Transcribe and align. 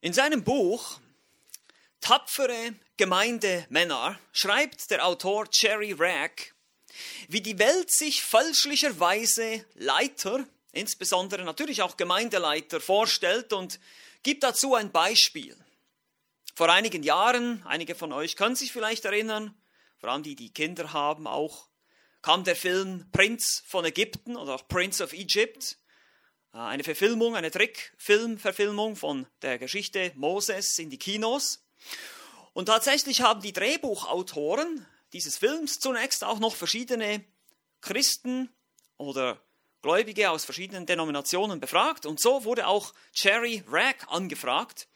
In 0.00 0.12
seinem 0.12 0.44
Buch 0.44 1.00
Tapfere 2.00 2.76
Gemeindemänner 2.96 4.16
schreibt 4.32 4.92
der 4.92 5.04
Autor 5.04 5.48
Jerry 5.52 5.92
Ragg, 5.92 6.54
wie 7.26 7.40
die 7.40 7.58
Welt 7.58 7.90
sich 7.90 8.22
fälschlicherweise 8.22 9.66
Leiter, 9.74 10.46
insbesondere 10.70 11.42
natürlich 11.42 11.82
auch 11.82 11.96
Gemeindeleiter, 11.96 12.80
vorstellt 12.80 13.52
und 13.52 13.80
gibt 14.22 14.44
dazu 14.44 14.76
ein 14.76 14.92
Beispiel. 14.92 15.56
Vor 16.54 16.68
einigen 16.68 17.02
Jahren, 17.02 17.64
einige 17.66 17.96
von 17.96 18.12
euch 18.12 18.36
können 18.36 18.54
sich 18.54 18.70
vielleicht 18.70 19.04
erinnern, 19.04 19.52
vor 19.96 20.10
allem 20.10 20.22
die, 20.22 20.36
die 20.36 20.52
Kinder 20.52 20.92
haben 20.92 21.26
auch, 21.26 21.66
kam 22.22 22.44
der 22.44 22.54
Film 22.54 23.10
Prinz 23.10 23.64
von 23.66 23.84
Ägypten 23.84 24.36
oder 24.36 24.54
auch 24.54 24.68
Prince 24.68 25.02
of 25.02 25.12
Egypt. 25.12 25.77
Äh, 26.58 26.62
eine 26.62 26.84
Verfilmung, 26.84 27.36
eine 27.36 27.50
Trickfilmverfilmung 27.50 28.96
von 28.96 29.26
der 29.42 29.58
Geschichte 29.58 30.12
Moses 30.16 30.78
in 30.78 30.90
die 30.90 30.98
Kinos. 30.98 31.64
Und 32.52 32.66
tatsächlich 32.66 33.22
haben 33.22 33.40
die 33.40 33.52
Drehbuchautoren 33.52 34.84
dieses 35.12 35.38
Films 35.38 35.78
zunächst 35.78 36.24
auch 36.24 36.40
noch 36.40 36.56
verschiedene 36.56 37.24
Christen 37.80 38.50
oder 38.96 39.40
Gläubige 39.80 40.30
aus 40.30 40.44
verschiedenen 40.44 40.84
Denominationen 40.84 41.60
befragt. 41.60 42.04
Und 42.04 42.20
so 42.20 42.44
wurde 42.44 42.66
auch 42.66 42.92
Jerry 43.14 43.62
Ragg 43.68 44.04
angefragt, 44.08 44.88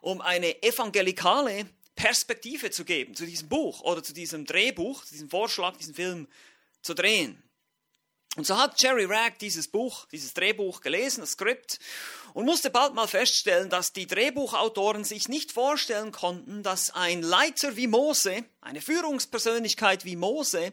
um 0.00 0.20
eine 0.20 0.62
evangelikale 0.62 1.68
Perspektive 1.96 2.70
zu 2.70 2.84
geben 2.84 3.16
zu 3.16 3.26
diesem 3.26 3.48
Buch 3.48 3.80
oder 3.80 4.04
zu 4.04 4.14
diesem 4.14 4.46
Drehbuch, 4.46 5.04
zu 5.04 5.14
diesem 5.14 5.28
Vorschlag, 5.28 5.76
diesen 5.76 5.94
Film 5.94 6.28
zu 6.80 6.94
drehen. 6.94 7.42
Und 8.38 8.46
so 8.46 8.56
hat 8.56 8.80
Jerry 8.80 9.04
Ragg 9.04 9.40
dieses 9.40 9.66
Buch, 9.66 10.06
dieses 10.12 10.32
Drehbuch 10.32 10.80
gelesen, 10.80 11.22
das 11.22 11.32
Skript, 11.32 11.80
und 12.34 12.44
musste 12.44 12.70
bald 12.70 12.94
mal 12.94 13.08
feststellen, 13.08 13.68
dass 13.68 13.92
die 13.92 14.06
Drehbuchautoren 14.06 15.02
sich 15.02 15.28
nicht 15.28 15.50
vorstellen 15.50 16.12
konnten, 16.12 16.62
dass 16.62 16.92
ein 16.92 17.22
Leiter 17.22 17.74
wie 17.74 17.88
Mose, 17.88 18.44
eine 18.60 18.80
Führungspersönlichkeit 18.80 20.04
wie 20.04 20.14
Mose, 20.14 20.72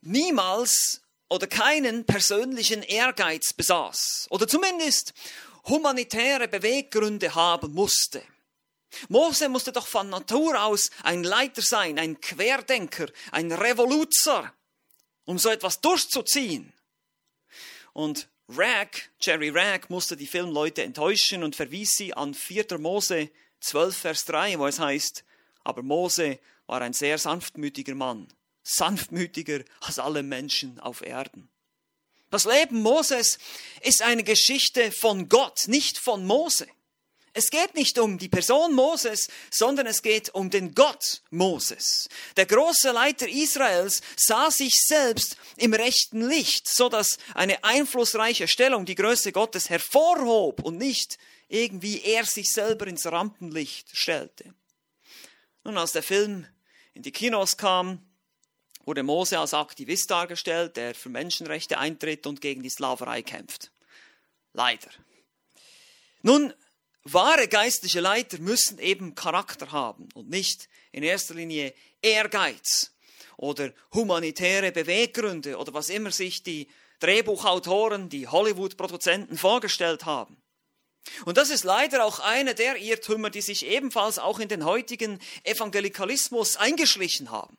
niemals 0.00 1.02
oder 1.28 1.46
keinen 1.46 2.04
persönlichen 2.04 2.82
Ehrgeiz 2.82 3.52
besaß 3.52 4.26
oder 4.30 4.48
zumindest 4.48 5.14
humanitäre 5.66 6.48
Beweggründe 6.48 7.32
haben 7.36 7.74
musste. 7.74 8.24
Mose 9.08 9.48
musste 9.48 9.70
doch 9.70 9.86
von 9.86 10.10
Natur 10.10 10.60
aus 10.60 10.90
ein 11.04 11.22
Leiter 11.22 11.62
sein, 11.62 11.96
ein 11.96 12.20
Querdenker, 12.20 13.06
ein 13.30 13.52
Revoluzer, 13.52 14.52
um 15.26 15.38
so 15.38 15.48
etwas 15.48 15.80
durchzuziehen. 15.80 16.72
Und 17.98 18.28
Ragg, 18.48 19.10
Jerry 19.20 19.48
Ragg, 19.48 19.90
musste 19.90 20.16
die 20.16 20.28
Filmleute 20.28 20.84
enttäuschen 20.84 21.42
und 21.42 21.56
verwies 21.56 21.96
sie 21.96 22.14
an 22.14 22.32
4. 22.32 22.78
Mose 22.78 23.28
12, 23.58 23.96
Vers 23.96 24.24
3, 24.26 24.56
wo 24.60 24.68
es 24.68 24.78
heißt, 24.78 25.24
aber 25.64 25.82
Mose 25.82 26.38
war 26.68 26.80
ein 26.80 26.92
sehr 26.92 27.18
sanftmütiger 27.18 27.96
Mann, 27.96 28.28
sanftmütiger 28.62 29.64
als 29.80 29.98
alle 29.98 30.22
Menschen 30.22 30.78
auf 30.78 31.02
Erden. 31.02 31.48
Das 32.30 32.44
Leben 32.44 32.82
Moses 32.82 33.40
ist 33.80 34.00
eine 34.00 34.22
Geschichte 34.22 34.92
von 34.92 35.28
Gott, 35.28 35.66
nicht 35.66 35.98
von 35.98 36.24
Mose. 36.24 36.68
Es 37.38 37.50
geht 37.50 37.76
nicht 37.76 38.00
um 38.00 38.18
die 38.18 38.28
Person 38.28 38.74
Moses, 38.74 39.28
sondern 39.48 39.86
es 39.86 40.02
geht 40.02 40.28
um 40.34 40.50
den 40.50 40.74
Gott 40.74 41.22
Moses. 41.30 42.08
Der 42.36 42.46
große 42.46 42.90
Leiter 42.90 43.28
Israels 43.28 44.00
sah 44.16 44.50
sich 44.50 44.74
selbst 44.74 45.36
im 45.56 45.72
rechten 45.72 46.28
Licht, 46.28 46.66
so 46.68 46.88
dass 46.88 47.16
eine 47.34 47.62
einflussreiche 47.62 48.48
Stellung 48.48 48.86
die 48.86 48.96
Größe 48.96 49.30
Gottes 49.30 49.70
hervorhob 49.70 50.64
und 50.64 50.78
nicht 50.78 51.16
irgendwie 51.46 52.00
er 52.02 52.24
sich 52.24 52.50
selber 52.50 52.88
ins 52.88 53.06
Rampenlicht 53.06 53.96
stellte. 53.96 54.52
Nun, 55.62 55.78
als 55.78 55.92
der 55.92 56.02
Film 56.02 56.44
in 56.92 57.02
die 57.02 57.12
Kinos 57.12 57.56
kam, 57.56 58.04
wurde 58.84 59.04
Mose 59.04 59.38
als 59.38 59.54
Aktivist 59.54 60.10
dargestellt, 60.10 60.76
der 60.76 60.92
für 60.92 61.08
Menschenrechte 61.08 61.78
eintritt 61.78 62.26
und 62.26 62.40
gegen 62.40 62.64
die 62.64 62.68
Sklaverei 62.68 63.22
kämpft. 63.22 63.70
Leider. 64.54 64.90
Nun, 66.22 66.52
wahre 67.12 67.48
geistliche 67.48 68.00
Leiter 68.00 68.38
müssen 68.38 68.78
eben 68.78 69.14
Charakter 69.14 69.72
haben 69.72 70.08
und 70.14 70.28
nicht 70.28 70.68
in 70.92 71.02
erster 71.02 71.34
Linie 71.34 71.74
Ehrgeiz 72.02 72.92
oder 73.36 73.72
humanitäre 73.94 74.72
Beweggründe 74.72 75.58
oder 75.58 75.74
was 75.74 75.90
immer 75.90 76.10
sich 76.10 76.42
die 76.42 76.68
Drehbuchautoren, 77.00 78.08
die 78.08 78.26
Hollywood-Produzenten 78.26 79.38
vorgestellt 79.38 80.04
haben. 80.04 80.36
Und 81.24 81.38
das 81.38 81.50
ist 81.50 81.64
leider 81.64 82.04
auch 82.04 82.20
einer 82.20 82.54
der 82.54 82.76
Irrtümer, 82.76 83.30
die 83.30 83.40
sich 83.40 83.66
ebenfalls 83.66 84.18
auch 84.18 84.40
in 84.40 84.48
den 84.48 84.64
heutigen 84.64 85.20
Evangelikalismus 85.44 86.56
eingeschlichen 86.56 87.30
haben. 87.30 87.56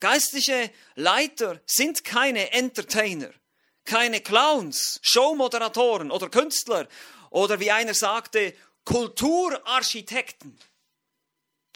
Geistliche 0.00 0.70
Leiter 0.94 1.60
sind 1.66 2.04
keine 2.04 2.52
Entertainer, 2.52 3.30
keine 3.84 4.20
Clowns, 4.20 5.00
Showmoderatoren 5.02 6.10
oder 6.10 6.28
Künstler 6.28 6.88
oder 7.30 7.60
wie 7.60 7.70
einer 7.70 7.94
sagte, 7.94 8.54
Kulturarchitekten. 8.84 10.58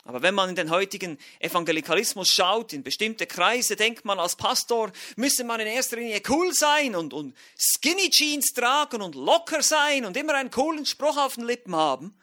Aber 0.05 0.23
wenn 0.23 0.35
man 0.35 0.49
in 0.49 0.57
den 0.57 0.71
heutigen 0.71 1.17
Evangelikalismus 1.39 2.29
schaut, 2.29 2.73
in 2.73 2.83
bestimmte 2.83 3.27
Kreise, 3.27 3.77
denkt 3.77 4.05
man, 4.05 4.19
als 4.19 4.35
Pastor 4.35 4.91
müsse 5.15 5.45
man 5.45 5.61
in 5.61 5.69
erster 5.69 5.97
Linie 5.97 6.21
cool 6.29 6.53
sein 6.53 6.97
und, 6.97 7.15
und 7.15 7.37
Skinny 7.57 8.11
Jeans 8.11 8.53
tragen 8.53 9.01
und 9.01 9.15
locker 9.15 9.63
sein 9.63 10.05
und 10.05 10.17
immer 10.17 10.35
einen 10.35 10.51
coolen 10.51 10.87
Spruch 10.87 11.17
auf 11.17 11.37
den 11.37 11.45
Lippen 11.45 11.77
haben. 11.77 12.19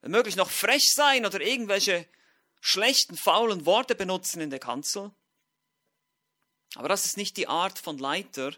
Wenn 0.00 0.12
möglich 0.12 0.36
noch 0.36 0.50
frech 0.50 0.90
sein 0.92 1.26
oder 1.26 1.40
irgendwelche 1.42 2.06
schlechten, 2.62 3.16
faulen 3.16 3.66
Worte 3.66 3.94
benutzen 3.94 4.40
in 4.40 4.48
der 4.48 4.58
Kanzel. 4.58 5.10
Aber 6.76 6.88
das 6.88 7.04
ist 7.04 7.18
nicht 7.18 7.36
die 7.36 7.48
Art 7.48 7.78
von 7.78 7.98
Leiter, 7.98 8.52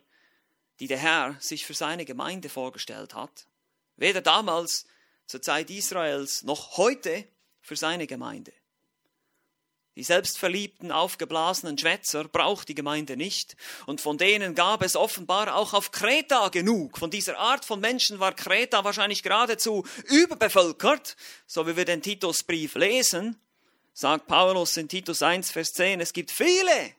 die 0.78 0.86
der 0.86 0.98
Herr 0.98 1.36
sich 1.40 1.66
für 1.66 1.74
seine 1.74 2.04
Gemeinde 2.04 2.48
vorgestellt 2.48 3.14
hat. 3.14 3.46
Weder 3.96 4.20
damals 4.20 4.86
zur 5.26 5.42
Zeit 5.42 5.70
Israels 5.70 6.42
noch 6.42 6.76
heute 6.76 7.26
für 7.60 7.76
seine 7.76 8.06
Gemeinde. 8.06 8.52
Die 9.96 10.04
selbstverliebten, 10.04 10.92
aufgeblasenen 10.92 11.78
Schwätzer 11.78 12.24
braucht 12.24 12.68
die 12.68 12.74
Gemeinde 12.74 13.16
nicht. 13.16 13.56
Und 13.86 14.02
von 14.02 14.18
denen 14.18 14.54
gab 14.54 14.82
es 14.82 14.94
offenbar 14.94 15.56
auch 15.56 15.72
auf 15.72 15.90
Kreta 15.90 16.48
genug. 16.50 16.98
Von 16.98 17.10
dieser 17.10 17.38
Art 17.38 17.64
von 17.64 17.80
Menschen 17.80 18.20
war 18.20 18.34
Kreta 18.34 18.84
wahrscheinlich 18.84 19.22
geradezu 19.22 19.86
überbevölkert. 20.04 21.16
So 21.46 21.66
wie 21.66 21.78
wir 21.78 21.86
den 21.86 22.02
Titusbrief 22.02 22.74
lesen, 22.74 23.40
sagt 23.94 24.26
Paulus 24.26 24.76
in 24.76 24.88
Titus 24.88 25.22
1, 25.22 25.50
Vers 25.50 25.72
10, 25.72 26.02
es 26.02 26.12
gibt 26.12 26.30
viele, 26.30 26.92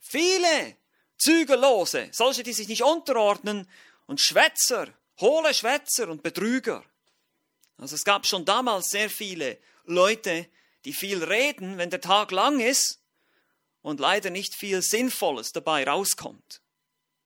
viele 0.00 0.76
Zügellose, 1.18 2.08
solche, 2.10 2.42
die 2.42 2.54
sich 2.54 2.68
nicht 2.68 2.82
unterordnen 2.82 3.68
und 4.06 4.18
Schwätzer 4.18 4.88
hohle 5.20 5.54
Schwätzer 5.54 6.08
und 6.08 6.22
Betrüger. 6.22 6.84
Also 7.76 7.94
es 7.94 8.04
gab 8.04 8.26
schon 8.26 8.44
damals 8.44 8.90
sehr 8.90 9.10
viele 9.10 9.58
Leute, 9.84 10.46
die 10.84 10.92
viel 10.92 11.22
reden, 11.22 11.78
wenn 11.78 11.90
der 11.90 12.00
Tag 12.00 12.30
lang 12.30 12.60
ist 12.60 13.00
und 13.82 14.00
leider 14.00 14.30
nicht 14.30 14.54
viel 14.54 14.82
Sinnvolles 14.82 15.52
dabei 15.52 15.84
rauskommt. 15.84 16.60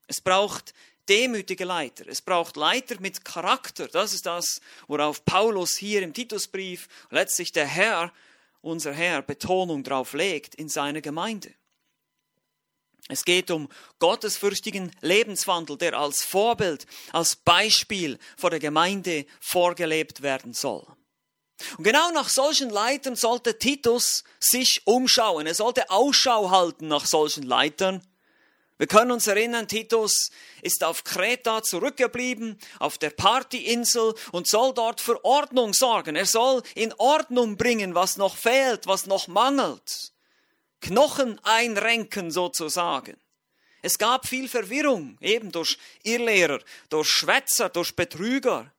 Es 0.06 0.20
braucht 0.20 0.74
demütige 1.08 1.64
Leiter. 1.64 2.06
Es 2.08 2.22
braucht 2.22 2.56
Leiter 2.56 3.00
mit 3.00 3.24
Charakter. 3.24 3.88
Das 3.88 4.12
ist 4.12 4.26
das, 4.26 4.60
worauf 4.86 5.24
Paulus 5.24 5.76
hier 5.76 6.02
im 6.02 6.14
Titusbrief 6.14 6.88
letztlich 7.10 7.52
der 7.52 7.66
Herr, 7.66 8.12
unser 8.60 8.92
Herr, 8.92 9.22
Betonung 9.22 9.82
drauf 9.82 10.12
legt 10.14 10.54
in 10.54 10.68
seiner 10.68 11.00
Gemeinde. 11.00 11.52
Es 13.08 13.24
geht 13.24 13.50
um 13.50 13.68
gottesfürchtigen 13.98 14.90
Lebenswandel, 15.02 15.76
der 15.76 15.98
als 15.98 16.24
Vorbild, 16.24 16.86
als 17.12 17.36
Beispiel 17.36 18.18
vor 18.36 18.50
der 18.50 18.60
Gemeinde 18.60 19.26
vorgelebt 19.40 20.22
werden 20.22 20.54
soll. 20.54 20.86
Und 21.76 21.84
genau 21.84 22.10
nach 22.12 22.28
solchen 22.28 22.70
Leitern 22.70 23.14
sollte 23.14 23.58
Titus 23.58 24.24
sich 24.40 24.82
umschauen. 24.86 25.46
Er 25.46 25.54
sollte 25.54 25.90
Ausschau 25.90 26.50
halten 26.50 26.88
nach 26.88 27.06
solchen 27.06 27.44
Leitern. 27.44 28.02
Wir 28.76 28.88
können 28.88 29.12
uns 29.12 29.28
erinnern, 29.28 29.68
Titus 29.68 30.30
ist 30.60 30.82
auf 30.82 31.04
Kreta 31.04 31.62
zurückgeblieben, 31.62 32.58
auf 32.80 32.98
der 32.98 33.10
Partyinsel 33.10 34.14
und 34.32 34.48
soll 34.48 34.74
dort 34.74 35.00
für 35.00 35.24
Ordnung 35.24 35.74
sorgen. 35.74 36.16
Er 36.16 36.26
soll 36.26 36.62
in 36.74 36.92
Ordnung 36.94 37.56
bringen, 37.56 37.94
was 37.94 38.16
noch 38.16 38.36
fehlt, 38.36 38.88
was 38.88 39.06
noch 39.06 39.28
mangelt. 39.28 40.13
Knochen 40.84 41.40
einrenken 41.44 42.30
sozusagen. 42.30 43.16
Es 43.80 43.96
gab 43.96 44.26
viel 44.26 44.48
Verwirrung, 44.48 45.16
eben 45.20 45.50
durch 45.50 45.78
Irrlehrer, 46.02 46.60
durch 46.90 47.08
Schwätzer, 47.08 47.70
durch 47.70 47.96
Betrüger. 47.96 48.70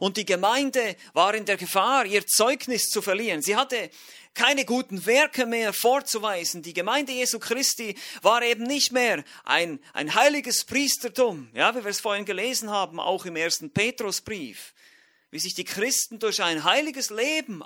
Und 0.00 0.16
die 0.16 0.24
Gemeinde 0.24 0.96
war 1.12 1.34
in 1.34 1.44
der 1.44 1.56
Gefahr, 1.56 2.04
ihr 2.04 2.26
Zeugnis 2.26 2.88
zu 2.88 3.00
verlieren. 3.00 3.42
Sie 3.42 3.54
hatte 3.54 3.90
keine 4.34 4.64
guten 4.64 5.06
Werke 5.06 5.46
mehr 5.46 5.72
vorzuweisen. 5.72 6.62
Die 6.62 6.74
Gemeinde 6.74 7.12
Jesu 7.12 7.38
Christi 7.38 7.96
war 8.22 8.42
eben 8.42 8.64
nicht 8.64 8.90
mehr 8.90 9.24
ein, 9.44 9.78
ein 9.92 10.14
heiliges 10.14 10.64
Priestertum, 10.64 11.48
ja, 11.54 11.74
wie 11.76 11.84
wir 11.84 11.90
es 11.90 12.00
vorhin 12.00 12.24
gelesen 12.24 12.70
haben, 12.70 12.98
auch 12.98 13.24
im 13.24 13.36
ersten 13.36 13.70
Petrusbrief. 13.70 14.74
wie 15.30 15.38
sich 15.38 15.54
die 15.54 15.64
Christen 15.64 16.18
durch 16.18 16.42
ein 16.42 16.64
heiliges 16.64 17.10
Leben 17.10 17.62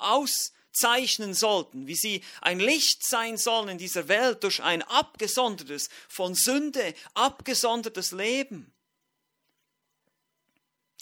auszeichnen 0.71 1.35
sollten, 1.35 1.87
wie 1.87 1.95
sie 1.95 2.23
ein 2.41 2.61
Licht 2.61 3.07
sein 3.07 3.37
sollen 3.37 3.71
in 3.71 3.79
dieser 3.79 4.09
Welt 4.09 4.43
durch 4.45 4.63
ein 4.63 4.83
abgesondertes, 4.83 5.89
von 6.09 6.35
Sünde 6.35 6.95
abgesondertes 7.15 8.13
Leben. 8.13 8.73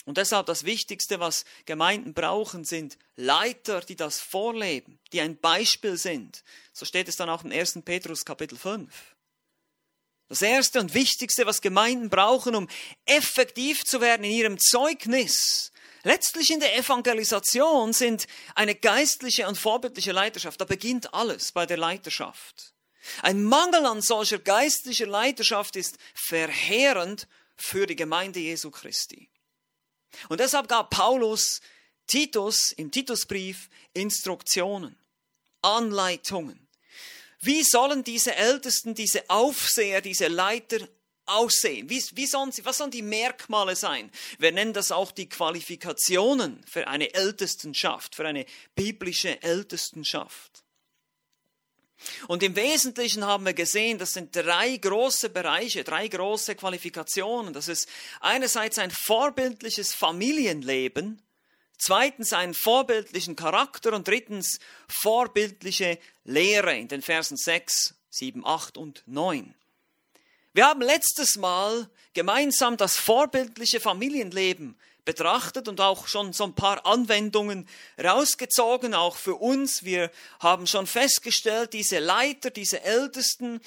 Und 0.04 0.16
deshalb 0.16 0.46
das 0.46 0.64
Wichtigste, 0.64 1.20
was 1.20 1.44
Gemeinden 1.66 2.14
brauchen, 2.14 2.64
sind 2.64 2.96
Leiter, 3.16 3.82
die 3.82 3.96
das 3.96 4.20
vorleben, 4.20 4.98
die 5.12 5.20
ein 5.20 5.36
Beispiel 5.36 5.98
sind. 5.98 6.44
So 6.72 6.86
steht 6.86 7.08
es 7.08 7.16
dann 7.16 7.28
auch 7.28 7.44
im 7.44 7.52
1. 7.52 7.80
Petrus 7.84 8.24
Kapitel 8.24 8.56
5. 8.56 8.90
Das 10.28 10.42
Erste 10.42 10.80
und 10.80 10.94
Wichtigste, 10.94 11.46
was 11.46 11.60
Gemeinden 11.60 12.10
brauchen, 12.10 12.54
um 12.54 12.68
effektiv 13.04 13.84
zu 13.84 14.00
werden 14.00 14.24
in 14.24 14.30
ihrem 14.30 14.58
Zeugnis, 14.58 15.72
letztlich 16.08 16.50
in 16.50 16.58
der 16.58 16.74
Evangelisation, 16.76 17.92
sind 17.92 18.26
eine 18.54 18.74
geistliche 18.74 19.46
und 19.46 19.58
vorbildliche 19.58 20.12
Leiterschaft. 20.12 20.58
Da 20.58 20.64
beginnt 20.64 21.12
alles 21.12 21.52
bei 21.52 21.66
der 21.66 21.76
Leiterschaft. 21.76 22.72
Ein 23.22 23.44
Mangel 23.44 23.84
an 23.84 24.00
solcher 24.00 24.38
geistlicher 24.38 25.06
Leiterschaft 25.06 25.76
ist 25.76 25.98
verheerend 26.14 27.28
für 27.56 27.86
die 27.86 27.96
Gemeinde 27.96 28.40
Jesu 28.40 28.70
Christi. 28.70 29.28
Und 30.30 30.40
deshalb 30.40 30.68
gab 30.68 30.88
Paulus 30.88 31.60
Titus 32.06 32.72
im 32.72 32.90
Titusbrief 32.90 33.68
Instruktionen, 33.92 34.96
Anleitungen. 35.60 36.68
Wie 37.40 37.62
sollen 37.62 38.02
diese 38.02 38.34
Ältesten, 38.34 38.94
diese 38.94 39.28
Aufseher, 39.28 40.00
diese 40.00 40.28
Leiter 40.28 40.88
aussehen? 41.28 41.88
Wie, 41.90 42.02
wie 42.14 42.26
sollen 42.26 42.52
sie, 42.52 42.64
was 42.64 42.78
sollen 42.78 42.90
die 42.90 43.02
Merkmale 43.02 43.76
sein? 43.76 44.10
Wir 44.38 44.52
nennen 44.52 44.72
das 44.72 44.92
auch 44.92 45.12
die 45.12 45.28
Qualifikationen 45.28 46.64
für 46.66 46.88
eine 46.88 47.14
Ältestenschaft, 47.14 48.14
für 48.14 48.26
eine 48.26 48.46
biblische 48.74 49.42
Ältestenschaft. 49.42 50.64
Und 52.28 52.42
im 52.42 52.54
Wesentlichen 52.54 53.24
haben 53.24 53.44
wir 53.44 53.54
gesehen, 53.54 53.98
das 53.98 54.12
sind 54.12 54.34
drei 54.34 54.76
große 54.76 55.30
Bereiche, 55.30 55.84
drei 55.84 56.08
große 56.08 56.54
Qualifikationen. 56.54 57.52
Das 57.52 57.68
ist 57.68 57.88
einerseits 58.20 58.78
ein 58.78 58.90
vorbildliches 58.90 59.94
Familienleben, 59.94 61.20
zweitens 61.76 62.32
einen 62.32 62.54
vorbildlichen 62.54 63.34
Charakter 63.34 63.92
und 63.94 64.06
drittens 64.06 64.60
vorbildliche 64.88 65.98
Lehre 66.24 66.76
in 66.76 66.88
den 66.88 67.02
Versen 67.02 67.36
6, 67.36 67.94
7, 68.10 68.46
8 68.46 68.78
und 68.78 69.02
9. 69.06 69.54
Wir 70.58 70.66
haben 70.66 70.82
letztes 70.82 71.36
Mal 71.36 71.88
gemeinsam 72.14 72.76
das 72.76 72.96
vorbildliche 72.96 73.78
Familienleben 73.78 74.76
betrachtet 75.04 75.68
und 75.68 75.80
auch 75.80 76.08
schon 76.08 76.32
so 76.32 76.42
ein 76.42 76.56
paar 76.56 76.84
Anwendungen 76.84 77.68
rausgezogen, 77.96 78.92
auch 78.92 79.14
für 79.14 79.36
uns. 79.36 79.84
Wir 79.84 80.10
haben 80.40 80.66
schon 80.66 80.88
festgestellt, 80.88 81.74
diese 81.74 82.00
Leiter, 82.00 82.50
diese 82.50 82.82
Ältesten, 82.82 83.60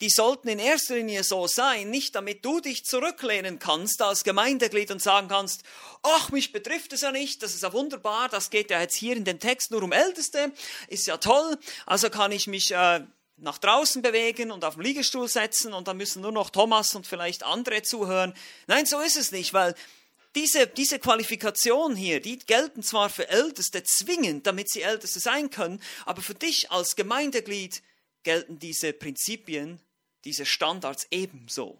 die 0.00 0.10
sollten 0.10 0.46
in 0.46 0.60
erster 0.60 0.94
Linie 0.94 1.24
so 1.24 1.48
sein, 1.48 1.90
nicht 1.90 2.14
damit 2.14 2.44
du 2.44 2.60
dich 2.60 2.84
zurücklehnen 2.84 3.58
kannst 3.58 4.00
als 4.00 4.22
Gemeindeglied 4.22 4.92
und 4.92 5.02
sagen 5.02 5.26
kannst, 5.26 5.64
ach, 6.04 6.30
mich 6.30 6.52
betrifft 6.52 6.92
es 6.92 7.00
ja 7.00 7.10
nicht, 7.10 7.42
das 7.42 7.54
ist 7.54 7.64
ja 7.64 7.72
wunderbar, 7.72 8.28
das 8.28 8.50
geht 8.50 8.70
ja 8.70 8.80
jetzt 8.80 8.94
hier 8.94 9.16
in 9.16 9.24
den 9.24 9.40
Text 9.40 9.72
nur 9.72 9.82
um 9.82 9.90
Älteste, 9.90 10.52
ist 10.86 11.08
ja 11.08 11.16
toll, 11.16 11.58
also 11.84 12.10
kann 12.10 12.30
ich 12.30 12.46
mich 12.46 12.70
äh, 12.70 13.00
nach 13.38 13.58
draußen 13.58 14.02
bewegen 14.02 14.50
und 14.50 14.64
auf 14.64 14.74
den 14.74 14.84
Liegestuhl 14.84 15.28
setzen 15.28 15.72
und 15.72 15.88
dann 15.88 15.96
müssen 15.96 16.22
nur 16.22 16.32
noch 16.32 16.50
Thomas 16.50 16.94
und 16.94 17.06
vielleicht 17.06 17.42
andere 17.44 17.82
zuhören. 17.82 18.34
Nein, 18.66 18.86
so 18.86 19.00
ist 19.00 19.16
es 19.16 19.32
nicht, 19.32 19.52
weil 19.52 19.74
diese, 20.34 20.66
diese 20.66 20.98
Qualifikation 20.98 21.96
hier, 21.96 22.20
die 22.20 22.38
gelten 22.38 22.82
zwar 22.82 23.10
für 23.10 23.28
Älteste 23.28 23.82
zwingend, 23.82 24.46
damit 24.46 24.70
sie 24.70 24.82
Älteste 24.82 25.20
sein 25.20 25.50
können, 25.50 25.80
aber 26.04 26.22
für 26.22 26.34
dich 26.34 26.70
als 26.70 26.96
Gemeindeglied 26.96 27.82
gelten 28.22 28.58
diese 28.58 28.92
Prinzipien, 28.92 29.80
diese 30.24 30.44
Standards 30.44 31.06
ebenso. 31.10 31.78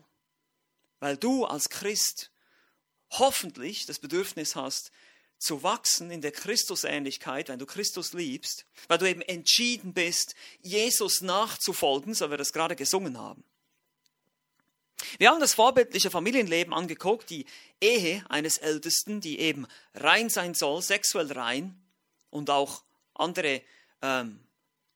Weil 1.00 1.16
du 1.16 1.44
als 1.44 1.68
Christ 1.68 2.30
hoffentlich 3.10 3.86
das 3.86 3.98
Bedürfnis 3.98 4.56
hast, 4.56 4.90
zu 5.38 5.62
wachsen 5.62 6.10
in 6.10 6.20
der 6.20 6.32
Christusähnlichkeit, 6.32 7.48
wenn 7.48 7.58
du 7.58 7.66
Christus 7.66 8.12
liebst, 8.12 8.66
weil 8.88 8.98
du 8.98 9.08
eben 9.08 9.22
entschieden 9.22 9.92
bist, 9.92 10.34
Jesus 10.60 11.20
nachzufolgen, 11.20 12.14
so 12.14 12.26
wie 12.26 12.30
wir 12.30 12.38
das 12.38 12.52
gerade 12.52 12.76
gesungen 12.76 13.18
haben. 13.18 13.44
Wir 15.18 15.30
haben 15.30 15.40
das 15.40 15.54
vorbildliche 15.54 16.10
Familienleben 16.10 16.74
angeguckt, 16.74 17.30
die 17.30 17.46
Ehe 17.80 18.24
eines 18.28 18.58
Ältesten, 18.58 19.20
die 19.20 19.38
eben 19.38 19.66
rein 19.94 20.28
sein 20.28 20.54
soll, 20.54 20.82
sexuell 20.82 21.30
rein 21.30 21.80
und 22.30 22.50
auch 22.50 22.82
andere 23.14 23.62
ähm, 24.02 24.40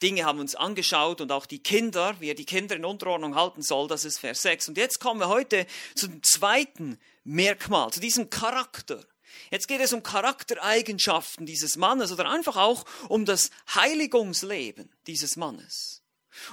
Dinge 0.03 0.25
haben 0.25 0.41
uns 0.41 0.57
angeschaut 0.57 1.21
und 1.21 1.31
auch 1.31 1.47
die 1.47 1.63
Kinder, 1.63 2.17
wie 2.19 2.31
er 2.31 2.35
die 2.35 2.45
Kinder 2.45 2.75
in 2.75 2.85
Unterordnung 2.85 3.37
halten 3.37 3.63
soll, 3.63 3.87
das 3.87 4.05
ist 4.05 4.19
Vers 4.19 4.43
6. 4.43 4.71
Und 4.71 4.77
jetzt 4.77 4.99
kommen 4.99 5.21
wir 5.21 5.29
heute 5.29 5.67
zum 5.95 6.21
zweiten 6.25 6.99
Merkmal, 7.23 7.93
zu 7.93 8.01
diesem 8.01 8.29
Charakter. 8.29 9.05
Jetzt 9.51 9.69
geht 9.69 9.81
es 9.81 9.93
um 9.93 10.03
Charaktereigenschaften 10.03 11.47
dieses 11.47 11.77
Mannes 11.77 12.13
oder 12.13 12.29
einfach 12.29 12.57
auch 12.57 12.85
um 13.09 13.25
das 13.25 13.51
Heiligungsleben 13.75 14.91
dieses 15.07 15.37
Mannes. 15.37 16.03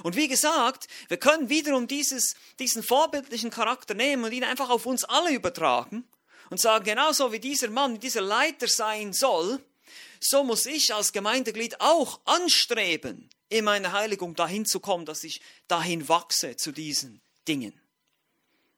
Und 0.02 0.16
wie 0.16 0.28
gesagt, 0.28 0.86
wir 1.08 1.16
können 1.16 1.48
wiederum 1.48 1.88
dieses, 1.88 2.34
diesen 2.58 2.82
vorbildlichen 2.82 3.50
Charakter 3.50 3.94
nehmen 3.94 4.24
und 4.24 4.32
ihn 4.32 4.44
einfach 4.44 4.70
auf 4.70 4.86
uns 4.86 5.04
alle 5.04 5.32
übertragen 5.32 6.04
und 6.50 6.60
sagen, 6.60 6.84
genauso 6.84 7.32
wie 7.32 7.40
dieser 7.40 7.70
Mann, 7.70 7.98
dieser 7.98 8.20
Leiter 8.20 8.68
sein 8.68 9.12
soll, 9.12 9.60
so 10.20 10.44
muss 10.44 10.66
ich 10.66 10.94
als 10.94 11.12
Gemeindeglied 11.12 11.80
auch 11.80 12.20
anstreben, 12.26 13.30
in 13.48 13.64
meiner 13.64 13.92
Heiligung 13.92 14.34
dahin 14.34 14.66
zu 14.66 14.80
kommen, 14.80 15.06
dass 15.06 15.24
ich 15.24 15.40
dahin 15.66 16.08
wachse 16.08 16.56
zu 16.56 16.72
diesen 16.72 17.20
Dingen. 17.48 17.80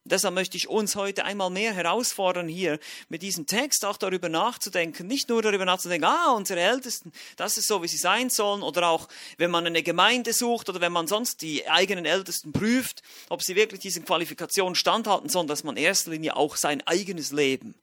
Deshalb 0.05 0.33
möchte 0.33 0.57
ich 0.57 0.67
uns 0.67 0.97
heute 0.97 1.23
einmal 1.23 1.49
mehr 1.49 1.73
herausfordern, 1.73 2.49
hier 2.49 2.77
mit 3.07 3.21
diesem 3.21 3.45
Text 3.45 3.85
auch 3.85 3.95
darüber 3.95 4.27
nachzudenken, 4.27 5.07
nicht 5.07 5.29
nur 5.29 5.41
darüber 5.41 5.63
nachzudenken, 5.63 6.05
ah, 6.05 6.33
unsere 6.33 6.59
Ältesten, 6.59 7.13
das 7.37 7.57
ist 7.57 7.67
so, 7.67 7.81
wie 7.81 7.87
sie 7.87 7.97
sein 7.97 8.29
sollen, 8.29 8.63
oder 8.63 8.89
auch, 8.89 9.07
wenn 9.37 9.49
man 9.49 9.65
eine 9.65 9.81
Gemeinde 9.81 10.33
sucht 10.33 10.67
oder 10.67 10.81
wenn 10.81 10.91
man 10.91 11.07
sonst 11.07 11.41
die 11.41 11.69
eigenen 11.69 12.05
Ältesten 12.05 12.51
prüft, 12.51 13.01
ob 13.29 13.43
sie 13.43 13.55
wirklich 13.55 13.79
diesen 13.79 14.03
Qualifikationen 14.03 14.75
standhalten, 14.75 15.29
sondern 15.29 15.47
dass 15.47 15.63
man 15.63 15.77
in 15.77 15.83
erster 15.83 16.11
Linie 16.11 16.35
auch 16.35 16.57
sein 16.57 16.85
eigenes 16.85 17.31
Leben 17.31 17.73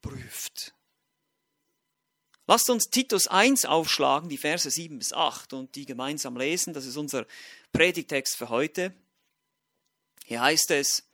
prüft. 0.00 0.72
Lasst 2.46 2.70
uns 2.70 2.88
Titus 2.88 3.28
1 3.28 3.66
aufschlagen, 3.66 4.30
die 4.30 4.38
Verse 4.38 4.70
7 4.70 4.98
bis 4.98 5.12
8 5.12 5.52
und 5.52 5.74
die 5.74 5.84
gemeinsam 5.84 6.34
lesen. 6.38 6.72
Das 6.72 6.86
ist 6.86 6.96
unser 6.96 7.26
Predigtext 7.72 8.36
für 8.36 8.48
heute. 8.48 8.94
Hier 10.24 10.40
heißt 10.40 10.70
es, 10.70 11.07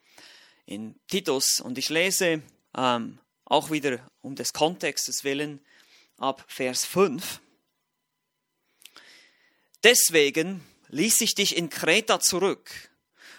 in 0.66 0.94
Titus 1.09 1.61
und 1.61 1.78
ich 1.78 1.88
lese 1.88 2.42
ähm, 2.76 3.18
auch 3.44 3.71
wieder 3.71 3.99
um 4.23 4.35
des 4.35 4.52
Kontextes 4.52 5.25
willen 5.25 5.61
ab 6.18 6.44
Vers 6.49 6.85
5. 6.85 7.40
Deswegen 9.83 10.64
ließ 10.88 11.21
ich 11.21 11.35
dich 11.35 11.56
in 11.56 11.68
Kreta 11.68 12.21
zurück, 12.21 12.71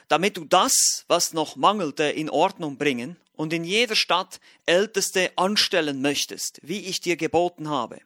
damit 0.08 0.38
du 0.38 0.46
das, 0.46 1.06
was 1.08 1.34
noch 1.34 1.56
mangelte, 1.56 2.04
in 2.04 2.30
Ordnung 2.30 2.78
bringen 2.78 3.18
und 3.34 3.54
in 3.54 3.64
jeder 3.64 3.96
Stadt 3.96 4.40
Älteste 4.66 5.32
anstellen 5.38 6.02
möchtest, 6.02 6.60
wie 6.62 6.86
ich 6.86 7.02
dir 7.02 7.18
geboten 7.18 7.70
habe. 7.70 8.00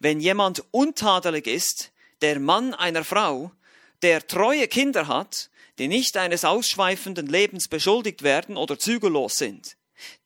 Wenn 0.00 0.20
jemand 0.20 0.64
untadelig 0.70 1.46
ist, 1.46 1.92
der 2.22 2.40
Mann 2.40 2.74
einer 2.74 3.04
Frau, 3.04 3.52
der 4.02 4.26
treue 4.26 4.66
Kinder 4.68 5.06
hat, 5.08 5.50
die 5.78 5.88
nicht 5.88 6.16
eines 6.16 6.44
ausschweifenden 6.44 7.26
Lebens 7.26 7.68
beschuldigt 7.68 8.22
werden 8.22 8.56
oder 8.56 8.78
zügellos 8.78 9.36
sind. 9.36 9.76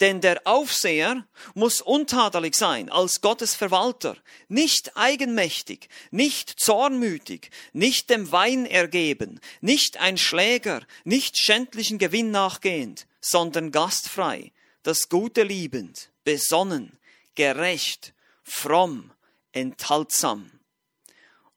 Denn 0.01 0.21
der 0.21 0.43
Aufseher 0.45 1.27
muss 1.55 1.81
untadelig 1.81 2.55
sein 2.57 2.91
als 2.91 3.21
Gottes 3.21 3.55
Verwalter, 3.55 4.17
nicht 4.49 4.97
eigenmächtig, 4.97 5.89
nicht 6.11 6.61
zornmütig, 6.61 7.51
nicht 7.73 8.11
dem 8.11 8.31
Wein 8.33 8.67
ergeben, 8.67 9.41
nicht 9.61 9.97
ein 9.97 10.19
Schläger, 10.19 10.83
nicht 11.05 11.39
schändlichen 11.39 11.99
Gewinn 11.99 12.31
nachgehend, 12.31 13.07
sondern 13.21 13.71
gastfrei, 13.71 14.53
das 14.83 15.09
Gute 15.09 15.43
liebend, 15.43 16.11
besonnen, 16.25 16.99
gerecht, 17.35 18.13
fromm, 18.43 19.11
enthaltsam. 19.53 20.52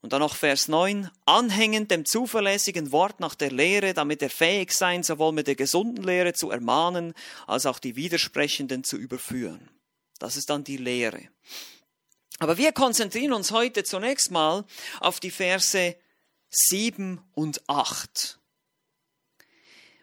Und 0.06 0.14
dann 0.14 0.22
noch 0.22 0.36
Vers 0.36 0.68
9, 0.68 1.10
anhängend 1.26 1.90
dem 1.90 2.06
zuverlässigen 2.06 2.92
Wort 2.92 3.20
nach 3.20 3.34
der 3.34 3.50
Lehre, 3.50 3.96
damit 3.96 4.22
er 4.22 4.30
fähig 4.30 4.72
sein, 4.72 5.02
sowohl 5.02 5.32
mit 5.32 5.48
der 5.48 5.56
gesunden 5.56 6.04
Lehre 6.04 6.34
zu 6.34 6.52
ermahnen, 6.52 7.16
als 7.48 7.66
auch 7.66 7.80
die 7.80 7.96
Widersprechenden 7.96 8.84
zu 8.84 8.98
überführen. 8.98 9.68
Das 10.20 10.38
ist 10.38 10.52
dann 10.52 10.64
die 10.64 10.78
Lehre. 10.78 11.30
Aber 12.38 12.60
wir 12.60 12.72
konzentrieren 12.72 13.34
uns 13.34 13.50
heute 13.50 13.84
zunächst 13.84 14.30
mal 14.30 14.66
auf 15.00 15.20
die 15.20 15.32
Verse 15.32 15.96
7 16.52 17.20
und 17.34 17.68
8. 17.68 18.38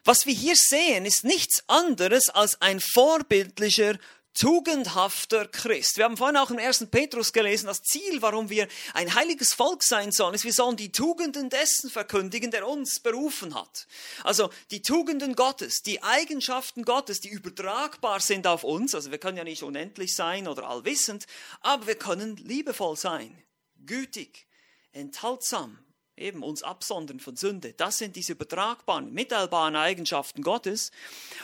Was 0.03 0.27
wir 0.27 0.35
hier 0.35 0.57
sehen, 0.57 1.07
ist 1.07 1.23
nichts 1.23 1.63
anderes 1.69 2.29
als 2.29 2.61
ein 2.61 2.81
vorbildlicher 2.81 3.97
tugendhafter 4.35 5.47
Christ. 5.47 5.97
Wir 5.97 6.05
haben 6.05 6.17
vorhin 6.17 6.37
auch 6.37 6.51
im 6.51 6.59
ersten 6.59 6.91
Petrus 6.91 7.33
gelesen, 7.33 7.67
das 7.67 7.83
Ziel, 7.83 8.23
warum 8.23 8.51
wir 8.51 8.69
ein 8.95 9.15
heiliges 9.15 9.55
Volk 9.55 9.83
sein 9.83 10.13
sollen, 10.13 10.35
ist, 10.35 10.45
wir 10.45 10.53
sollen 10.53 10.77
die 10.77 10.93
Tugenden 10.93 11.51
dessen 11.51 11.91
verkündigen, 11.91 12.51
der 12.51 12.67
uns 12.67 13.01
berufen 13.01 13.55
hat. 13.55 13.87
Also 14.25 14.51
die 14.71 14.83
Tugenden 14.83 15.35
Gottes, 15.35 15.83
die 15.83 16.03
Eigenschaften 16.03 16.85
Gottes, 16.85 17.21
die 17.21 17.29
übertragbar 17.29 18.21
sind 18.21 18.47
auf 18.47 18.65
uns. 18.65 18.95
Also 18.95 19.11
wir 19.11 19.19
können 19.19 19.37
ja 19.37 19.45
nicht 19.45 19.63
unendlich 19.63 20.15
sein 20.15 20.49
oder 20.49 20.69
allwissend, 20.69 21.27
aber 21.61 21.87
wir 21.87 21.97
können 21.97 22.37
liebevoll 22.37 22.97
sein, 22.97 23.43
gütig, 23.85 24.47
enthaltsam, 24.93 25.79
eben 26.17 26.43
uns 26.43 26.63
absondern 26.63 27.21
von 27.21 27.37
Sünde. 27.37 27.73
Das 27.73 27.99
sind 27.99 28.17
diese 28.17 28.33
übertragbaren, 28.33 29.13
mitteilbaren 29.13 29.77
Eigenschaften 29.77 30.43
Gottes. 30.43 30.91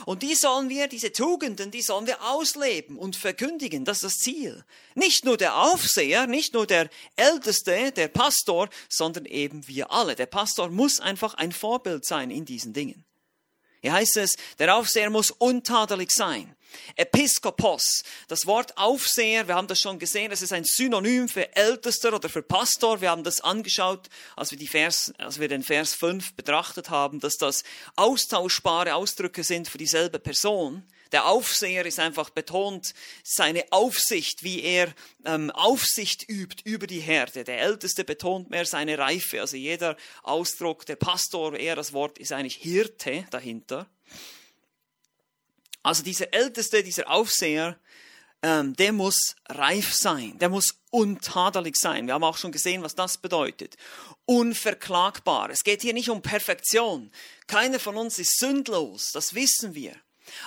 Und 0.04 0.22
die 0.22 0.34
sollen 0.34 0.68
wir, 0.68 0.88
diese 0.88 1.12
Tugenden, 1.12 1.70
die 1.70 1.80
sollen 1.80 2.06
wir 2.06 2.22
ausleben 2.22 2.98
und 2.98 3.16
verkündigen. 3.16 3.84
Das 3.84 3.98
ist 3.98 4.04
das 4.04 4.18
Ziel. 4.18 4.64
Nicht 4.94 5.25
nur 5.25 5.37
der 5.37 5.56
Aufseher, 5.56 6.26
nicht 6.26 6.52
nur 6.54 6.66
der 6.66 6.90
Älteste, 7.16 7.92
der 7.92 8.08
Pastor, 8.08 8.68
sondern 8.88 9.25
eben 9.25 9.66
wir 9.66 9.90
alle. 9.90 10.14
Der 10.14 10.26
Pastor 10.26 10.68
muss 10.68 11.00
einfach 11.00 11.34
ein 11.34 11.52
Vorbild 11.52 12.04
sein 12.04 12.30
in 12.30 12.44
diesen 12.44 12.72
Dingen. 12.75 13.04
Hier 13.80 13.92
heißt 13.92 14.16
es, 14.18 14.37
der 14.58 14.76
Aufseher 14.76 15.08
muss 15.08 15.30
untadelig 15.30 16.10
sein. 16.10 16.54
Episkopos, 16.96 18.02
das 18.28 18.46
Wort 18.46 18.76
Aufseher, 18.76 19.48
wir 19.48 19.54
haben 19.54 19.68
das 19.68 19.80
schon 19.80 19.98
gesehen, 19.98 20.30
das 20.30 20.42
ist 20.42 20.52
ein 20.52 20.64
Synonym 20.64 21.28
für 21.28 21.54
Ältester 21.56 22.14
oder 22.14 22.28
für 22.28 22.42
Pastor. 22.42 23.00
Wir 23.00 23.10
haben 23.10 23.25
das 23.25 23.40
angeschaut, 23.40 24.08
als 24.37 24.50
wir, 24.50 24.58
die 24.58 24.66
Vers, 24.66 25.12
als 25.18 25.38
wir 25.40 25.48
den 25.48 25.62
Vers 25.62 25.94
5 25.94 26.34
betrachtet 26.34 26.90
haben, 26.90 27.20
dass 27.20 27.37
das 27.37 27.64
austauschbare 27.96 28.94
Ausdrücke 28.94 29.44
sind 29.44 29.68
für 29.68 29.78
dieselbe 29.78 30.18
Person. 30.18 30.84
Der 31.12 31.26
Aufseher 31.26 31.87
ist 31.87 31.98
einfach 31.98 32.30
betont 32.30 32.92
seine 33.25 33.64
Aufsicht, 33.70 34.42
wie 34.42 34.62
er 34.62 34.92
ähm, 35.25 35.50
Aufsicht 35.50 36.28
übt 36.28 36.62
über 36.64 36.87
die 36.87 37.00
Herde. 37.00 37.44
Der 37.44 37.60
Älteste 37.60 38.04
betont 38.04 38.50
mehr 38.50 38.66
seine 38.66 38.98
Reife. 38.98 39.40
Also 39.40 39.56
jeder 39.56 39.96
Ausdruck, 40.22 40.84
der 40.84 40.96
Pastor, 40.96 41.56
eher 41.56 41.76
das 41.76 41.92
Wort 41.92 42.18
ist 42.18 42.32
eigentlich 42.32 42.56
Hirte 42.56 43.26
dahinter. 43.30 43.87
Also 45.88 46.02
dieser 46.02 46.35
Älteste, 46.35 46.83
dieser 46.83 47.09
Aufseher, 47.09 47.78
ähm, 48.42 48.76
der 48.76 48.92
muss 48.92 49.37
reif 49.49 49.95
sein, 49.95 50.38
der 50.38 50.50
muss 50.50 50.83
untadelig 50.90 51.76
sein. 51.76 52.07
Wir 52.07 52.12
haben 52.12 52.25
auch 52.25 52.37
schon 52.37 52.52
gesehen, 52.52 52.83
was 52.83 52.95
das 52.95 53.16
bedeutet. 53.16 53.78
Unverklagbar. 54.26 55.49
Es 55.49 55.64
geht 55.64 55.80
hier 55.80 55.95
nicht 55.95 56.11
um 56.11 56.21
Perfektion. 56.21 57.11
Keiner 57.47 57.80
von 57.80 57.97
uns 57.97 58.18
ist 58.18 58.38
sündlos, 58.38 59.12
das 59.14 59.33
wissen 59.33 59.75
wir. 59.75 59.97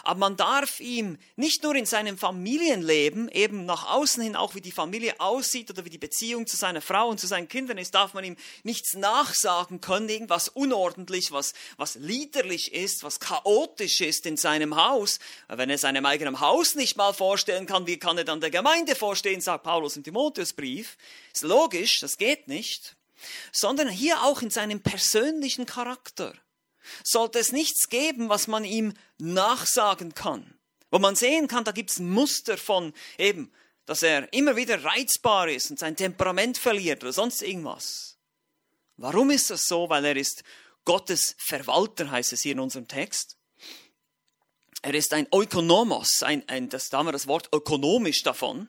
Aber 0.03 0.19
man 0.19 0.37
darf 0.37 0.79
ihm 0.79 1.17
nicht 1.35 1.63
nur 1.63 1.75
in 1.75 1.85
seinem 1.85 2.17
Familienleben, 2.17 3.29
eben 3.29 3.65
nach 3.65 3.89
außen 3.89 4.21
hin 4.23 4.35
auch 4.35 4.55
wie 4.55 4.61
die 4.61 4.71
Familie 4.71 5.19
aussieht 5.19 5.69
oder 5.69 5.85
wie 5.85 5.89
die 5.89 5.97
Beziehung 5.97 6.47
zu 6.47 6.57
seiner 6.57 6.81
Frau 6.81 7.09
und 7.09 7.19
zu 7.19 7.27
seinen 7.27 7.47
Kindern 7.47 7.77
ist, 7.77 7.95
darf 7.95 8.13
man 8.13 8.23
ihm 8.23 8.37
nichts 8.63 8.93
nachsagen 8.93 9.81
können, 9.81 10.09
irgendwas 10.09 10.47
unordentlich, 10.49 11.31
was, 11.31 11.53
was 11.77 11.95
liederlich 11.95 12.73
ist, 12.73 13.03
was 13.03 13.19
chaotisch 13.19 14.01
ist 14.01 14.25
in 14.25 14.37
seinem 14.37 14.75
Haus. 14.75 15.19
Wenn 15.47 15.69
er 15.69 15.77
seinem 15.77 16.05
eigenen 16.05 16.39
Haus 16.39 16.75
nicht 16.75 16.97
mal 16.97 17.13
vorstellen 17.13 17.65
kann, 17.65 17.87
wie 17.87 17.97
kann 17.97 18.17
er 18.17 18.23
dann 18.23 18.41
der 18.41 18.51
Gemeinde 18.51 18.95
vorstehen, 18.95 19.41
sagt 19.41 19.63
Paulus 19.63 19.97
im 19.97 20.03
Timotheusbrief. 20.03 20.97
Ist 21.33 21.43
logisch, 21.43 21.99
das 21.99 22.17
geht 22.17 22.47
nicht. 22.47 22.95
Sondern 23.51 23.87
hier 23.87 24.23
auch 24.23 24.41
in 24.41 24.49
seinem 24.49 24.81
persönlichen 24.81 25.65
Charakter 25.65 26.33
sollte 27.03 27.39
es 27.39 27.51
nichts 27.51 27.89
geben, 27.89 28.29
was 28.29 28.47
man 28.47 28.63
ihm 28.63 28.93
nachsagen 29.17 30.13
kann. 30.13 30.53
Wo 30.89 30.99
man 30.99 31.15
sehen 31.15 31.47
kann, 31.47 31.63
da 31.63 31.71
gibt 31.71 31.91
es 31.91 31.99
ein 31.99 32.09
Muster 32.09 32.57
von 32.57 32.93
eben, 33.17 33.51
dass 33.85 34.03
er 34.03 34.31
immer 34.33 34.55
wieder 34.55 34.83
reizbar 34.83 35.49
ist 35.49 35.71
und 35.71 35.79
sein 35.79 35.95
Temperament 35.95 36.57
verliert 36.57 37.03
oder 37.03 37.13
sonst 37.13 37.41
irgendwas. 37.41 38.17
Warum 38.97 39.31
ist 39.31 39.49
das 39.49 39.63
so? 39.63 39.89
Weil 39.89 40.05
er 40.05 40.15
ist 40.15 40.43
Gottes 40.85 41.35
Verwalter, 41.37 42.11
heißt 42.11 42.33
es 42.33 42.41
hier 42.41 42.53
in 42.53 42.59
unserem 42.59 42.87
Text. 42.87 43.37
Er 44.81 44.93
ist 44.93 45.13
ein 45.13 45.27
Ökonomos, 45.33 46.23
ein, 46.23 46.47
ein, 46.49 46.69
das, 46.69 46.89
da 46.89 46.97
haben 46.97 47.07
wir 47.07 47.11
das 47.11 47.27
Wort 47.27 47.49
ökonomisch 47.53 48.23
davon. 48.23 48.67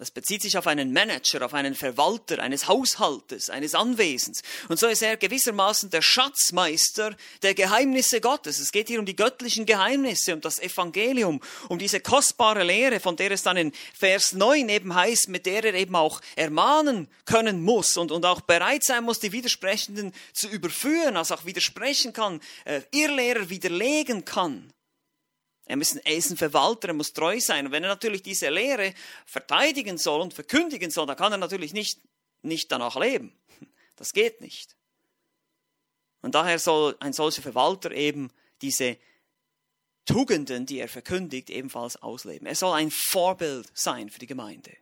Das 0.00 0.10
bezieht 0.10 0.40
sich 0.40 0.56
auf 0.56 0.66
einen 0.66 0.94
Manager, 0.94 1.44
auf 1.44 1.52
einen 1.52 1.74
Verwalter 1.74 2.38
eines 2.38 2.68
Haushaltes, 2.68 3.50
eines 3.50 3.74
Anwesens. 3.74 4.40
Und 4.70 4.78
so 4.78 4.86
ist 4.86 5.02
er 5.02 5.18
gewissermaßen 5.18 5.90
der 5.90 6.00
Schatzmeister 6.00 7.14
der 7.42 7.52
Geheimnisse 7.52 8.22
Gottes. 8.22 8.60
Es 8.60 8.72
geht 8.72 8.88
hier 8.88 8.98
um 8.98 9.04
die 9.04 9.14
göttlichen 9.14 9.66
Geheimnisse, 9.66 10.32
um 10.32 10.40
das 10.40 10.58
Evangelium, 10.58 11.42
um 11.68 11.78
diese 11.78 12.00
kostbare 12.00 12.64
Lehre, 12.64 12.98
von 12.98 13.16
der 13.16 13.30
es 13.32 13.42
dann 13.42 13.58
in 13.58 13.72
Vers 13.92 14.32
9 14.32 14.70
eben 14.70 14.94
heißt, 14.94 15.28
mit 15.28 15.44
der 15.44 15.64
er 15.64 15.74
eben 15.74 15.94
auch 15.94 16.22
ermahnen 16.34 17.06
können 17.26 17.62
muss 17.62 17.98
und, 17.98 18.10
und 18.10 18.24
auch 18.24 18.40
bereit 18.40 18.84
sein 18.84 19.04
muss, 19.04 19.20
die 19.20 19.32
Widersprechenden 19.32 20.14
zu 20.32 20.48
überführen, 20.48 21.18
also 21.18 21.34
auch 21.34 21.44
widersprechen 21.44 22.14
kann, 22.14 22.40
äh, 22.64 22.80
Irrlehrer 22.90 23.50
widerlegen 23.50 24.24
kann. 24.24 24.72
Er 25.70 26.16
ist 26.16 26.30
ein 26.30 26.36
Verwalter, 26.36 26.88
er 26.88 26.94
muss 26.94 27.12
treu 27.12 27.38
sein. 27.40 27.66
Und 27.66 27.72
wenn 27.72 27.84
er 27.84 27.90
natürlich 27.90 28.22
diese 28.22 28.48
Lehre 28.48 28.92
verteidigen 29.24 29.98
soll 29.98 30.20
und 30.20 30.34
verkündigen 30.34 30.90
soll, 30.90 31.06
dann 31.06 31.16
kann 31.16 31.32
er 31.32 31.38
natürlich 31.38 31.72
nicht, 31.72 32.00
nicht 32.42 32.72
danach 32.72 32.96
leben. 32.96 33.32
Das 33.96 34.12
geht 34.12 34.40
nicht. 34.40 34.76
Und 36.22 36.34
daher 36.34 36.58
soll 36.58 36.96
ein 37.00 37.12
solcher 37.12 37.42
Verwalter 37.42 37.92
eben 37.92 38.30
diese 38.62 38.96
Tugenden, 40.06 40.66
die 40.66 40.78
er 40.78 40.88
verkündigt, 40.88 41.50
ebenfalls 41.50 41.96
ausleben. 41.96 42.46
Er 42.46 42.54
soll 42.54 42.74
ein 42.74 42.90
Vorbild 42.90 43.70
sein 43.74 44.10
für 44.10 44.18
die 44.18 44.26
Gemeinde. 44.26 44.76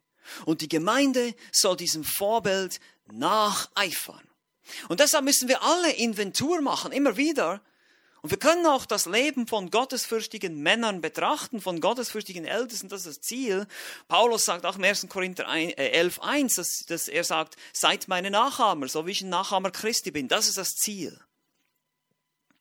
Und 0.45 0.61
die 0.61 0.68
Gemeinde 0.68 1.35
soll 1.52 1.76
diesem 1.76 2.04
Vorbild 2.04 2.80
nacheifern. 3.07 4.26
Und 4.88 5.00
deshalb 5.00 5.25
müssen 5.25 5.49
wir 5.49 5.62
alle 5.62 5.92
Inventur 5.92 6.61
machen, 6.61 6.92
immer 6.92 7.16
wieder, 7.16 7.61
und 8.23 8.31
wir 8.31 8.39
können 8.39 8.67
auch 8.67 8.85
das 8.85 9.07
Leben 9.07 9.47
von 9.47 9.71
gottesfürchtigen 9.71 10.61
Männern 10.61 11.01
betrachten, 11.01 11.61
von 11.61 11.81
gottesfürchtigen 11.81 12.45
Ältesten, 12.45 12.89
das 12.89 13.07
ist 13.07 13.19
das 13.19 13.21
Ziel. 13.21 13.67
Paulus 14.09 14.45
sagt 14.45 14.67
auch 14.67 14.77
im 14.77 14.85
1. 14.85 15.09
Korinther 15.09 15.47
11, 15.49 16.21
1, 16.21 16.53
äh, 16.53 16.57
dass, 16.57 16.85
dass 16.87 17.09
er 17.09 17.25
sagt, 17.25 17.57
seid 17.73 18.09
meine 18.09 18.31
Nachahmer, 18.31 18.89
so 18.89 19.07
wie 19.07 19.13
ich 19.13 19.23
ein 19.23 19.29
Nachahmer 19.29 19.71
Christi 19.71 20.11
bin. 20.11 20.27
Das 20.27 20.49
ist 20.49 20.59
das 20.59 20.71
Ziel. 20.71 21.21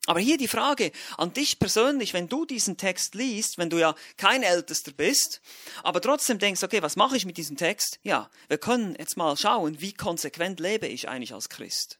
Aber 0.05 0.21
hier 0.21 0.37
die 0.37 0.47
Frage 0.47 0.91
an 1.17 1.33
dich 1.33 1.59
persönlich, 1.59 2.13
wenn 2.13 2.29
du 2.29 2.45
diesen 2.45 2.77
Text 2.77 3.13
liest, 3.13 3.57
wenn 3.57 3.69
du 3.69 3.77
ja 3.77 3.93
kein 4.15 4.41
Ältester 4.41 4.93
bist, 4.93 5.41
aber 5.83 5.99
trotzdem 5.99 6.39
denkst, 6.39 6.63
okay, 6.63 6.81
was 6.81 6.95
mache 6.95 7.17
ich 7.17 7.25
mit 7.25 7.35
diesem 7.35 7.57
Text? 7.57 7.99
Ja, 8.03 8.29
wir 8.47 8.57
können 8.57 8.95
jetzt 8.97 9.17
mal 9.17 9.35
schauen, 9.35 9.81
wie 9.81 9.91
konsequent 9.91 10.61
lebe 10.61 10.87
ich 10.87 11.09
eigentlich 11.09 11.33
als 11.33 11.49
Christ? 11.49 11.99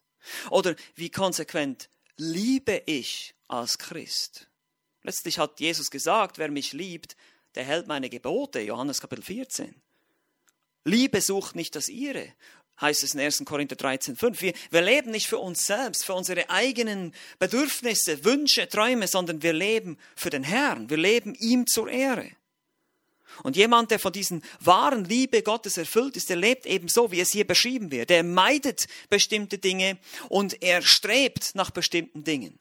Oder 0.49 0.75
wie 0.95 1.09
konsequent 1.09 1.89
liebe 2.17 2.83
ich 2.85 3.33
als 3.47 3.77
Christ. 3.77 4.47
Letztlich 5.03 5.39
hat 5.39 5.59
Jesus 5.59 5.89
gesagt, 5.89 6.37
wer 6.37 6.51
mich 6.51 6.73
liebt, 6.73 7.15
der 7.55 7.63
hält 7.63 7.87
meine 7.87 8.09
Gebote, 8.09 8.59
Johannes 8.59 8.99
Kapitel 8.99 9.23
14. 9.23 9.73
Liebe 10.83 11.21
sucht 11.21 11.55
nicht 11.55 11.75
das 11.75 11.89
ihre, 11.89 12.33
heißt 12.81 13.03
es 13.03 13.13
in 13.13 13.19
1. 13.19 13.43
Korinther 13.45 13.75
13, 13.75 14.15
5. 14.15 14.41
Wir, 14.41 14.53
wir 14.69 14.81
leben 14.81 15.11
nicht 15.11 15.27
für 15.27 15.37
uns 15.37 15.65
selbst, 15.65 16.05
für 16.05 16.13
unsere 16.13 16.49
eigenen 16.49 17.13
Bedürfnisse, 17.39 18.23
Wünsche, 18.23 18.67
Träume, 18.67 19.07
sondern 19.07 19.41
wir 19.41 19.53
leben 19.53 19.97
für 20.15 20.29
den 20.29 20.43
Herrn. 20.43 20.89
Wir 20.89 20.97
leben 20.97 21.35
ihm 21.35 21.67
zur 21.67 21.89
Ehre. 21.89 22.31
Und 23.43 23.55
jemand, 23.55 23.91
der 23.91 23.99
von 23.99 24.13
diesen 24.13 24.43
wahren 24.59 25.05
Liebe 25.05 25.43
Gottes 25.43 25.77
erfüllt 25.77 26.17
ist, 26.17 26.29
der 26.29 26.37
lebt 26.37 26.65
eben 26.65 26.87
so, 26.87 27.11
wie 27.11 27.19
es 27.19 27.31
hier 27.31 27.45
beschrieben 27.45 27.91
wird. 27.91 28.11
Er 28.11 28.23
meidet 28.23 28.87
bestimmte 29.09 29.57
Dinge 29.57 29.97
und 30.29 30.61
er 30.61 30.81
strebt 30.81 31.55
nach 31.55 31.71
bestimmten 31.71 32.23
Dingen. 32.23 32.59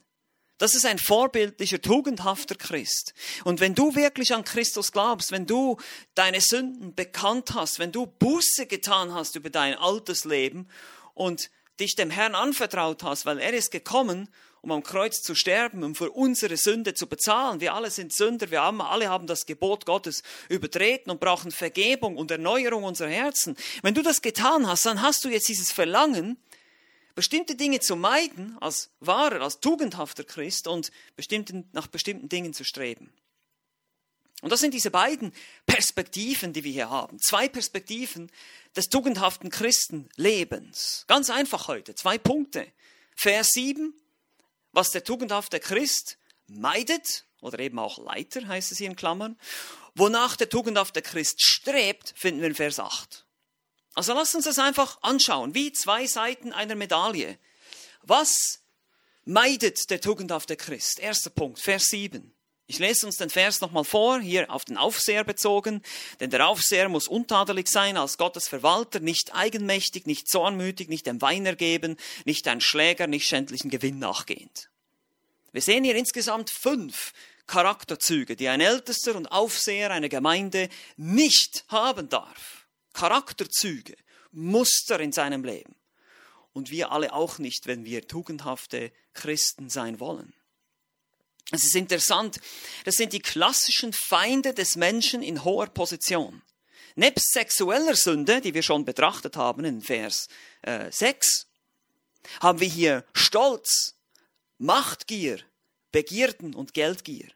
Das 0.57 0.73
ist 0.73 0.85
ein 0.85 0.97
vorbildlicher, 0.97 1.79
tugendhafter 1.81 2.55
Christ. 2.55 3.13
Und 3.43 3.59
wenn 3.59 3.75
du 3.75 3.93
wirklich 3.95 4.33
an 4.33 4.43
Christus 4.43 4.91
glaubst, 4.91 5.31
wenn 5.31 5.45
du 5.45 5.77
deine 6.15 6.41
Sünden 6.41 6.95
bekannt 6.95 7.53
hast, 7.53 7.77
wenn 7.77 7.91
du 7.91 8.07
Buße 8.07 8.65
getan 8.65 9.13
hast 9.13 9.35
über 9.35 9.51
dein 9.51 9.75
altes 9.75 10.25
Leben 10.25 10.67
und 11.13 11.51
dich 11.79 11.95
dem 11.95 12.09
Herrn 12.09 12.33
anvertraut 12.33 13.03
hast, 13.03 13.27
weil 13.27 13.37
er 13.37 13.53
ist 13.53 13.69
gekommen, 13.69 14.29
um 14.61 14.71
am 14.71 14.83
Kreuz 14.83 15.21
zu 15.21 15.35
sterben, 15.35 15.83
um 15.83 15.95
für 15.95 16.11
unsere 16.11 16.57
Sünde 16.57 16.93
zu 16.93 17.07
bezahlen. 17.07 17.59
Wir 17.61 17.73
alle 17.73 17.91
sind 17.91 18.13
Sünder, 18.13 18.51
wir 18.51 18.61
alle 18.61 19.09
haben 19.09 19.27
das 19.27 19.45
Gebot 19.45 19.85
Gottes 19.85 20.23
übertreten 20.49 21.11
und 21.11 21.19
brauchen 21.19 21.51
Vergebung 21.51 22.17
und 22.17 22.31
Erneuerung 22.31 22.83
unserer 22.83 23.09
Herzen. 23.09 23.55
Wenn 23.81 23.93
du 23.93 24.01
das 24.01 24.21
getan 24.21 24.67
hast, 24.67 24.85
dann 24.85 25.01
hast 25.01 25.23
du 25.25 25.29
jetzt 25.29 25.47
dieses 25.47 25.71
Verlangen, 25.71 26.37
bestimmte 27.15 27.55
Dinge 27.55 27.79
zu 27.79 27.95
meiden 27.95 28.57
als 28.61 28.91
wahrer, 28.99 29.41
als 29.41 29.59
tugendhafter 29.59 30.23
Christ 30.23 30.67
und 30.67 30.91
bestimmten, 31.15 31.67
nach 31.73 31.87
bestimmten 31.87 32.29
Dingen 32.29 32.53
zu 32.53 32.63
streben. 32.63 33.11
Und 34.41 34.51
das 34.51 34.59
sind 34.59 34.73
diese 34.73 34.91
beiden 34.91 35.33
Perspektiven, 35.65 36.53
die 36.53 36.63
wir 36.63 36.71
hier 36.71 36.89
haben. 36.91 37.17
Zwei 37.19 37.49
Perspektiven 37.49 38.29
des 38.75 38.89
tugendhaften 38.89 39.49
Christenlebens. 39.49 41.05
Ganz 41.07 41.31
einfach 41.31 41.67
heute. 41.67 41.95
Zwei 41.95 42.19
Punkte. 42.19 42.67
Vers 43.15 43.49
7, 43.53 43.95
was 44.77 44.91
der 44.91 45.03
tugendhafte 45.03 45.59
Christ 45.59 46.19
meidet, 46.45 47.25
oder 47.41 47.57
eben 47.57 47.79
auch 47.79 47.97
Leiter 47.97 48.47
heißt 48.47 48.71
es 48.71 48.77
hier 48.77 48.85
in 48.85 48.95
Klammern. 48.95 49.35
wonach 49.95 50.35
der 50.35 50.49
tugendhafte 50.49 51.01
Christ 51.01 51.41
strebt, 51.41 52.13
finden 52.15 52.41
wir 52.41 52.49
in 52.49 52.53
Vers 52.53 52.79
8. 52.79 53.25
Also 53.95 54.13
lasst 54.13 54.35
uns 54.35 54.45
das 54.45 54.59
einfach 54.59 55.01
anschauen, 55.01 55.55
wie 55.55 55.71
zwei 55.71 56.05
Seiten 56.05 56.53
einer 56.53 56.75
Medaille. 56.75 57.39
Was 58.03 58.59
meidet 59.25 59.89
der 59.89 59.99
tugendhafte 59.99 60.55
Christ? 60.55 60.99
Erster 60.99 61.31
Punkt, 61.31 61.57
Vers 61.57 61.85
7. 61.85 62.31
Ich 62.69 62.79
lese 62.79 63.05
uns 63.05 63.15
den 63.15 63.29
Vers 63.29 63.61
nochmal 63.61 63.85
vor, 63.85 64.19
hier 64.19 64.51
auf 64.51 64.65
den 64.65 64.75
Aufseher 64.75 65.23
bezogen. 65.23 65.81
Denn 66.19 66.29
der 66.29 66.47
Aufseher 66.47 66.89
muss 66.89 67.07
untadelig 67.07 67.69
sein 67.69 67.95
als 67.95 68.17
Gottes 68.17 68.49
Verwalter, 68.49 68.99
nicht 68.99 69.33
eigenmächtig, 69.33 70.05
nicht 70.05 70.27
zornmütig, 70.27 70.89
nicht 70.89 71.05
dem 71.05 71.21
Wein 71.21 71.45
ergeben, 71.45 71.95
nicht 72.25 72.45
ein 72.49 72.59
Schläger, 72.59 73.07
nicht 73.07 73.25
schändlichen 73.25 73.69
Gewinn 73.69 73.99
nachgehend. 73.99 74.69
Wir 75.53 75.61
sehen 75.61 75.85
hier 75.85 75.95
insgesamt 75.95 76.49
fünf 76.49 77.13
Charakterzüge, 77.47 78.35
die 78.35 78.49
ein 78.49 78.59
Ältester 78.59 79.15
und 79.15 79.27
Aufseher 79.27 79.91
einer 79.91 80.09
Gemeinde 80.09 80.67
nicht 80.97 81.63
haben 81.69 82.09
darf. 82.09 82.67
Charakterzüge, 82.91 83.95
Muster 84.31 84.99
in 84.99 85.13
seinem 85.13 85.45
Leben. 85.45 85.75
Und 86.51 86.69
wir 86.69 86.91
alle 86.91 87.13
auch 87.13 87.39
nicht, 87.39 87.65
wenn 87.65 87.85
wir 87.85 88.07
tugendhafte 88.07 88.91
Christen 89.13 89.69
sein 89.69 90.01
wollen. 90.01 90.33
Es 91.51 91.63
ist 91.63 91.75
interessant, 91.75 92.39
das 92.83 92.95
sind 92.95 93.13
die 93.13 93.21
klassischen 93.21 93.93
Feinde 93.93 94.53
des 94.53 94.75
Menschen 94.75 95.23
in 95.23 95.43
hoher 95.43 95.67
Position. 95.67 96.41
Nebst 96.95 97.31
sexueller 97.31 97.95
Sünde, 97.95 98.41
die 98.41 98.53
wir 98.53 98.63
schon 98.63 98.83
betrachtet 98.83 99.37
haben 99.37 99.63
in 99.63 99.81
Vers 99.81 100.27
äh, 100.63 100.91
6, 100.91 101.47
haben 102.41 102.59
wir 102.59 102.67
hier 102.67 103.05
Stolz, 103.13 103.95
Machtgier, 104.57 105.39
Begierden 105.91 106.53
und 106.53 106.73
Geldgier. 106.73 107.29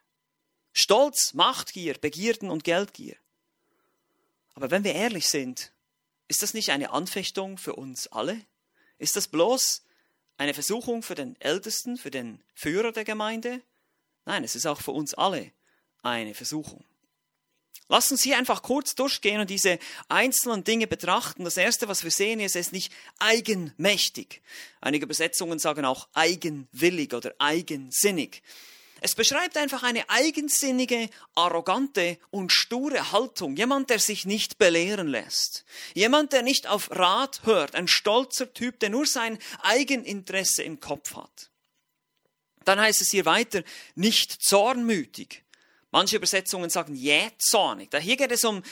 Stolz, 0.74 1.34
Machtgier, 1.34 1.94
Begierden 1.94 2.50
und 2.50 2.64
Geldgier. 2.64 3.16
Aber 4.56 4.72
wenn 4.72 4.84
wir 4.84 4.94
ehrlich 4.94 5.30
sind, 5.30 5.72
ist 6.28 6.44
das 6.44 6.54
nicht 6.54 6.72
eine 6.72 6.92
Anfechtung 6.92 7.58
für 7.58 7.76
uns 7.76 8.08
alle? 8.08 8.42
Ist 8.98 9.16
das 9.16 9.28
bloß 9.28 9.84
eine 10.38 10.54
Versuchung 10.54 11.04
für 11.04 11.16
den 11.16 11.40
Ältesten, 11.40 11.98
für 11.98 12.12
den 12.12 12.44
Führer 12.54 12.92
der 12.92 13.04
Gemeinde? 13.04 13.62
Nein, 14.32 14.46
es 14.46 14.56
ist 14.56 14.66
auch 14.66 14.80
für 14.80 14.92
uns 14.92 15.14
alle 15.14 15.52
eine 16.04 16.34
Versuchung. 16.34 16.86
Lass 17.90 18.14
uns 18.14 18.24
hier 18.24 18.38
einfach 18.38 18.62
kurz 18.62 18.96
durchgehen 18.96 19.42
und 19.42 19.50
diese 19.50 19.78
einzelnen 20.08 20.64
Dinge 20.64 20.88
betrachten. 20.88 21.44
Das 21.44 21.58
erste, 21.58 21.90
was 21.90 22.06
wir 22.06 22.12
sehen, 22.12 22.40
ist, 22.40 22.56
es 22.56 22.68
ist 22.68 22.72
nicht 22.72 22.94
eigenmächtig. 23.20 24.42
Einige 24.80 25.04
Übersetzungen 25.04 25.60
sagen 25.60 25.84
auch 25.84 26.08
eigenwillig 26.14 27.14
oder 27.14 27.34
eigensinnig. 27.40 28.42
Es 29.02 29.16
beschreibt 29.16 29.58
einfach 29.58 29.84
eine 29.84 30.10
eigensinnige, 30.10 31.10
arrogante 31.36 32.18
und 32.30 32.54
sture 32.54 33.12
Haltung. 33.12 33.58
Jemand, 33.58 33.90
der 33.90 34.00
sich 34.00 34.24
nicht 34.24 34.58
belehren 34.58 35.10
lässt. 35.10 35.66
Jemand, 35.94 36.32
der 36.32 36.42
nicht 36.42 36.68
auf 36.68 36.90
Rat 36.90 37.42
hört. 37.44 37.76
Ein 37.76 37.90
stolzer 37.90 38.54
Typ, 38.54 38.80
der 38.80 38.92
nur 38.92 39.06
sein 39.06 39.40
Eigeninteresse 39.62 40.64
im 40.64 40.80
Kopf 40.80 41.16
hat. 41.18 41.51
Dann 42.66 42.80
heißt 42.80 43.02
es 43.02 43.10
hier 43.10 43.26
weiter, 43.26 43.64
nicht 43.96 44.32
zornmütig. 44.44 45.44
Manche 45.92 46.16
Übersetzungen 46.16 46.70
sagen 46.70 46.96
jähzornig. 46.96 47.90
Da 47.90 47.98
hier 47.98 48.16
geht 48.16 48.32
es 48.32 48.46
um 48.46 48.64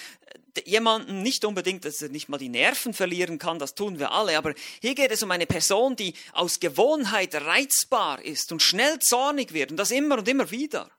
äh, 0.55 0.61
jemanden 0.65 1.21
nicht 1.21 1.43
unbedingt, 1.43 1.83
dass 1.83 2.01
er 2.01 2.09
nicht 2.09 2.29
mal 2.29 2.37
die 2.37 2.49
Nerven 2.49 2.93
verlieren 2.93 3.37
kann, 3.37 3.59
das 3.59 3.75
tun 3.75 3.99
wir 3.99 4.11
alle, 4.11 4.37
aber 4.37 4.53
hier 4.81 4.95
geht 4.95 5.11
es 5.11 5.21
um 5.21 5.31
eine 5.31 5.45
Person, 5.45 5.95
die 5.95 6.13
aus 6.31 6.59
Gewohnheit 6.59 7.35
reizbar 7.35 8.23
ist 8.23 8.51
und 8.51 8.61
schnell 8.61 8.99
zornig 8.99 9.53
wird 9.53 9.71
und 9.71 9.77
das 9.77 9.91
immer 9.91 10.17
und 10.17 10.27
immer 10.27 10.49
wieder. 10.49 10.89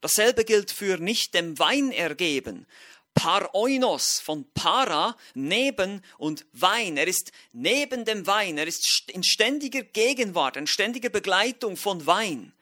Dasselbe 0.00 0.44
gilt 0.44 0.72
für 0.72 0.98
nicht 0.98 1.34
dem 1.34 1.58
Wein 1.58 1.92
ergeben, 1.92 2.66
Paroinos 3.14 4.20
von 4.20 4.50
Para, 4.54 5.16
neben 5.34 6.02
und 6.18 6.46
Wein. 6.52 6.96
Er 6.96 7.06
ist 7.06 7.32
neben 7.52 8.04
dem 8.04 8.26
Wein. 8.26 8.58
Er 8.58 8.66
ist 8.66 9.04
in 9.08 9.22
ständiger 9.22 9.82
Gegenwart, 9.82 10.56
in 10.56 10.66
ständiger 10.66 11.10
Begleitung 11.10 11.76
von 11.76 12.06
Wein. 12.06 12.52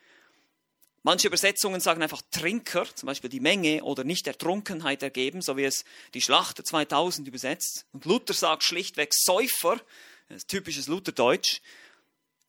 Manche 1.03 1.29
Übersetzungen 1.29 1.81
sagen 1.81 2.03
einfach 2.03 2.23
Trinker, 2.31 2.87
zum 2.95 3.07
Beispiel 3.07 3.31
die 3.31 3.41
Menge 3.41 3.85
oder 3.85 4.05
nicht 4.05 4.27
der 4.27 4.37
Trunkenheit 4.37 5.03
ergeben, 5.03 5.43
so 5.43 5.57
wie 5.57 5.65
es 5.65 5.85
die 6.13 6.21
Schlachter 6.21 6.65
2000 6.65 7.29
übersetzt. 7.29 7.87
Und 7.93 8.05
Luther 8.05 8.35
sagt 8.35 8.65
schlichtweg 8.65 9.15
Säufer, 9.15 9.81
typisches 10.49 10.89
Lutherdeutsch. 10.89 11.61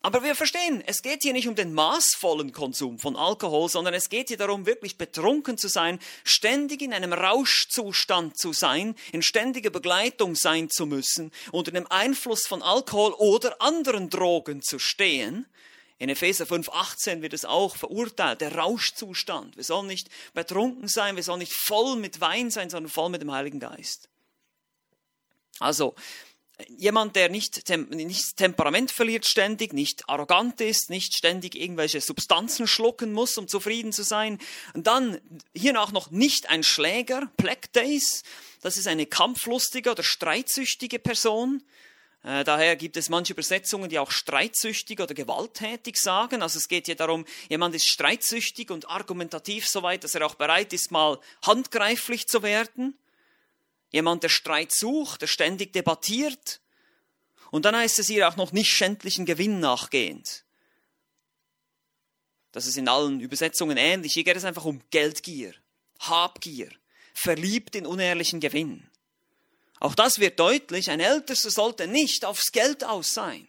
Aber 0.02 0.24
wir 0.24 0.34
verstehen, 0.34 0.82
es 0.86 1.02
geht 1.02 1.24
hier 1.24 1.34
nicht 1.34 1.50
um 1.50 1.56
den 1.56 1.74
maßvollen 1.74 2.54
Konsum 2.54 3.00
von 3.00 3.18
Alkohol, 3.18 3.68
sondern 3.68 3.94
es 3.94 4.08
geht 4.08 4.30
hier 4.30 4.38
darum, 4.38 4.66
wirklich 4.66 4.98
betrunken 4.98 5.58
zu 5.58 5.68
sein, 5.68 6.00
ständig 6.24 6.82
in 6.82 6.94
einem 6.94 7.12
Rauschzustand 7.12 8.38
zu 8.38 8.54
sein, 8.54 8.96
in 9.12 9.22
ständiger 9.22 9.72
Begleitung 9.72 10.36
sein 10.36 10.70
zu 10.70 10.86
müssen, 10.86 11.34
unter 11.52 11.72
dem 11.72 11.86
Einfluss 11.88 12.48
von 12.48 12.62
Alkohol 12.62 13.12
oder 13.12 13.62
anderen 13.62 14.10
Drogen 14.10 14.62
zu 14.62 14.80
stehen. 14.80 15.46
In 15.98 16.08
Epheser 16.08 16.46
5,18 16.46 17.22
wird 17.22 17.34
es 17.34 17.44
auch 17.44 17.76
verurteilt, 17.76 18.40
der 18.40 18.56
Rauschzustand. 18.56 19.58
Wir 19.58 19.66
sollen 19.66 19.88
nicht 19.88 20.08
betrunken 20.34 20.88
sein, 20.88 21.18
wir 21.18 21.24
sollen 21.24 21.40
nicht 21.40 21.52
voll 21.52 21.98
mit 21.98 22.22
Wein 22.22 22.52
sein, 22.52 22.70
sondern 22.70 22.90
voll 22.90 23.10
mit 23.10 23.22
dem 23.22 23.34
Heiligen 23.34 23.60
Geist. 23.60 24.08
Also, 25.60 25.94
jemand, 26.68 27.16
der 27.16 27.30
nicht, 27.30 27.66
tem 27.66 27.90
nicht 27.90 28.38
Temperament 28.38 28.92
verliert 28.92 29.26
ständig, 29.26 29.74
nicht 29.74 30.08
arrogant 30.08 30.60
ist, 30.62 30.90
nicht 30.90 31.16
ständig 31.16 31.56
irgendwelche 31.56 32.02
Substanzen 32.02 32.68
schlucken 32.68 33.14
muss, 33.14 33.38
um 33.38 33.48
zufrieden 33.48 33.94
zu 33.94 34.04
sein. 34.04 34.40
Und 34.74 34.88
dann 34.88 35.20
hiernach 35.54 35.92
noch 35.92 36.12
nicht 36.12 36.50
ein 36.50 36.64
Schläger, 36.64 37.32
Black 37.38 37.72
Days, 37.74 38.24
das 38.62 38.78
ist 38.78 38.88
eine 38.88 39.06
kampflustige 39.06 39.92
oder 39.92 40.04
streitsüchtige 40.04 41.00
Person. 41.00 41.64
Äh, 42.24 42.44
daher 42.44 42.76
gibt 42.76 42.98
es 42.98 43.08
manche 43.08 43.34
Übersetzungen, 43.34 43.90
die 43.90 44.00
auch 44.00 44.12
streitsüchtig 44.12 45.00
oder 45.00 45.14
gewalttätig 45.14 45.96
sagen. 45.96 46.42
Also 46.42 46.58
es 46.58 46.68
geht 46.68 46.88
hier 46.88 46.96
darum, 46.96 47.26
jemand 47.48 47.76
ist 47.76 47.88
streitsüchtig 47.88 48.72
und 48.72 48.90
argumentativ 48.90 49.68
so 49.68 49.84
weit, 49.84 50.04
dass 50.04 50.16
er 50.16 50.26
auch 50.26 50.36
bereit 50.36 50.74
ist, 50.74 50.92
mal 50.92 51.20
handgreiflich 51.46 52.28
zu 52.28 52.44
werden. 52.44 52.98
Jemand, 53.92 54.24
der 54.24 54.30
Streit 54.30 54.72
sucht, 54.72 55.22
der 55.22 55.28
ständig 55.28 55.74
debattiert. 55.74 56.62
Und 57.52 57.66
dann 57.66 57.76
heißt 57.76 58.00
es 58.00 58.08
hier 58.08 58.28
auch 58.28 58.36
noch 58.36 58.52
nicht 58.52 58.70
schändlichen 58.72 59.26
Gewinn 59.26 59.60
nachgehend. 59.60 60.44
Das 62.52 62.66
ist 62.66 62.78
in 62.78 62.88
allen 62.88 63.20
Übersetzungen 63.20 63.78
ähnlich. 63.78 64.14
Hier 64.14 64.24
geht 64.24 64.38
es 64.38 64.46
einfach 64.46 64.66
um 64.66 64.82
Geldgier, 64.92 65.54
Habgier, 66.00 66.70
verliebt 67.14 67.76
in 67.76 67.86
unehrlichen 67.86 68.40
Gewinn. 68.40 68.90
Auch 69.80 69.96
das 69.96 70.20
wird 70.20 70.40
deutlich, 70.40 70.90
ein 70.90 71.00
Ältester 71.00 71.50
sollte 71.50 71.88
nicht 71.88 72.26
aufs 72.26 72.52
Geld 72.52 72.84
aus 72.84 73.14
sein. 73.14 73.48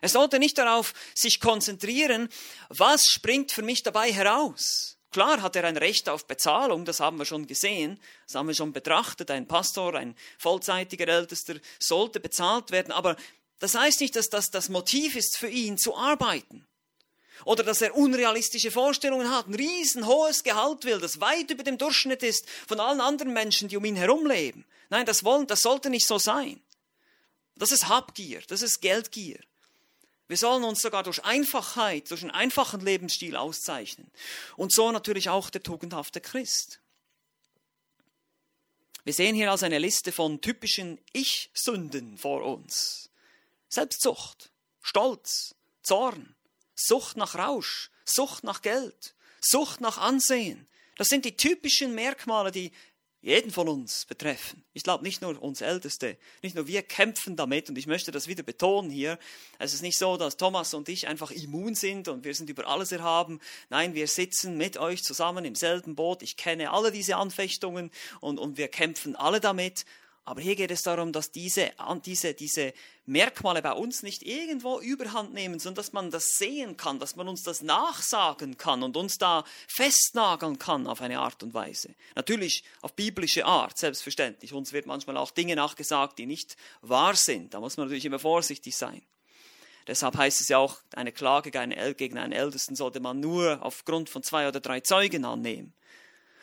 Er 0.00 0.08
sollte 0.08 0.38
nicht 0.38 0.56
darauf 0.58 0.94
sich 1.14 1.40
konzentrieren, 1.40 2.28
was 2.68 3.06
springt 3.06 3.50
für 3.50 3.62
mich 3.62 3.82
dabei 3.82 4.12
heraus. 4.12 4.97
Klar 5.10 5.40
hat 5.40 5.56
er 5.56 5.64
ein 5.64 5.78
Recht 5.78 6.08
auf 6.08 6.26
Bezahlung, 6.26 6.84
das 6.84 7.00
haben 7.00 7.18
wir 7.18 7.24
schon 7.24 7.46
gesehen, 7.46 7.98
das 8.26 8.34
haben 8.34 8.48
wir 8.48 8.54
schon 8.54 8.72
betrachtet. 8.72 9.30
Ein 9.30 9.48
Pastor, 9.48 9.94
ein 9.94 10.14
vollzeitiger 10.36 11.08
Ältester 11.08 11.54
sollte 11.78 12.20
bezahlt 12.20 12.70
werden, 12.70 12.92
aber 12.92 13.16
das 13.58 13.74
heißt 13.74 14.00
nicht, 14.02 14.16
dass 14.16 14.28
das 14.28 14.50
das 14.50 14.68
Motiv 14.68 15.16
ist 15.16 15.38
für 15.38 15.48
ihn 15.48 15.78
zu 15.78 15.96
arbeiten. 15.96 16.66
Oder 17.44 17.62
dass 17.62 17.80
er 17.80 17.96
unrealistische 17.96 18.70
Vorstellungen 18.70 19.30
hat, 19.30 19.46
ein 19.48 19.54
riesenhohes 19.54 20.42
Gehalt 20.42 20.84
will, 20.84 20.98
das 20.98 21.20
weit 21.20 21.50
über 21.50 21.62
dem 21.62 21.78
Durchschnitt 21.78 22.22
ist 22.22 22.46
von 22.66 22.80
allen 22.80 23.00
anderen 23.00 23.32
Menschen, 23.32 23.68
die 23.68 23.76
um 23.76 23.84
ihn 23.84 23.96
herum 23.96 24.26
leben. 24.26 24.64
Nein, 24.90 25.06
das, 25.06 25.24
wollen, 25.24 25.46
das 25.46 25.60
sollte 25.60 25.88
nicht 25.88 26.06
so 26.06 26.18
sein. 26.18 26.60
Das 27.56 27.72
ist 27.72 27.88
Habgier, 27.88 28.42
das 28.48 28.62
ist 28.62 28.80
Geldgier. 28.80 29.40
Wir 30.28 30.36
sollen 30.36 30.62
uns 30.62 30.82
sogar 30.82 31.02
durch 31.02 31.24
Einfachheit, 31.24 32.10
durch 32.10 32.22
einen 32.22 32.30
einfachen 32.30 32.80
Lebensstil 32.80 33.34
auszeichnen. 33.34 34.10
Und 34.56 34.72
so 34.72 34.92
natürlich 34.92 35.30
auch 35.30 35.48
der 35.50 35.62
tugendhafte 35.62 36.20
Christ. 36.20 36.80
Wir 39.04 39.14
sehen 39.14 39.34
hier 39.34 39.50
also 39.50 39.64
eine 39.64 39.78
Liste 39.78 40.12
von 40.12 40.42
typischen 40.42 40.98
Ich-Sünden 41.14 42.18
vor 42.18 42.44
uns. 42.44 43.08
Selbstsucht, 43.70 44.50
Stolz, 44.82 45.54
Zorn, 45.82 46.34
Sucht 46.74 47.16
nach 47.16 47.34
Rausch, 47.34 47.90
Sucht 48.04 48.44
nach 48.44 48.60
Geld, 48.60 49.14
Sucht 49.40 49.80
nach 49.80 49.96
Ansehen. 49.96 50.68
Das 50.96 51.08
sind 51.08 51.24
die 51.24 51.36
typischen 51.36 51.94
Merkmale, 51.94 52.52
die 52.52 52.70
jeden 53.20 53.50
von 53.50 53.68
uns 53.68 54.04
betreffen. 54.04 54.62
Ich 54.74 54.84
glaube 54.84 55.04
nicht 55.04 55.22
nur 55.22 55.42
uns 55.42 55.60
Älteste, 55.60 56.16
nicht 56.42 56.54
nur 56.54 56.66
wir 56.68 56.82
kämpfen 56.82 57.36
damit 57.36 57.68
und 57.68 57.76
ich 57.76 57.86
möchte 57.86 58.12
das 58.12 58.28
wieder 58.28 58.42
betonen 58.42 58.90
hier. 58.90 59.18
Es 59.58 59.74
ist 59.74 59.82
nicht 59.82 59.98
so, 59.98 60.16
dass 60.16 60.36
Thomas 60.36 60.72
und 60.74 60.88
ich 60.88 61.08
einfach 61.08 61.30
immun 61.30 61.74
sind 61.74 62.08
und 62.08 62.24
wir 62.24 62.34
sind 62.34 62.48
über 62.48 62.66
alles 62.68 62.92
erhaben. 62.92 63.40
Nein, 63.70 63.94
wir 63.94 64.06
sitzen 64.06 64.56
mit 64.56 64.76
euch 64.76 65.02
zusammen 65.02 65.44
im 65.44 65.56
selben 65.56 65.96
Boot. 65.96 66.22
Ich 66.22 66.36
kenne 66.36 66.70
alle 66.70 66.92
diese 66.92 67.16
Anfechtungen 67.16 67.90
und, 68.20 68.38
und 68.38 68.56
wir 68.56 68.68
kämpfen 68.68 69.16
alle 69.16 69.40
damit. 69.40 69.84
Aber 70.28 70.42
hier 70.42 70.56
geht 70.56 70.70
es 70.70 70.82
darum, 70.82 71.10
dass 71.10 71.30
diese, 71.30 71.72
diese, 72.04 72.34
diese 72.34 72.74
Merkmale 73.06 73.62
bei 73.62 73.72
uns 73.72 74.02
nicht 74.02 74.22
irgendwo 74.22 74.78
überhand 74.78 75.32
nehmen, 75.32 75.58
sondern 75.58 75.76
dass 75.76 75.94
man 75.94 76.10
das 76.10 76.36
sehen 76.36 76.76
kann, 76.76 76.98
dass 76.98 77.16
man 77.16 77.28
uns 77.28 77.44
das 77.44 77.62
nachsagen 77.62 78.58
kann 78.58 78.82
und 78.82 78.98
uns 78.98 79.16
da 79.16 79.44
festnageln 79.66 80.58
kann 80.58 80.86
auf 80.86 81.00
eine 81.00 81.18
Art 81.20 81.42
und 81.42 81.54
Weise. 81.54 81.94
Natürlich 82.14 82.62
auf 82.82 82.92
biblische 82.92 83.46
Art, 83.46 83.78
selbstverständlich. 83.78 84.52
Uns 84.52 84.74
wird 84.74 84.84
manchmal 84.84 85.16
auch 85.16 85.30
Dinge 85.30 85.56
nachgesagt, 85.56 86.18
die 86.18 86.26
nicht 86.26 86.58
wahr 86.82 87.16
sind. 87.16 87.54
Da 87.54 87.60
muss 87.60 87.78
man 87.78 87.86
natürlich 87.86 88.04
immer 88.04 88.18
vorsichtig 88.18 88.76
sein. 88.76 89.00
Deshalb 89.86 90.14
heißt 90.14 90.42
es 90.42 90.48
ja 90.48 90.58
auch, 90.58 90.76
eine 90.94 91.12
Klage 91.12 91.50
gegen 91.50 92.18
einen 92.18 92.32
Ältesten 92.32 92.76
sollte 92.76 93.00
man 93.00 93.18
nur 93.20 93.62
aufgrund 93.62 94.10
von 94.10 94.22
zwei 94.22 94.46
oder 94.46 94.60
drei 94.60 94.80
Zeugen 94.80 95.24
annehmen. 95.24 95.72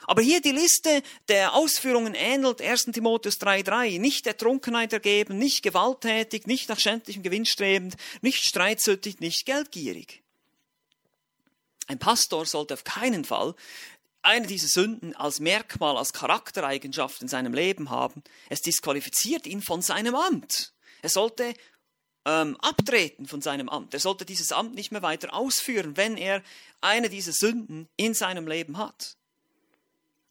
Aber 0.08 0.22
hier 0.22 0.42
die 0.42 0.52
Liste 0.52 1.02
der 1.28 1.54
Ausführungen 1.54 2.14
ähnelt 2.14 2.62
1. 2.62 2.86
Timotheus 2.86 3.40
3,3. 3.40 4.00
Nicht 4.00 4.26
der 4.26 4.38
Trunkenheit 4.38 4.94
ergeben, 4.94 5.38
nicht 5.38 5.64
gewalttätig, 5.64 6.48
nicht 6.48 6.70
nach 6.70 6.80
schändlichem 6.80 7.24
Gewinn 7.24 7.46
strebend, 7.46 7.96
nicht 8.22 8.46
streitsüchtig, 8.46 9.20
nicht 9.20 9.46
geldgierig. 9.46 10.22
Ein 11.88 12.00
Pastor 12.00 12.46
sollte 12.46 12.74
auf 12.74 12.84
keinen 12.84 13.26
Fall 13.26 13.56
eine 14.22 14.48
dieser 14.48 14.68
Sünden 14.68 15.16
als 15.16 15.40
Merkmal, 15.40 15.98
als 15.98 16.12
Charaktereigenschaft 16.12 17.22
in 17.22 17.28
seinem 17.28 17.54
Leben 17.54 17.92
haben. 17.92 18.24
Es 18.50 18.62
disqualifiziert 18.62 19.46
ihn 19.46 19.62
von 19.62 19.84
seinem 19.84 20.16
Amt. 20.16 20.74
Er 21.04 21.10
sollte 21.10 21.54
ähm, 22.26 22.58
abtreten 22.58 23.28
von 23.28 23.42
seinem 23.42 23.70
Amt. 23.70 23.94
Er 23.94 24.00
sollte 24.00 24.26
dieses 24.26 24.52
Amt 24.52 24.74
nicht 24.74 24.92
mehr 24.92 25.04
weiter 25.04 25.34
ausführen, 25.34 25.96
wenn 25.96 26.18
er 26.18 26.42
eine 26.82 27.10
dieser 27.10 27.34
Sünden 27.34 27.88
in 27.98 28.16
seinem 28.16 28.48
Leben 28.48 28.80
hat. 28.80 29.16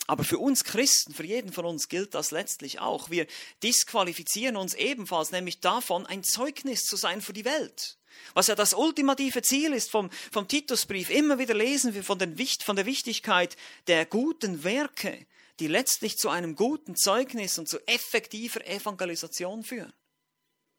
Aber 0.07 0.25
für 0.25 0.39
uns 0.39 0.65
Christen, 0.65 1.15
für 1.15 1.25
jeden 1.25 1.53
von 1.53 1.65
uns 1.65 1.89
gilt 1.89 2.15
das 2.15 2.31
letztlich 2.31 2.79
auch. 2.79 3.11
Wir 3.11 3.27
disqualifizieren 3.63 4.57
uns 4.57 4.75
ebenfalls 4.75 5.31
nämlich 5.31 5.61
davon, 5.61 6.07
ein 6.07 6.23
Zeugnis 6.23 6.85
zu 6.85 6.97
sein 6.97 7.23
für 7.23 7.33
die 7.33 7.47
Welt. 7.47 7.97
Was 8.35 8.47
ja 8.47 8.55
das 8.55 8.75
ultimative 8.75 9.43
Ziel 9.43 9.73
ist 9.73 9.91
vom, 9.91 10.11
vom 10.31 10.47
Titusbrief. 10.47 11.11
Immer 11.11 11.39
wieder 11.39 11.55
lesen 11.55 11.95
wir 11.95 12.05
von, 12.05 12.19
den, 12.19 12.37
von 12.63 12.77
der 12.77 12.87
Wichtigkeit 12.87 13.57
der 13.87 14.05
guten 14.05 14.63
Werke, 14.63 15.27
die 15.59 15.69
letztlich 15.69 16.17
zu 16.17 16.29
einem 16.29 16.55
guten 16.55 16.97
Zeugnis 16.97 17.59
und 17.59 17.69
zu 17.69 17.79
effektiver 17.87 18.67
Evangelisation 18.67 19.63
führen. 19.63 19.93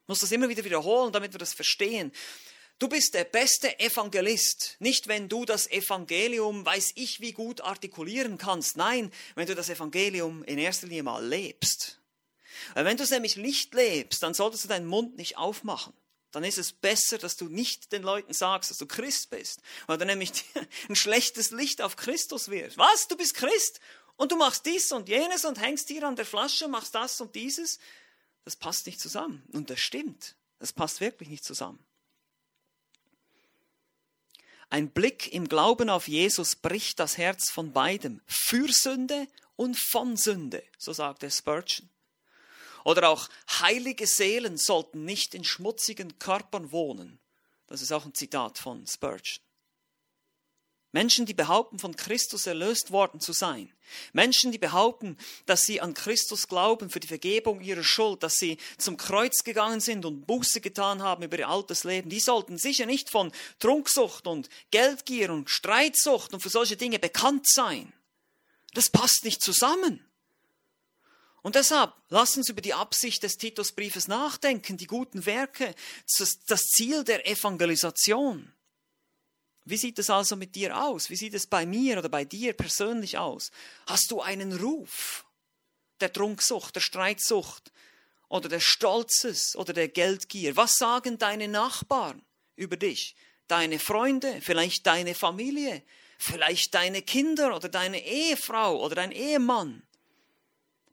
Ich 0.04 0.08
muss 0.08 0.20
das 0.20 0.32
immer 0.32 0.50
wieder 0.50 0.64
wiederholen, 0.64 1.12
damit 1.12 1.34
wir 1.34 1.40
das 1.40 1.54
verstehen. 1.54 2.12
Du 2.78 2.90
bist 2.90 3.14
der 3.14 3.24
beste 3.24 3.80
Evangelist, 3.80 4.76
nicht 4.80 5.08
wenn 5.08 5.30
du 5.30 5.46
das 5.46 5.70
Evangelium, 5.72 6.66
weiß 6.66 6.92
ich 6.96 7.22
wie 7.22 7.32
gut 7.32 7.62
artikulieren 7.62 8.38
kannst, 8.38 8.76
nein, 8.76 9.14
wenn 9.36 9.48
du 9.48 9.56
das 9.56 9.70
Evangelium 9.70 10.44
in 10.44 10.58
erster 10.58 10.88
Linie 10.88 11.04
mal 11.04 11.26
lebst. 11.26 12.02
Wenn 12.74 12.98
du 12.98 13.04
es 13.04 13.12
nämlich 13.12 13.38
nicht 13.38 13.74
lebst, 13.74 14.24
dann 14.24 14.34
solltest 14.34 14.66
du 14.66 14.68
deinen 14.68 14.88
Mund 14.88 15.16
nicht 15.16 15.38
aufmachen. 15.38 15.94
Dann 16.32 16.44
ist 16.44 16.58
es 16.58 16.74
besser, 16.74 17.18
dass 17.18 17.38
du 17.38 17.46
nicht 17.46 17.94
den 17.94 18.04
Leuten 18.04 18.34
sagst, 18.34 18.70
dass 18.70 18.78
du 18.78 18.86
Christ 18.86 19.30
bist, 19.30 19.62
weil 19.88 19.98
du 19.98 20.06
nämlich 20.06 20.32
ein 20.90 20.98
schlechtes 20.98 21.52
Licht 21.52 21.82
auf 21.82 21.96
Christus 21.96 22.50
wirst. 22.50 22.78
Was? 22.78 23.08
Du 23.08 23.16
bist 23.16 23.36
Christ? 23.36 23.80
Und 24.18 24.34
du 24.34 24.36
machst 24.36 24.66
dies 24.66 24.92
und 24.92 25.08
jenes 25.08 25.46
und 25.46 25.62
hängst 25.62 25.88
hier 25.88 26.04
an 26.04 26.18
der 26.18 26.26
Flasche, 26.26 26.68
machst 26.68 26.94
das 26.94 27.22
und 27.22 27.36
dieses. 27.36 27.80
Das 28.44 28.58
passt 28.58 28.86
nicht 28.86 29.00
zusammen. 29.00 29.44
Und 29.54 29.70
das 29.70 29.80
stimmt. 29.80 30.36
Das 30.60 30.74
passt 30.74 31.00
wirklich 31.00 31.30
nicht 31.30 31.46
zusammen. 31.46 31.80
Ein 34.76 34.90
Blick 34.90 35.32
im 35.32 35.48
Glauben 35.48 35.90
auf 35.90 36.10
Jesus 36.10 36.58
bricht 36.58 37.00
das 37.00 37.18
Herz 37.18 37.50
von 37.50 37.72
beidem, 37.72 38.20
für 38.28 38.68
Sünde 38.70 39.26
und 39.56 39.78
von 39.78 40.18
Sünde, 40.18 40.62
so 40.78 40.92
sagte 40.92 41.32
Spurgeon. 41.32 41.90
Oder 42.84 43.08
auch 43.08 43.30
heilige 43.62 44.06
Seelen 44.06 44.58
sollten 44.58 45.06
nicht 45.06 45.34
in 45.34 45.46
schmutzigen 45.46 46.20
Körpern 46.20 46.74
wohnen. 46.74 47.20
Das 47.68 47.82
ist 47.82 47.94
auch 47.94 48.04
ein 48.04 48.14
Zitat 48.14 48.58
von 48.58 48.86
Spurgeon. 48.86 49.45
Menschen, 50.96 51.26
die 51.26 51.34
behaupten, 51.34 51.78
von 51.78 51.98
Christus 51.98 52.48
erlöst 52.48 52.90
worden 52.90 53.20
zu 53.20 53.34
sein. 53.34 53.70
Menschen, 54.14 54.54
die 54.54 54.58
behaupten, 54.58 55.18
dass 55.46 55.64
sie 55.64 55.82
an 55.82 55.94
Christus 55.94 56.48
glauben 56.48 56.90
für 56.90 57.02
die 57.02 57.10
Vergebung 57.10 57.60
ihrer 57.60 57.84
Schuld, 57.84 58.24
dass 58.24 58.36
sie 58.36 58.58
zum 58.78 58.96
Kreuz 58.96 59.44
gegangen 59.44 59.82
sind 59.82 60.06
und 60.06 60.26
Buße 60.26 60.62
getan 60.62 61.04
haben 61.04 61.24
über 61.24 61.38
ihr 61.38 61.50
altes 61.50 61.84
Leben, 61.84 62.10
die 62.10 62.22
sollten 62.22 62.58
sicher 62.58 62.86
nicht 62.86 63.10
von 63.10 63.34
Trunksucht 63.60 64.26
und 64.26 64.48
Geldgier 64.72 65.34
und 65.34 65.50
Streitsucht 65.50 66.34
und 66.34 66.40
für 66.40 66.48
solche 66.48 66.78
Dinge 66.78 66.98
bekannt 66.98 67.46
sein. 67.46 67.92
Das 68.74 68.90
passt 68.90 69.26
nicht 69.26 69.44
zusammen. 69.44 70.00
Und 71.42 71.56
deshalb, 71.56 71.92
lass 72.08 72.38
uns 72.38 72.48
über 72.48 72.62
die 72.62 72.74
Absicht 72.74 73.22
des 73.22 73.36
Titusbriefes 73.36 74.08
nachdenken, 74.08 74.78
die 74.78 74.88
guten 74.88 75.26
Werke, 75.26 75.76
das 76.48 76.62
Ziel 76.62 77.04
der 77.04 77.28
Evangelisation. 77.28 78.55
Wie 79.65 79.78
sieht 79.78 79.97
es 79.97 80.12
also 80.12 80.36
mit 80.36 80.54
dir 80.54 80.80
aus? 80.80 81.10
Wie 81.10 81.15
sieht 81.15 81.34
es 81.34 81.47
bei 81.47 81.65
mir 81.65 81.97
oder 81.97 82.10
bei 82.10 82.23
dir 82.23 82.54
persönlich 82.54 83.17
aus? 83.17 83.51
Hast 83.88 84.12
du 84.12 84.21
einen 84.21 84.54
Ruf 84.54 85.25
der 85.99 86.13
Trunksucht, 86.13 86.75
der 86.75 86.82
Streitsucht 86.82 87.71
oder 88.30 88.47
des 88.47 88.63
Stolzes 88.63 89.56
oder 89.56 89.73
der 89.73 89.88
Geldgier? 89.88 90.56
Was 90.56 90.78
sagen 90.78 91.17
deine 91.17 91.47
Nachbarn 91.47 92.21
über 92.56 92.78
dich? 92.78 93.15
Deine 93.47 93.80
Freunde, 93.80 94.39
vielleicht 94.41 94.86
deine 94.86 95.15
Familie, 95.15 95.84
vielleicht 96.19 96.75
deine 96.75 97.01
Kinder 97.01 97.56
oder 97.56 97.67
deine 97.67 98.06
Ehefrau 98.06 98.84
oder 98.84 98.95
dein 98.95 99.12
Ehemann? 99.12 99.82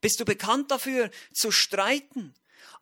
Bist 0.00 0.18
du 0.18 0.24
bekannt 0.24 0.70
dafür 0.70 1.11
zu 1.32 1.50
streiten, 1.50 2.35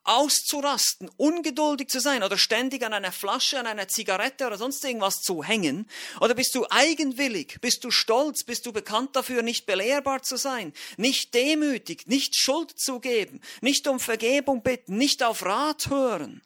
auszurasten, 0.04 1.10
ungeduldig 1.16 1.88
zu 1.88 2.00
sein 2.00 2.22
oder 2.22 2.38
ständig 2.38 2.82
an 2.84 2.92
einer 2.92 3.12
Flasche, 3.12 3.58
an 3.58 3.66
einer 3.66 3.88
Zigarette 3.88 4.46
oder 4.46 4.56
sonst 4.56 4.84
irgendwas 4.84 5.20
zu 5.20 5.44
hängen? 5.44 5.86
Oder 6.20 6.34
bist 6.34 6.54
du 6.54 6.66
eigenwillig? 6.70 7.58
Bist 7.60 7.84
du 7.84 7.90
stolz? 7.90 8.44
Bist 8.44 8.66
du 8.66 8.72
bekannt 8.72 9.14
dafür, 9.14 9.42
nicht 9.42 9.66
belehrbar 9.66 10.22
zu 10.22 10.36
sein, 10.36 10.72
nicht 10.96 11.34
demütig, 11.34 12.06
nicht 12.06 12.36
Schuld 12.36 12.78
zu 12.78 13.00
geben, 13.00 13.40
nicht 13.60 13.86
um 13.86 14.00
Vergebung 14.00 14.62
bitten, 14.62 14.96
nicht 14.96 15.22
auf 15.22 15.44
Rat 15.44 15.88
hören? 15.90 16.42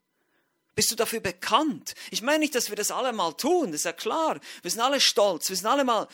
Bist 0.74 0.90
du 0.90 0.96
dafür 0.96 1.20
bekannt? 1.20 1.94
Ich 2.10 2.22
meine 2.22 2.40
nicht, 2.40 2.54
dass 2.54 2.68
wir 2.68 2.76
das 2.76 2.90
alle 2.90 3.12
mal 3.12 3.32
tun, 3.32 3.70
das 3.70 3.82
ist 3.82 3.84
ja 3.84 3.92
klar. 3.92 4.40
Wir 4.62 4.70
sind 4.70 4.80
alle 4.80 5.00
stolz, 5.00 5.48
wir 5.48 5.56
sind 5.56 5.66
alle 5.66 5.84
mal, 5.84 6.08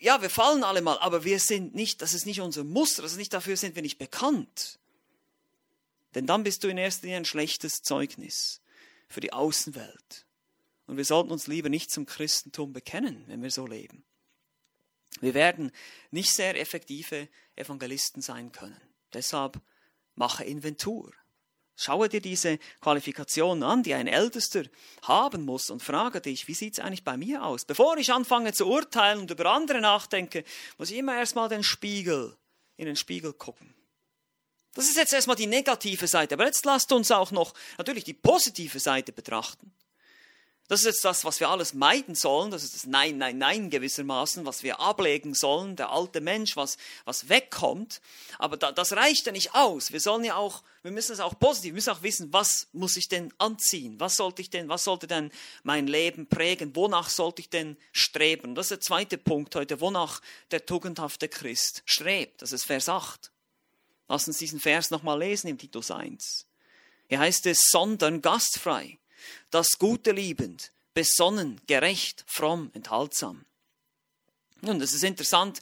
ja, 0.00 0.20
wir 0.20 0.30
fallen 0.30 0.64
alle 0.64 0.82
mal, 0.82 0.98
aber 0.98 1.24
wir 1.24 1.38
sind 1.38 1.74
nicht, 1.76 2.02
das 2.02 2.12
ist 2.12 2.26
nicht 2.26 2.40
unser 2.40 2.64
Muster, 2.64 3.02
das 3.02 3.12
ist 3.12 3.18
nicht 3.18 3.32
dafür 3.32 3.56
sind 3.56 3.76
wir 3.76 3.82
nicht 3.82 3.98
bekannt. 3.98 4.80
Denn 6.14 6.26
dann 6.26 6.44
bist 6.44 6.64
du 6.64 6.68
in 6.68 6.78
erster 6.78 7.06
Linie 7.06 7.18
ein 7.18 7.24
schlechtes 7.24 7.82
Zeugnis 7.82 8.62
für 9.08 9.20
die 9.20 9.32
Außenwelt. 9.32 10.26
Und 10.86 10.96
wir 10.96 11.04
sollten 11.04 11.30
uns 11.30 11.46
lieber 11.46 11.68
nicht 11.68 11.90
zum 11.90 12.06
Christentum 12.06 12.72
bekennen, 12.72 13.24
wenn 13.26 13.42
wir 13.42 13.50
so 13.50 13.66
leben. 13.66 14.04
Wir 15.20 15.34
werden 15.34 15.72
nicht 16.10 16.30
sehr 16.30 16.60
effektive 16.60 17.28
Evangelisten 17.56 18.20
sein 18.20 18.52
können. 18.52 18.80
Deshalb 19.12 19.60
mache 20.14 20.44
Inventur. 20.44 21.12
Schaue 21.76 22.08
dir 22.08 22.20
diese 22.20 22.58
Qualifikationen 22.80 23.64
an, 23.64 23.82
die 23.82 23.94
ein 23.94 24.06
Ältester 24.06 24.64
haben 25.02 25.44
muss 25.44 25.70
und 25.70 25.82
frage 25.82 26.20
dich, 26.20 26.46
wie 26.46 26.54
sieht 26.54 26.74
es 26.74 26.78
eigentlich 26.78 27.02
bei 27.02 27.16
mir 27.16 27.44
aus? 27.44 27.64
Bevor 27.64 27.96
ich 27.96 28.12
anfange 28.12 28.52
zu 28.52 28.66
urteilen 28.68 29.20
und 29.20 29.30
über 29.30 29.50
andere 29.50 29.80
nachdenke, 29.80 30.44
muss 30.78 30.90
ich 30.90 30.98
immer 30.98 31.16
erstmal 31.16 31.48
den 31.48 31.64
Spiegel, 31.64 32.36
in 32.76 32.86
den 32.86 32.96
Spiegel 32.96 33.32
gucken. 33.32 33.74
Das 34.74 34.86
ist 34.86 34.96
jetzt 34.96 35.12
erstmal 35.12 35.36
die 35.36 35.46
negative 35.46 36.06
Seite, 36.08 36.34
aber 36.34 36.46
jetzt 36.46 36.64
lasst 36.64 36.92
uns 36.92 37.10
auch 37.10 37.30
noch 37.30 37.54
natürlich 37.78 38.04
die 38.04 38.14
positive 38.14 38.80
Seite 38.80 39.12
betrachten. 39.12 39.72
Das 40.66 40.80
ist 40.80 40.86
jetzt 40.86 41.04
das, 41.04 41.26
was 41.26 41.40
wir 41.40 41.50
alles 41.50 41.74
meiden 41.74 42.14
sollen, 42.14 42.50
das 42.50 42.64
ist 42.64 42.74
das 42.74 42.86
Nein, 42.86 43.18
Nein, 43.18 43.36
Nein 43.36 43.68
gewissermaßen, 43.68 44.46
was 44.46 44.62
wir 44.62 44.80
ablegen 44.80 45.34
sollen, 45.34 45.76
der 45.76 45.90
alte 45.90 46.22
Mensch, 46.22 46.56
was, 46.56 46.78
was 47.04 47.28
wegkommt. 47.28 48.00
Aber 48.38 48.56
da, 48.56 48.72
das 48.72 48.94
reicht 48.94 49.26
ja 49.26 49.32
nicht 49.32 49.54
aus. 49.54 49.92
Wir 49.92 50.00
sollen 50.00 50.24
ja 50.24 50.36
auch, 50.36 50.62
wir 50.82 50.90
müssen 50.90 51.12
es 51.12 51.20
auch 51.20 51.38
positiv, 51.38 51.72
wir 51.72 51.74
müssen 51.74 51.90
auch 51.90 52.02
wissen, 52.02 52.32
was 52.32 52.68
muss 52.72 52.96
ich 52.96 53.08
denn 53.08 53.30
anziehen? 53.36 54.00
Was 54.00 54.16
sollte 54.16 54.40
ich 54.40 54.48
denn, 54.48 54.70
was 54.70 54.84
sollte 54.84 55.06
denn 55.06 55.30
mein 55.64 55.86
Leben 55.86 56.28
prägen? 56.28 56.74
Wonach 56.74 57.10
sollte 57.10 57.42
ich 57.42 57.50
denn 57.50 57.76
streben? 57.92 58.54
Das 58.54 58.66
ist 58.66 58.70
der 58.70 58.80
zweite 58.80 59.18
Punkt 59.18 59.54
heute, 59.56 59.82
wonach 59.82 60.22
der 60.50 60.64
tugendhafte 60.64 61.28
Christ 61.28 61.82
strebt. 61.84 62.40
Das 62.40 62.52
ist 62.52 62.64
Vers 62.64 62.88
8. 62.88 63.33
Lass 64.08 64.26
uns 64.28 64.38
diesen 64.38 64.60
Vers 64.60 64.90
nochmal 64.90 65.18
lesen 65.18 65.48
im 65.48 65.58
Titus 65.58 65.90
1. 65.90 66.46
Hier 67.08 67.18
heißt 67.18 67.46
es, 67.46 67.58
sondern 67.70 68.22
gastfrei, 68.22 68.98
das 69.50 69.78
Gute 69.78 70.12
liebend, 70.12 70.72
besonnen, 70.94 71.60
gerecht, 71.66 72.24
fromm, 72.26 72.70
enthaltsam. 72.74 73.44
Nun, 74.60 74.78
das 74.78 74.92
ist 74.92 75.04
interessant. 75.04 75.60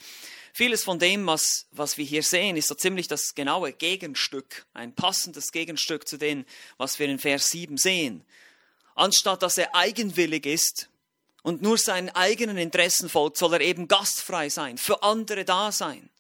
Vieles 0.53 0.85
von 0.85 0.99
dem, 0.99 1.27
was, 1.27 1.67
was 1.71 1.97
wir 1.97 2.05
hier 2.05 2.23
sehen, 2.23 2.57
ist 2.57 2.69
so 2.69 2.75
ziemlich 2.75 3.09
das 3.09 3.35
genaue 3.35 3.73
Gegenstück, 3.73 4.67
ein 4.75 4.95
passendes 4.95 5.51
Gegenstück 5.51 6.07
zu 6.07 6.19
dem, 6.19 6.45
was 6.77 6.99
wir 6.99 7.09
in 7.09 7.19
Vers 7.19 7.49
7 7.49 7.79
sehen. 7.79 8.25
Anstatt 8.95 9.43
dass 9.43 9.57
er 9.57 9.75
eigenwillig 9.75 10.45
ist 10.45 10.91
und 11.43 11.63
nur 11.63 11.79
seinen 11.79 12.11
eigenen 12.11 12.59
Interessen 12.59 13.09
folgt, 13.09 13.39
soll 13.39 13.55
er 13.55 13.61
eben 13.63 13.89
gastfrei 13.89 14.51
sein, 14.51 14.77
für 14.77 15.03
andere 15.03 15.47
da 15.47 15.73
sein. 15.73 16.11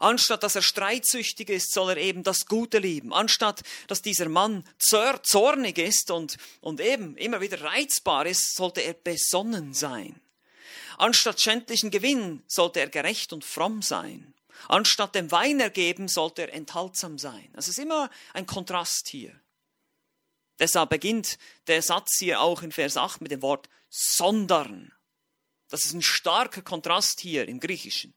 Anstatt 0.00 0.42
dass 0.42 0.54
er 0.54 0.62
streitsüchtig 0.62 1.48
ist, 1.50 1.72
soll 1.72 1.90
er 1.90 1.96
eben 1.96 2.22
das 2.22 2.46
Gute 2.46 2.78
lieben. 2.78 3.12
Anstatt 3.12 3.62
dass 3.86 4.02
dieser 4.02 4.28
Mann 4.28 4.64
zornig 4.78 5.78
ist 5.78 6.10
und, 6.10 6.36
und 6.60 6.80
eben 6.80 7.16
immer 7.16 7.40
wieder 7.40 7.60
reizbar 7.62 8.26
ist, 8.26 8.54
sollte 8.54 8.80
er 8.80 8.94
besonnen 8.94 9.74
sein. 9.74 10.20
Anstatt 10.98 11.40
schändlichen 11.40 11.90
Gewinn 11.90 12.42
sollte 12.46 12.80
er 12.80 12.88
gerecht 12.88 13.32
und 13.32 13.44
fromm 13.44 13.82
sein. 13.82 14.34
Anstatt 14.68 15.14
dem 15.14 15.30
Wein 15.30 15.60
ergeben, 15.60 16.08
sollte 16.08 16.42
er 16.42 16.54
enthaltsam 16.54 17.18
sein. 17.18 17.48
Das 17.54 17.68
ist 17.68 17.78
immer 17.78 18.10
ein 18.32 18.46
Kontrast 18.46 19.08
hier. 19.08 19.38
Deshalb 20.58 20.90
beginnt 20.90 21.38
der 21.66 21.82
Satz 21.82 22.18
hier 22.18 22.40
auch 22.40 22.62
in 22.62 22.70
Vers 22.70 22.96
8 22.96 23.20
mit 23.20 23.32
dem 23.32 23.42
Wort 23.42 23.68
sondern. 23.90 24.92
Das 25.68 25.84
ist 25.84 25.94
ein 25.94 26.02
starker 26.02 26.62
Kontrast 26.62 27.20
hier 27.20 27.48
im 27.48 27.60
Griechischen. 27.60 28.14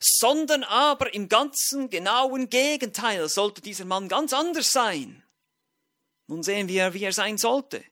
Sondern 0.00 0.64
aber 0.64 1.12
im 1.14 1.28
ganzen 1.28 1.90
genauen 1.90 2.50
Gegenteil 2.50 3.28
sollte 3.28 3.60
dieser 3.60 3.84
Mann 3.84 4.08
ganz 4.08 4.32
anders 4.32 4.70
sein. 4.70 5.22
Nun 6.26 6.42
sehen 6.42 6.68
wir, 6.68 6.94
wie 6.94 7.04
er 7.04 7.12
sein 7.12 7.38
sollte. 7.38 7.82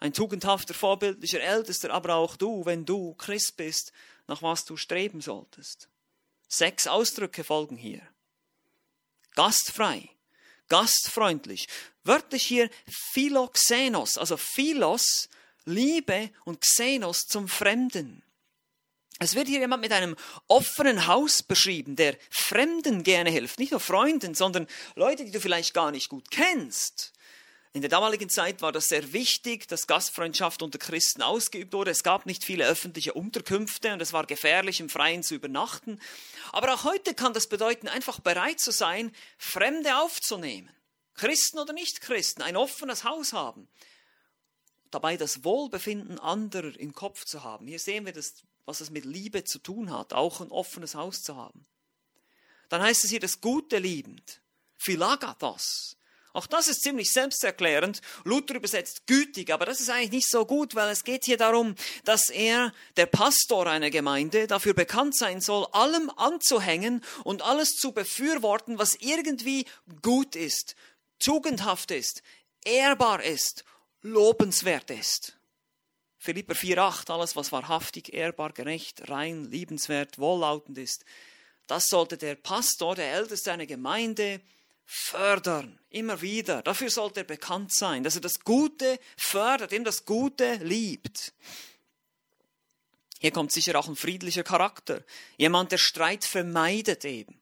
Ein 0.00 0.12
tugendhafter, 0.12 0.74
vorbildlicher 0.74 1.40
Ältester, 1.40 1.90
aber 1.90 2.14
auch 2.14 2.36
du, 2.36 2.64
wenn 2.66 2.84
du 2.84 3.14
Christ 3.14 3.56
bist, 3.56 3.92
nach 4.26 4.42
was 4.42 4.64
du 4.64 4.76
streben 4.76 5.20
solltest. 5.20 5.88
Sechs 6.48 6.86
Ausdrücke 6.86 7.44
folgen 7.44 7.76
hier. 7.76 8.02
Gastfrei, 9.34 10.08
gastfreundlich. 10.68 11.68
Wörtlich 12.02 12.44
hier 12.44 12.70
Philoxenos, 13.12 14.18
also 14.18 14.36
Philos, 14.36 15.28
Liebe 15.64 16.30
und 16.44 16.60
Xenos 16.60 17.26
zum 17.26 17.48
Fremden. 17.48 18.22
Es 19.20 19.34
wird 19.34 19.46
hier 19.46 19.60
jemand 19.60 19.80
mit 19.80 19.92
einem 19.92 20.16
offenen 20.48 21.06
Haus 21.06 21.42
beschrieben, 21.42 21.94
der 21.96 22.16
Fremden 22.30 23.04
gerne 23.04 23.30
hilft. 23.30 23.58
Nicht 23.58 23.70
nur 23.70 23.80
Freunden, 23.80 24.34
sondern 24.34 24.66
Leute, 24.96 25.24
die 25.24 25.30
du 25.30 25.40
vielleicht 25.40 25.72
gar 25.72 25.92
nicht 25.92 26.08
gut 26.08 26.30
kennst. 26.30 27.12
In 27.74 27.80
der 27.80 27.90
damaligen 27.90 28.28
Zeit 28.28 28.62
war 28.62 28.70
das 28.70 28.84
sehr 28.84 29.12
wichtig, 29.12 29.66
dass 29.66 29.88
Gastfreundschaft 29.88 30.62
unter 30.62 30.78
Christen 30.78 31.22
ausgeübt 31.22 31.72
wurde. 31.72 31.90
Es 31.90 32.04
gab 32.04 32.24
nicht 32.24 32.44
viele 32.44 32.66
öffentliche 32.66 33.14
Unterkünfte 33.14 33.92
und 33.92 34.00
es 34.00 34.12
war 34.12 34.26
gefährlich, 34.26 34.78
im 34.78 34.88
Freien 34.88 35.24
zu 35.24 35.34
übernachten. 35.34 36.00
Aber 36.52 36.72
auch 36.72 36.84
heute 36.84 37.14
kann 37.14 37.32
das 37.32 37.48
bedeuten, 37.48 37.88
einfach 37.88 38.20
bereit 38.20 38.60
zu 38.60 38.70
sein, 38.70 39.10
Fremde 39.38 39.96
aufzunehmen. 39.96 40.70
Christen 41.14 41.58
oder 41.58 41.72
Nicht-Christen, 41.72 42.42
ein 42.42 42.56
offenes 42.56 43.02
Haus 43.02 43.32
haben. 43.32 43.68
Dabei 44.92 45.16
das 45.16 45.42
Wohlbefinden 45.42 46.20
anderer 46.20 46.78
im 46.78 46.92
Kopf 46.92 47.24
zu 47.24 47.42
haben. 47.42 47.66
Hier 47.66 47.80
sehen 47.80 48.06
wir, 48.06 48.12
das, 48.12 48.44
was 48.66 48.80
es 48.80 48.90
mit 48.90 49.04
Liebe 49.04 49.44
zu 49.44 49.58
tun 49.58 49.90
hat, 49.90 50.12
auch 50.12 50.40
ein 50.40 50.50
offenes 50.50 50.94
Haus 50.94 51.22
zu 51.22 51.36
haben. 51.36 51.66
Dann 52.68 52.82
heißt 52.82 53.04
es 53.04 53.10
hier 53.10 53.20
das 53.20 53.40
Gute 53.40 53.78
liebend. 53.78 54.40
Philagathos. 54.76 55.96
Auch 56.34 56.48
das 56.48 56.66
ist 56.66 56.82
ziemlich 56.82 57.12
selbsterklärend. 57.12 58.00
Luther 58.24 58.56
übersetzt 58.56 59.06
gütig, 59.06 59.52
aber 59.52 59.66
das 59.66 59.80
ist 59.80 59.88
eigentlich 59.88 60.10
nicht 60.10 60.28
so 60.28 60.44
gut, 60.44 60.74
weil 60.74 60.90
es 60.90 61.04
geht 61.04 61.24
hier 61.24 61.36
darum, 61.36 61.76
dass 62.04 62.28
er, 62.28 62.72
der 62.96 63.06
Pastor 63.06 63.68
einer 63.68 63.90
Gemeinde, 63.90 64.48
dafür 64.48 64.74
bekannt 64.74 65.16
sein 65.16 65.40
soll, 65.40 65.66
allem 65.70 66.10
anzuhängen 66.16 67.04
und 67.22 67.42
alles 67.42 67.76
zu 67.76 67.92
befürworten, 67.92 68.78
was 68.78 68.96
irgendwie 68.96 69.64
gut 70.02 70.34
ist, 70.34 70.74
tugendhaft 71.20 71.92
ist, 71.92 72.22
ehrbar 72.64 73.22
ist, 73.22 73.64
lobenswert 74.02 74.90
ist. 74.90 75.36
Philipper 76.24 76.54
4,8, 76.54 77.10
alles 77.12 77.36
was 77.36 77.52
wahrhaftig, 77.52 78.14
ehrbar, 78.14 78.54
gerecht, 78.54 79.10
rein, 79.10 79.44
liebenswert, 79.44 80.18
wohllautend 80.18 80.78
ist, 80.78 81.04
das 81.66 81.88
sollte 81.88 82.16
der 82.16 82.34
Pastor, 82.34 82.94
der 82.94 83.12
Älteste 83.12 83.52
einer 83.52 83.66
Gemeinde, 83.66 84.40
fördern, 84.86 85.78
immer 85.90 86.22
wieder. 86.22 86.62
Dafür 86.62 86.88
sollte 86.88 87.20
er 87.20 87.24
bekannt 87.24 87.74
sein, 87.74 88.04
dass 88.04 88.14
er 88.14 88.22
das 88.22 88.40
Gute 88.40 88.98
fördert, 89.18 89.72
ihm 89.72 89.84
das 89.84 90.06
Gute 90.06 90.54
liebt. 90.62 91.34
Hier 93.18 93.30
kommt 93.30 93.52
sicher 93.52 93.78
auch 93.78 93.88
ein 93.88 93.96
friedlicher 93.96 94.44
Charakter. 94.44 95.04
Jemand, 95.36 95.72
der 95.72 95.78
Streit 95.78 96.24
vermeidet 96.24 97.04
eben. 97.04 97.38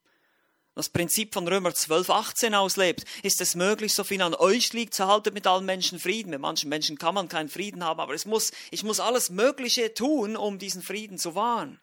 Das 0.75 0.89
Prinzip 0.89 1.35
von 1.35 1.47
Römer 1.47 1.75
12, 1.75 2.09
18 2.09 2.55
auslebt. 2.55 3.05
Ist 3.23 3.43
es 3.43 3.55
möglich, 3.55 3.93
so 3.93 4.05
viel 4.05 4.23
an 4.23 4.35
euch 4.35 4.73
liegt, 4.73 4.95
so 4.95 5.07
haltet 5.07 5.35
mit 5.35 5.47
allen 5.47 5.67
Menschen 5.67 5.99
Frieden. 5.99 6.31
Mit 6.31 6.41
manchen 6.41 6.71
Menschen 6.71 6.97
kann 6.97 7.15
man 7.15 7.29
keinen 7.29 7.51
Frieden 7.51 7.85
haben, 7.85 8.01
aber 8.01 8.15
es 8.15 8.25
muss, 8.25 8.53
ich 8.71 8.83
muss 8.83 8.99
alles 8.99 9.29
Mögliche 9.29 9.93
tun, 9.93 10.35
um 10.35 10.59
diesen 10.59 10.83
Frieden 10.83 11.19
zu 11.19 11.35
wahren. 11.35 11.79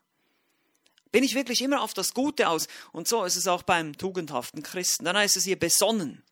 Bin 1.12 1.24
ich 1.24 1.36
wirklich 1.36 1.62
immer 1.62 1.82
auf 1.82 1.94
das 1.94 2.14
Gute 2.14 2.50
aus? 2.50 2.68
Und 2.92 3.08
so 3.08 3.24
ist 3.26 3.36
es 3.36 3.48
auch 3.48 3.64
beim 3.64 3.98
tugendhaften 3.98 4.64
Christen. 4.64 5.06
Dann 5.06 5.18
heißt 5.18 5.38
es 5.38 5.44
hier 5.44 5.58
besonnen. 5.58 6.24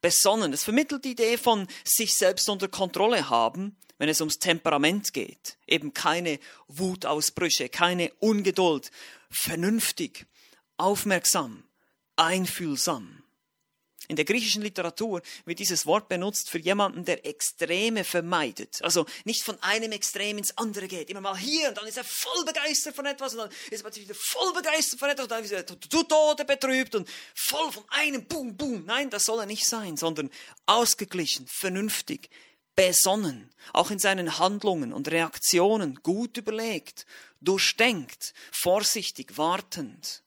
Besonnen. 0.00 0.52
Es 0.52 0.64
vermittelt 0.64 1.04
die 1.04 1.12
Idee 1.12 1.38
von 1.38 1.66
sich 1.84 2.14
selbst 2.14 2.48
unter 2.48 2.68
Kontrolle 2.68 3.30
haben, 3.30 3.76
wenn 3.98 4.08
es 4.08 4.20
ums 4.20 4.38
Temperament 4.38 5.12
geht. 5.12 5.56
Eben 5.66 5.94
keine 5.94 6.38
Wutausbrüche, 6.68 7.68
keine 7.68 8.12
Ungeduld. 8.18 8.90
Vernünftig, 9.30 10.26
aufmerksam, 10.76 11.64
einfühlsam. 12.16 13.24
In 14.06 14.16
der 14.16 14.26
griechischen 14.26 14.60
Literatur 14.60 15.22
wird 15.46 15.58
dieses 15.58 15.86
Wort 15.86 16.08
benutzt 16.08 16.50
für 16.50 16.58
jemanden, 16.58 17.06
der 17.06 17.24
Extreme 17.24 18.04
vermeidet. 18.04 18.82
Also 18.82 19.06
nicht 19.24 19.42
von 19.42 19.56
einem 19.62 19.92
Extrem 19.92 20.36
ins 20.36 20.58
andere 20.58 20.88
geht. 20.88 21.08
Immer 21.08 21.22
mal 21.22 21.38
hier 21.38 21.70
und 21.70 21.78
dann 21.78 21.86
ist 21.86 21.96
er 21.96 22.04
voll 22.04 22.44
begeistert 22.44 22.94
von 22.94 23.06
etwas 23.06 23.32
und 23.32 23.38
dann 23.38 23.50
ist 23.70 23.82
er 23.82 23.96
wieder 23.96 24.14
voll 24.14 24.52
begeistert 24.52 25.00
von 25.00 25.08
etwas 25.08 25.24
und 25.24 25.30
dann 25.30 25.44
ist 25.44 25.52
er 25.52 25.66
zu 25.66 25.76
Tode 25.76 26.44
betrübt 26.44 26.94
und 26.94 27.08
voll 27.34 27.72
von 27.72 27.84
einem 27.88 28.26
Boom, 28.26 28.54
Boom. 28.54 28.84
Nein, 28.84 29.08
das 29.08 29.24
soll 29.24 29.40
er 29.40 29.46
nicht 29.46 29.66
sein, 29.66 29.96
sondern 29.96 30.30
ausgeglichen, 30.66 31.46
vernünftig, 31.46 32.28
besonnen, 32.76 33.54
auch 33.72 33.90
in 33.90 33.98
seinen 33.98 34.38
Handlungen 34.38 34.92
und 34.92 35.10
Reaktionen 35.10 35.94
gut 36.02 36.36
überlegt, 36.36 37.06
durchdenkt, 37.40 38.34
vorsichtig, 38.52 39.38
wartend. 39.38 40.23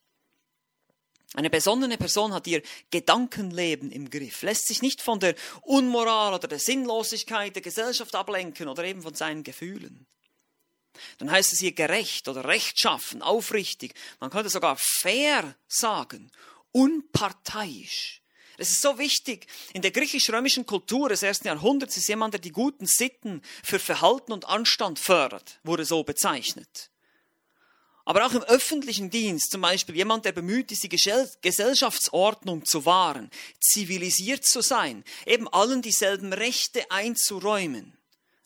Eine 1.34 1.50
besonnene 1.50 1.98
Person 1.98 2.34
hat 2.34 2.48
ihr 2.48 2.62
Gedankenleben 2.90 3.92
im 3.92 4.10
Griff, 4.10 4.44
lässt 4.44 4.68
sich 4.68 4.82
nicht 4.82 5.02
von 5.02 5.20
der 5.20 5.36
Unmoral 5.62 6.34
oder 6.34 6.48
der 6.48 6.60
Sinnlosigkeit 6.60 7.54
der 7.54 7.62
Gesellschaft 7.62 8.16
ablenken 8.16 8.70
oder 8.70 8.86
eben 8.86 9.02
von 9.02 9.14
seinen 9.14 9.44
Gefühlen. 9.44 10.08
Dann 11.18 11.30
heißt 11.30 11.54
es 11.54 11.60
hier 11.60 11.74
gerecht 11.74 12.28
oder 12.28 12.46
rechtschaffen, 12.46 13.22
aufrichtig, 13.22 13.94
man 14.20 14.30
könnte 14.30 14.50
sogar 14.50 14.78
fair 14.78 15.56
sagen, 15.68 16.32
unparteiisch. 16.72 18.22
Es 18.58 18.72
ist 18.72 18.82
so 18.82 18.98
wichtig. 18.98 19.46
In 19.74 19.84
der 19.84 19.92
griechisch-römischen 19.92 20.66
Kultur 20.66 21.10
des 21.10 21.22
ersten 21.22 21.48
Jahrhunderts 21.48 21.98
ist 21.98 22.08
jemand, 22.08 22.34
der 22.34 22.42
die 22.42 22.52
guten 22.52 22.88
Sitten 22.88 23.44
für 23.64 23.78
Verhalten 23.78 24.32
und 24.32 24.46
Anstand 24.46 24.98
fördert, 24.98 25.60
wurde 25.64 25.86
so 25.86 26.04
bezeichnet. 26.04 26.90
Aber 28.08 28.26
auch 28.26 28.32
im 28.32 28.44
öffentlichen 28.44 29.10
Dienst, 29.10 29.52
zum 29.52 29.60
Beispiel 29.60 29.98
jemand, 29.98 30.24
der 30.24 30.32
bemüht 30.32 30.72
ist, 30.72 30.82
die 30.82 30.88
Gesellschaftsordnung 30.88 32.64
zu 32.64 32.86
wahren, 32.86 33.30
zivilisiert 33.60 34.46
zu 34.46 34.62
sein, 34.62 35.04
eben 35.26 35.50
allen 35.50 35.82
dieselben 35.82 36.32
Rechte 36.32 36.90
einzuräumen. 36.90 37.98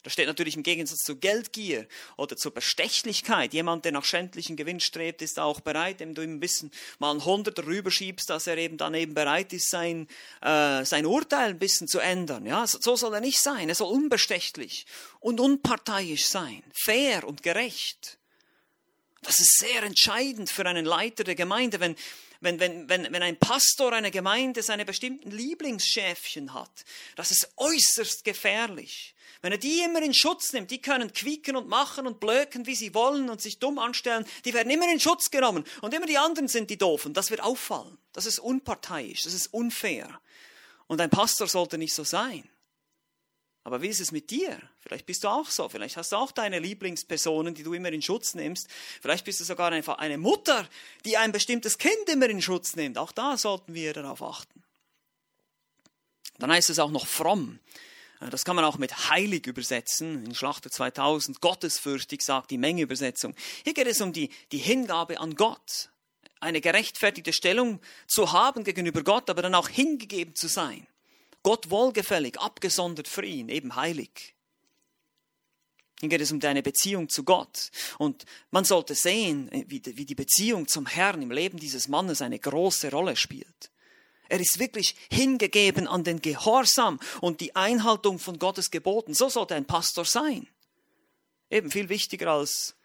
Das 0.01 0.13
steht 0.13 0.25
natürlich 0.25 0.55
im 0.55 0.63
Gegensatz 0.63 1.01
zu 1.01 1.15
Geldgier 1.15 1.87
oder 2.17 2.35
zur 2.37 2.55
Bestechlichkeit. 2.55 3.53
Jemand, 3.53 3.85
der 3.85 3.91
nach 3.91 4.03
schändlichen 4.03 4.55
Gewinn 4.55 4.79
strebt, 4.79 5.21
ist 5.21 5.37
auch 5.37 5.59
bereit, 5.59 5.99
wenn 5.99 6.15
du 6.15 6.23
ihm 6.23 6.37
ein 6.37 6.39
bisschen 6.39 6.71
mal 6.97 7.13
ein 7.13 7.23
Hundert 7.23 7.59
rüberschiebst, 7.63 8.31
dass 8.31 8.47
er 8.47 8.57
eben 8.57 8.77
dann 8.77 8.95
eben 8.95 9.13
bereit 9.13 9.53
ist, 9.53 9.69
sein, 9.69 10.07
äh, 10.41 10.83
sein 10.85 11.05
Urteil 11.05 11.51
ein 11.51 11.59
bisschen 11.59 11.87
zu 11.87 11.99
ändern. 11.99 12.47
Ja, 12.47 12.65
so 12.65 12.95
soll 12.95 13.13
er 13.13 13.21
nicht 13.21 13.39
sein. 13.39 13.69
Er 13.69 13.75
soll 13.75 13.93
unbestechlich 13.93 14.87
und 15.19 15.39
unparteiisch 15.39 16.25
sein, 16.25 16.63
fair 16.73 17.27
und 17.27 17.43
gerecht. 17.43 18.17
Das 19.21 19.39
ist 19.39 19.59
sehr 19.59 19.83
entscheidend 19.83 20.49
für 20.49 20.65
einen 20.65 20.85
Leiter 20.85 21.23
der 21.23 21.35
Gemeinde, 21.35 21.79
wenn, 21.79 21.95
wenn, 22.39 22.59
wenn, 22.59 22.89
wenn, 22.89 23.13
wenn 23.13 23.23
ein 23.23 23.37
Pastor 23.37 23.93
einer 23.93 24.11
Gemeinde 24.11 24.63
seine 24.63 24.83
bestimmten 24.83 25.31
Lieblingsschäfchen 25.31 26.53
hat. 26.53 26.85
Das 27.15 27.31
ist 27.31 27.51
äußerst 27.57 28.23
gefährlich. 28.23 29.15
Wenn 29.41 29.51
er 29.51 29.57
die 29.57 29.81
immer 29.81 30.01
in 30.01 30.13
Schutz 30.13 30.53
nimmt, 30.53 30.69
die 30.69 30.81
können 30.81 31.13
quieken 31.13 31.55
und 31.55 31.67
machen 31.67 32.05
und 32.05 32.19
blöken, 32.19 32.67
wie 32.67 32.75
sie 32.75 32.93
wollen 32.93 33.29
und 33.29 33.41
sich 33.41 33.57
dumm 33.57 33.79
anstellen, 33.79 34.25
die 34.45 34.53
werden 34.53 34.69
immer 34.69 34.91
in 34.91 34.99
Schutz 34.99 35.31
genommen. 35.31 35.65
Und 35.81 35.93
immer 35.93 36.05
die 36.05 36.17
anderen 36.17 36.47
sind 36.47 36.69
die 36.69 36.77
Doofen. 36.77 37.13
Das 37.13 37.31
wird 37.31 37.41
auffallen. 37.41 37.97
Das 38.13 38.25
ist 38.25 38.39
unparteiisch, 38.39 39.23
das 39.23 39.33
ist 39.33 39.47
unfair. 39.47 40.19
Und 40.87 40.99
ein 40.99 41.09
Pastor 41.09 41.47
sollte 41.47 41.77
nicht 41.77 41.93
so 41.93 42.03
sein. 42.03 42.47
Aber 43.63 43.81
wie 43.81 43.89
ist 43.89 44.01
es 44.01 44.11
mit 44.11 44.31
dir? 44.31 44.59
Vielleicht 44.79 45.05
bist 45.05 45.23
du 45.23 45.27
auch 45.27 45.47
so. 45.47 45.69
Vielleicht 45.69 45.95
hast 45.95 46.11
du 46.11 46.15
auch 46.15 46.31
deine 46.31 46.57
Lieblingspersonen, 46.59 47.53
die 47.53 47.61
du 47.63 47.73
immer 47.73 47.91
in 47.91 48.01
Schutz 48.01 48.33
nimmst. 48.33 48.67
Vielleicht 49.01 49.23
bist 49.23 49.39
du 49.39 49.43
sogar 49.43 49.71
einfach 49.71 49.99
eine 49.99 50.17
Mutter, 50.17 50.67
die 51.05 51.17
ein 51.17 51.31
bestimmtes 51.31 51.77
Kind 51.77 52.09
immer 52.09 52.27
in 52.27 52.41
Schutz 52.41 52.75
nimmt. 52.75 52.97
Auch 52.97 53.11
da 53.11 53.37
sollten 53.37 53.75
wir 53.75 53.93
darauf 53.93 54.23
achten. 54.23 54.63
Dann 56.39 56.51
heißt 56.51 56.71
es 56.71 56.79
auch 56.79 56.89
noch 56.89 57.05
fromm. 57.05 57.59
Das 58.31 58.45
kann 58.45 58.55
man 58.55 58.65
auch 58.65 58.77
mit 58.77 59.09
heilig 59.09 59.45
übersetzen. 59.45 60.25
In 60.25 60.33
Schlachter 60.33 60.71
2000, 60.71 61.39
gottesfürchtig 61.39 62.23
sagt 62.23 62.49
die 62.51 62.57
Menge 62.57 62.81
Übersetzung. 62.81 63.35
Hier 63.63 63.73
geht 63.73 63.87
es 63.87 64.01
um 64.01 64.11
die, 64.11 64.29
die 64.51 64.57
Hingabe 64.57 65.19
an 65.19 65.35
Gott. 65.35 65.89
eine 66.39 66.61
gerechtfertigte 66.61 67.33
Stellung 67.33 67.79
zu 68.07 68.31
haben 68.31 68.63
gegenüber 68.63 69.03
Gott, 69.03 69.29
aber 69.29 69.43
dann 69.43 69.53
auch 69.53 69.69
hingegeben 69.69 70.33
zu 70.33 70.47
sein. 70.47 70.87
Gott 71.43 71.69
wohlgefällig, 71.69 72.39
abgesondert 72.39 73.07
für 73.07 73.25
ihn, 73.25 73.49
eben 73.49 73.75
heilig. 73.75 74.35
Hier 75.99 76.09
geht 76.09 76.21
es 76.21 76.31
um 76.31 76.39
deine 76.39 76.63
Beziehung 76.63 77.09
zu 77.09 77.23
Gott. 77.23 77.69
Und 77.99 78.25
man 78.49 78.65
sollte 78.65 78.95
sehen, 78.95 79.49
wie 79.67 79.79
die 79.79 80.15
Beziehung 80.15 80.67
zum 80.67 80.87
Herrn 80.87 81.21
im 81.21 81.31
Leben 81.31 81.59
dieses 81.59 81.87
Mannes 81.87 82.21
eine 82.21 82.39
große 82.39 82.89
Rolle 82.91 83.15
spielt. 83.15 83.71
Er 84.27 84.39
ist 84.39 84.59
wirklich 84.59 84.95
hingegeben 85.11 85.87
an 85.87 86.03
den 86.03 86.21
Gehorsam 86.21 86.99
und 87.19 87.41
die 87.41 87.55
Einhaltung 87.55 88.17
von 88.17 88.39
Gottes 88.39 88.71
Geboten. 88.71 89.13
So 89.13 89.29
sollte 89.29 89.55
ein 89.55 89.65
Pastor 89.65 90.05
sein. 90.05 90.47
Eben 91.49 91.69
viel 91.69 91.89
wichtiger 91.89 92.31
als 92.31 92.75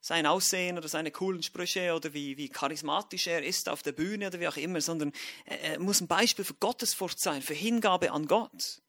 sein 0.00 0.26
Aussehen 0.26 0.78
oder 0.78 0.88
seine 0.88 1.10
coolen 1.10 1.42
Sprüche 1.42 1.94
oder 1.94 2.14
wie, 2.14 2.36
wie 2.36 2.48
charismatisch 2.48 3.26
er 3.26 3.44
ist 3.44 3.68
auf 3.68 3.82
der 3.82 3.92
Bühne 3.92 4.28
oder 4.28 4.40
wie 4.40 4.48
auch 4.48 4.56
immer, 4.56 4.80
sondern 4.80 5.12
er 5.44 5.78
muss 5.78 6.00
ein 6.00 6.06
Beispiel 6.06 6.44
für 6.44 6.54
Gottesfurcht 6.54 7.20
sein, 7.20 7.42
für 7.42 7.54
Hingabe 7.54 8.10
an 8.12 8.26
Gott. 8.26 8.80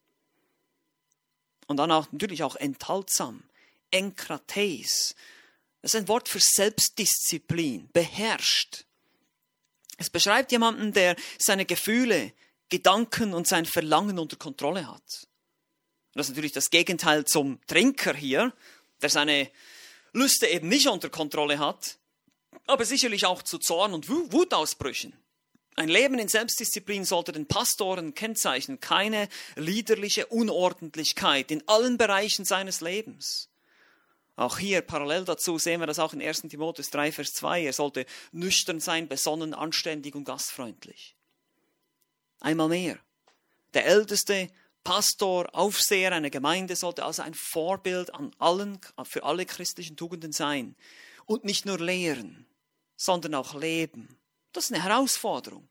Und 1.67 1.77
dann 1.77 1.91
auch 1.91 2.11
natürlich 2.11 2.43
auch 2.43 2.55
enthaltsam, 2.55 3.43
enkrates. 3.91 5.15
Das 5.81 5.93
ist 5.93 5.99
ein 5.99 6.07
Wort 6.07 6.29
für 6.29 6.39
Selbstdisziplin, 6.39 7.89
beherrscht. 7.91 8.85
Es 9.97 10.09
beschreibt 10.09 10.51
jemanden, 10.51 10.93
der 10.93 11.15
seine 11.37 11.65
Gefühle, 11.65 12.33
Gedanken 12.69 13.33
und 13.33 13.47
sein 13.47 13.65
Verlangen 13.65 14.17
unter 14.17 14.37
Kontrolle 14.37 14.87
hat. 14.87 15.27
Das 16.13 16.27
ist 16.27 16.29
natürlich 16.29 16.53
das 16.53 16.69
Gegenteil 16.69 17.25
zum 17.25 17.59
Trinker 17.67 18.13
hier, 18.13 18.53
der 19.01 19.09
seine 19.09 19.51
Lüste 20.13 20.47
eben 20.47 20.67
nicht 20.67 20.87
unter 20.87 21.09
Kontrolle 21.09 21.59
hat, 21.59 21.97
aber 22.65 22.85
sicherlich 22.85 23.25
auch 23.25 23.41
zu 23.41 23.57
Zorn 23.57 23.93
und 23.93 24.09
Wutausbrüchen. 24.09 25.13
Ein 25.75 25.89
Leben 25.89 26.19
in 26.19 26.27
Selbstdisziplin 26.27 27.05
sollte 27.05 27.31
den 27.31 27.47
Pastoren 27.47 28.13
kennzeichnen, 28.13 28.79
keine 28.79 29.29
liederliche 29.55 30.27
Unordentlichkeit 30.27 31.49
in 31.49 31.63
allen 31.67 31.97
Bereichen 31.97 32.43
seines 32.43 32.81
Lebens. 32.81 33.49
Auch 34.35 34.57
hier 34.57 34.81
parallel 34.81 35.23
dazu 35.25 35.57
sehen 35.57 35.79
wir 35.79 35.87
das 35.87 35.99
auch 35.99 36.13
in 36.13 36.21
1 36.21 36.41
Timotheus 36.43 36.89
3, 36.89 37.11
Vers 37.11 37.33
2. 37.33 37.63
Er 37.63 37.73
sollte 37.73 38.05
nüchtern 38.31 38.79
sein, 38.79 39.07
besonnen, 39.07 39.53
anständig 39.53 40.15
und 40.15 40.23
gastfreundlich. 40.23 41.15
Einmal 42.39 42.69
mehr. 42.69 42.97
Der 43.73 43.85
älteste 43.85 44.49
Pastor, 44.83 45.53
Aufseher 45.53 46.11
einer 46.11 46.29
Gemeinde 46.29 46.75
sollte 46.75 47.05
also 47.05 47.21
ein 47.21 47.33
Vorbild 47.33 48.13
an 48.13 48.31
allen, 48.39 48.79
für 49.03 49.23
alle 49.23 49.45
christlichen 49.45 49.95
Tugenden 49.95 50.31
sein. 50.31 50.75
Und 51.25 51.43
nicht 51.43 51.65
nur 51.65 51.79
lehren, 51.79 52.47
sondern 52.95 53.35
auch 53.35 53.53
leben. 53.53 54.17
Das 54.53 54.65
ist 54.65 54.73
eine 54.73 54.83
Herausforderung. 54.83 55.67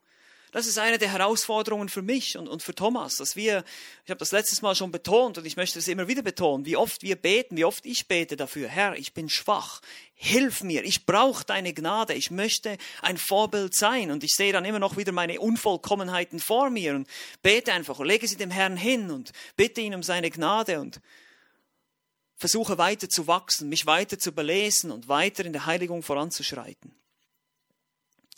Das 0.53 0.67
ist 0.67 0.79
eine 0.79 0.99
der 0.99 1.13
Herausforderungen 1.13 1.89
für 1.89 2.03
mich 2.03 2.37
und, 2.37 2.49
und 2.49 2.63
für 2.63 2.75
Thomas, 2.75 3.17
dass 3.17 3.37
wir, 3.37 3.63
ich 4.05 4.11
habe 4.11 4.19
das 4.19 4.33
letztes 4.33 4.63
Mal 4.63 4.75
schon 4.75 4.91
betont 4.91 5.39
und 5.39 5.47
ich 5.47 5.57
möchte 5.57 5.79
es 5.79 5.87
immer 5.87 6.09
wieder 6.09 6.23
betonen, 6.23 6.67
wie 6.67 6.77
oft 6.77 7.03
wir 7.03 7.15
beten, 7.15 7.57
wie 7.57 7.65
oft 7.65 7.87
ich 7.87 8.09
bete 8.09 8.37
dafür, 8.37 8.67
Herr, 8.67 8.97
ich 8.97 9.15
bin 9.15 9.29
schwach, 9.29 9.81
hilf 10.15 10.63
mir, 10.65 10.85
ich 10.85 11.07
brauche 11.07 11.45
deine 11.45 11.73
Gnade, 11.73 12.15
ich 12.15 12.33
möchte 12.33 12.79
ein 13.01 13.17
Vorbild 13.17 13.75
sein. 13.77 14.11
Und 14.11 14.25
ich 14.25 14.35
sehe 14.35 14.53
dann 14.53 14.65
immer 14.65 14.81
noch 14.81 14.97
wieder 14.97 15.13
meine 15.13 15.41
Unvollkommenheiten 15.41 16.41
vor 16.41 16.69
mir 16.69 16.97
und 16.97 17.09
bete 17.43 17.73
einfach 17.73 18.01
und 18.01 18.07
lege 18.07 18.27
sie 18.27 18.37
dem 18.37 18.51
Herrn 18.51 18.77
hin 18.77 19.11
und 19.11 19.33
bitte 19.57 19.81
ihn 19.81 19.95
um 19.95 20.03
seine 20.03 20.31
Gnade 20.31 20.81
und 20.81 21.01
versuche 22.37 22.77
weiter 22.77 23.09
zu 23.09 23.27
wachsen, 23.27 23.69
mich 23.69 23.87
weiter 23.87 24.19
zu 24.19 24.33
belesen 24.33 24.91
und 24.91 25.09
weiter 25.09 25.45
in 25.45 25.53
der 25.53 25.67
Heiligung 25.67 26.03
voranzuschreiten. 26.03 26.93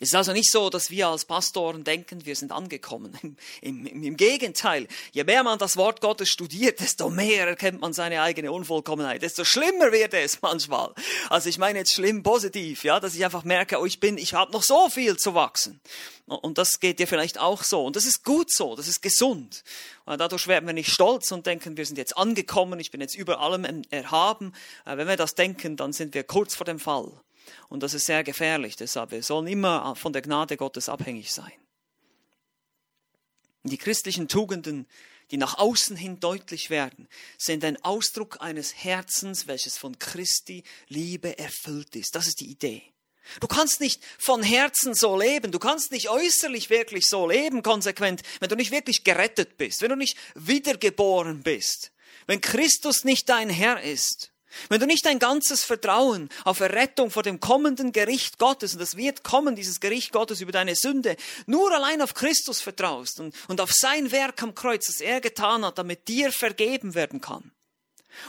Es 0.02 0.08
ist 0.08 0.16
also 0.16 0.32
nicht 0.32 0.50
so, 0.50 0.68
dass 0.68 0.90
wir 0.90 1.06
als 1.06 1.24
Pastoren 1.24 1.84
denken, 1.84 2.26
wir 2.26 2.34
sind 2.34 2.50
angekommen. 2.50 3.16
Im, 3.60 3.86
im, 3.86 4.02
Im, 4.02 4.16
Gegenteil, 4.16 4.88
je 5.12 5.22
mehr 5.22 5.44
man 5.44 5.60
das 5.60 5.76
Wort 5.76 6.00
Gottes 6.00 6.28
studiert, 6.28 6.80
desto 6.80 7.08
mehr 7.08 7.46
erkennt 7.46 7.80
man 7.80 7.92
seine 7.92 8.20
eigene 8.20 8.50
Unvollkommenheit, 8.50 9.22
desto 9.22 9.44
schlimmer 9.44 9.92
wird 9.92 10.12
es 10.14 10.42
manchmal. 10.42 10.92
Also 11.30 11.48
ich 11.48 11.58
meine 11.58 11.78
jetzt 11.78 11.92
schlimm 11.92 12.24
positiv, 12.24 12.82
ja, 12.82 12.98
dass 12.98 13.14
ich 13.14 13.24
einfach 13.24 13.44
merke, 13.44 13.78
oh, 13.78 13.86
ich 13.86 14.00
bin, 14.00 14.18
ich 14.18 14.34
habe 14.34 14.50
noch 14.50 14.64
so 14.64 14.88
viel 14.88 15.16
zu 15.18 15.34
wachsen. 15.34 15.80
Und 16.26 16.58
das 16.58 16.80
geht 16.80 16.98
dir 16.98 17.06
vielleicht 17.06 17.38
auch 17.38 17.62
so. 17.62 17.84
Und 17.84 17.94
das 17.94 18.04
ist 18.04 18.24
gut 18.24 18.50
so, 18.50 18.74
das 18.74 18.88
ist 18.88 19.02
gesund. 19.02 19.62
Und 20.04 20.20
dadurch 20.20 20.48
werden 20.48 20.66
wir 20.66 20.74
nicht 20.74 20.90
stolz 20.90 21.30
und 21.30 21.46
denken, 21.46 21.76
wir 21.76 21.86
sind 21.86 21.96
jetzt 21.96 22.16
angekommen, 22.16 22.80
ich 22.80 22.90
bin 22.90 23.00
jetzt 23.00 23.14
über 23.14 23.38
allem 23.38 23.84
erhaben. 23.90 24.52
Äh, 24.84 24.96
wenn 24.96 25.06
wir 25.06 25.16
das 25.16 25.36
denken, 25.36 25.76
dann 25.76 25.92
sind 25.92 26.14
wir 26.14 26.24
kurz 26.24 26.56
vor 26.56 26.64
dem 26.64 26.80
Fall. 26.80 27.12
Und 27.68 27.82
das 27.82 27.94
ist 27.94 28.06
sehr 28.06 28.24
gefährlich. 28.24 28.76
Deshalb, 28.76 29.10
wir 29.10 29.22
sollen 29.22 29.46
immer 29.46 29.94
von 29.96 30.12
der 30.12 30.22
Gnade 30.22 30.56
Gottes 30.56 30.88
abhängig 30.88 31.32
sein. 31.32 31.52
Die 33.64 33.78
christlichen 33.78 34.28
Tugenden, 34.28 34.86
die 35.30 35.36
nach 35.36 35.56
außen 35.58 35.96
hin 35.96 36.20
deutlich 36.20 36.68
werden, 36.68 37.08
sind 37.38 37.64
ein 37.64 37.82
Ausdruck 37.84 38.40
eines 38.40 38.74
Herzens, 38.84 39.46
welches 39.46 39.78
von 39.78 39.98
Christi 39.98 40.64
Liebe 40.88 41.38
erfüllt 41.38 41.94
ist. 41.96 42.14
Das 42.14 42.26
ist 42.26 42.40
die 42.40 42.50
Idee. 42.50 42.82
Du 43.40 43.46
kannst 43.46 43.80
nicht 43.80 44.02
von 44.18 44.42
Herzen 44.42 44.94
so 44.94 45.16
leben, 45.16 45.52
du 45.52 45.58
kannst 45.58 45.92
nicht 45.92 46.10
äußerlich 46.10 46.70
wirklich 46.70 47.08
so 47.08 47.28
leben, 47.28 47.62
konsequent, 47.62 48.22
wenn 48.40 48.48
du 48.48 48.56
nicht 48.56 48.72
wirklich 48.72 49.04
gerettet 49.04 49.56
bist, 49.56 49.80
wenn 49.80 49.90
du 49.90 49.96
nicht 49.96 50.16
wiedergeboren 50.34 51.42
bist, 51.42 51.92
wenn 52.26 52.40
Christus 52.40 53.04
nicht 53.04 53.28
dein 53.28 53.48
Herr 53.48 53.80
ist. 53.80 54.31
Wenn 54.68 54.80
du 54.80 54.86
nicht 54.86 55.04
dein 55.04 55.18
ganzes 55.18 55.64
Vertrauen 55.64 56.28
auf 56.44 56.60
Errettung 56.60 57.10
vor 57.10 57.22
dem 57.22 57.40
kommenden 57.40 57.92
Gericht 57.92 58.38
Gottes, 58.38 58.74
und 58.74 58.80
das 58.80 58.96
wird 58.96 59.24
kommen, 59.24 59.56
dieses 59.56 59.80
Gericht 59.80 60.12
Gottes 60.12 60.40
über 60.40 60.52
deine 60.52 60.76
Sünde, 60.76 61.16
nur 61.46 61.72
allein 61.72 62.02
auf 62.02 62.14
Christus 62.14 62.60
vertraust 62.60 63.20
und, 63.20 63.34
und 63.48 63.60
auf 63.60 63.72
sein 63.72 64.12
Werk 64.12 64.42
am 64.42 64.54
Kreuz, 64.54 64.86
das 64.86 65.00
er 65.00 65.20
getan 65.20 65.64
hat, 65.64 65.78
damit 65.78 66.08
dir 66.08 66.32
vergeben 66.32 66.94
werden 66.94 67.20
kann. 67.20 67.52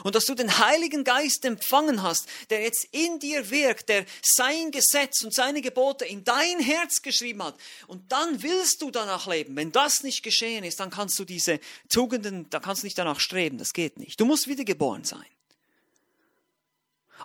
Und 0.04 0.16
dass 0.16 0.26
du 0.26 0.34
den 0.34 0.60
Heiligen 0.60 1.04
Geist 1.04 1.46
empfangen 1.46 2.04
hast, 2.04 2.28
der 2.50 2.62
jetzt 2.62 2.88
in 2.92 3.20
dir 3.20 3.50
wirkt, 3.52 3.90
der 3.90 4.06
sein 4.22 4.72
Gesetz 4.72 5.24
und 5.24 5.34
seine 5.34 5.62
Gebote 5.62 6.06
in 6.06 6.24
dein 6.24 6.60
Herz 6.60 7.02
geschrieben 7.02 7.44
hat. 7.44 7.56
Und 7.88 8.12
dann 8.12 8.42
willst 8.42 8.82
du 8.82 8.92
danach 8.92 9.28
leben. 9.28 9.56
Wenn 9.56 9.72
das 9.72 10.04
nicht 10.04 10.24
geschehen 10.24 10.64
ist, 10.64 10.80
dann 10.80 10.90
kannst 10.90 11.20
du 11.20 11.26
diese 11.26 11.60
Tugenden, 11.90 12.50
da 12.50 12.60
kannst 12.60 12.84
du 12.84 12.88
nicht 12.88 12.98
danach 12.98 13.20
streben. 13.20 13.58
Das 13.58 13.74
geht 13.74 14.00
nicht. 14.00 14.20
Du 14.20 14.26
musst 14.26 14.48
wiedergeboren 14.48 15.04
sein. 15.04 15.26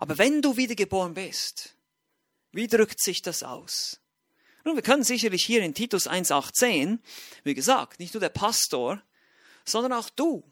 Aber 0.01 0.17
wenn 0.19 0.43
du 0.43 0.57
wiedergeboren 0.57 1.15
bist, 1.15 1.75
wie 2.53 2.69
drückt 2.69 3.03
sich 3.03 3.21
das 3.21 3.43
aus? 3.43 4.01
Nun, 4.65 4.77
wir 4.77 4.83
können 4.83 5.03
sicherlich 5.03 5.45
hier 5.45 5.63
in 5.63 5.75
Titus 5.75 6.09
1,18, 6.09 6.99
wie 7.43 7.55
gesagt, 7.55 7.99
nicht 7.99 8.15
nur 8.15 8.21
der 8.21 8.29
Pastor, 8.29 9.03
sondern 9.65 9.93
auch 9.93 10.09
du 10.11 10.45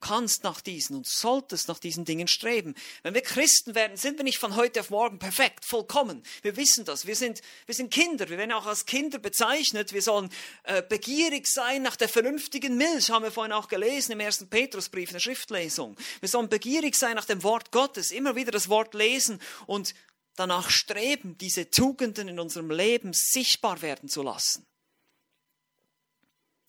kannst 0.00 0.44
nach 0.44 0.60
diesen 0.60 0.96
und 0.96 1.06
solltest 1.06 1.68
nach 1.68 1.78
diesen 1.78 2.04
Dingen 2.04 2.28
streben. 2.28 2.74
Wenn 3.02 3.14
wir 3.14 3.22
Christen 3.22 3.74
werden, 3.74 3.96
sind 3.96 4.18
wir 4.18 4.24
nicht 4.24 4.38
von 4.38 4.56
heute 4.56 4.80
auf 4.80 4.90
morgen 4.90 5.18
perfekt, 5.18 5.64
vollkommen. 5.64 6.22
Wir 6.42 6.56
wissen 6.56 6.84
das. 6.84 7.06
Wir 7.06 7.16
sind, 7.16 7.42
wir 7.66 7.74
sind 7.74 7.92
Kinder. 7.92 8.28
Wir 8.28 8.38
werden 8.38 8.52
auch 8.52 8.66
als 8.66 8.86
Kinder 8.86 9.18
bezeichnet. 9.18 9.92
Wir 9.92 10.02
sollen 10.02 10.30
äh, 10.64 10.82
begierig 10.82 11.46
sein 11.46 11.82
nach 11.82 11.96
der 11.96 12.08
vernünftigen 12.08 12.76
Milch, 12.76 13.10
haben 13.10 13.24
wir 13.24 13.32
vorhin 13.32 13.52
auch 13.52 13.68
gelesen 13.68 14.12
im 14.12 14.20
ersten 14.20 14.48
Petrusbrief, 14.48 15.10
in 15.10 15.14
der 15.14 15.20
Schriftlesung. 15.20 15.96
Wir 16.20 16.28
sollen 16.28 16.48
begierig 16.48 16.94
sein 16.94 17.16
nach 17.16 17.24
dem 17.24 17.42
Wort 17.42 17.72
Gottes, 17.72 18.10
immer 18.10 18.36
wieder 18.36 18.52
das 18.52 18.68
Wort 18.68 18.94
lesen 18.94 19.40
und 19.66 19.94
danach 20.36 20.70
streben, 20.70 21.36
diese 21.38 21.70
Tugenden 21.70 22.28
in 22.28 22.38
unserem 22.38 22.70
Leben 22.70 23.12
sichtbar 23.12 23.82
werden 23.82 24.08
zu 24.08 24.22
lassen. 24.22 24.66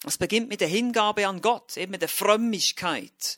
Es 0.09 0.17
beginnt 0.17 0.49
mit 0.49 0.59
der 0.59 0.67
Hingabe 0.67 1.27
an 1.27 1.39
Gott, 1.39 1.77
eben 1.77 1.91
mit 1.91 2.01
der 2.01 2.09
Frömmigkeit. 2.09 3.37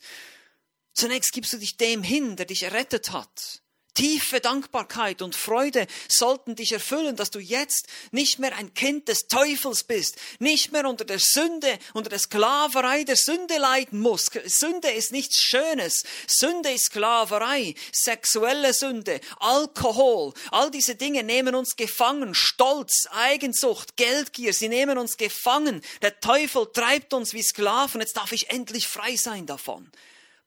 Zunächst 0.94 1.34
gibst 1.34 1.52
du 1.52 1.58
dich 1.58 1.76
dem 1.76 2.02
hin, 2.02 2.36
der 2.36 2.46
dich 2.46 2.62
errettet 2.62 3.12
hat. 3.12 3.60
Tiefe 3.94 4.40
Dankbarkeit 4.40 5.20
und 5.20 5.34
Freude 5.36 5.86
sollten 6.08 6.56
dich 6.56 6.72
erfüllen, 6.72 7.16
dass 7.16 7.30
du 7.30 7.38
jetzt 7.38 7.88
nicht 8.10 8.38
mehr 8.38 8.56
ein 8.56 8.72
Kind 8.74 9.08
des 9.08 9.28
Teufels 9.28 9.84
bist, 9.84 10.16
nicht 10.38 10.72
mehr 10.72 10.88
unter 10.88 11.04
der 11.04 11.18
Sünde, 11.18 11.78
unter 11.92 12.08
der 12.08 12.18
Sklaverei 12.18 13.04
der 13.04 13.16
Sünde 13.16 13.58
leiden 13.58 14.00
musst. 14.00 14.32
Sünde 14.46 14.90
ist 14.90 15.12
nichts 15.12 15.42
Schönes. 15.42 16.04
Sünde 16.26 16.70
ist 16.70 16.86
Sklaverei, 16.86 17.74
sexuelle 17.92 18.72
Sünde, 18.72 19.20
Alkohol. 19.38 20.32
All 20.50 20.70
diese 20.70 20.94
Dinge 20.94 21.22
nehmen 21.22 21.54
uns 21.54 21.76
gefangen. 21.76 22.34
Stolz, 22.34 23.06
Eigensucht, 23.10 23.96
Geldgier, 23.96 24.52
sie 24.54 24.68
nehmen 24.68 24.98
uns 24.98 25.16
gefangen. 25.16 25.82
Der 26.00 26.18
Teufel 26.20 26.66
treibt 26.72 27.12
uns 27.12 27.34
wie 27.34 27.42
Sklaven. 27.42 28.00
Jetzt 28.00 28.16
darf 28.16 28.32
ich 28.32 28.50
endlich 28.50 28.86
frei 28.88 29.16
sein 29.16 29.46
davon. 29.46 29.90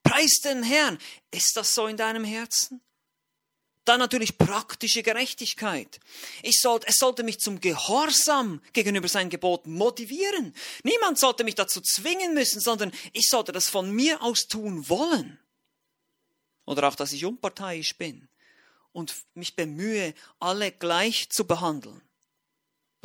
Preis 0.03 0.39
den 0.43 0.63
Herrn. 0.63 0.99
Ist 1.31 1.57
das 1.57 1.73
so 1.73 1.87
in 1.87 1.97
deinem 1.97 2.23
Herzen? 2.23 2.81
Dann 3.85 3.99
natürlich 3.99 4.37
praktische 4.37 5.03
Gerechtigkeit. 5.03 5.99
Ich 6.41 6.59
sollte, 6.59 6.87
es 6.87 6.97
sollte 6.97 7.23
mich 7.23 7.39
zum 7.39 7.61
Gehorsam 7.61 8.61
gegenüber 8.73 9.07
seinen 9.07 9.29
Geboten 9.29 9.73
motivieren. 9.73 10.55
Niemand 10.83 11.19
sollte 11.19 11.43
mich 11.43 11.55
dazu 11.55 11.81
zwingen 11.81 12.33
müssen, 12.33 12.59
sondern 12.59 12.91
ich 13.13 13.27
sollte 13.29 13.51
das 13.51 13.69
von 13.69 13.91
mir 13.91 14.21
aus 14.23 14.47
tun 14.47 14.89
wollen. 14.89 15.39
Oder 16.65 16.87
auch, 16.87 16.95
dass 16.95 17.13
ich 17.13 17.25
unparteiisch 17.25 17.95
bin 17.95 18.27
und 18.91 19.13
mich 19.35 19.55
bemühe, 19.55 20.15
alle 20.39 20.71
gleich 20.71 21.29
zu 21.29 21.45
behandeln. 21.45 22.01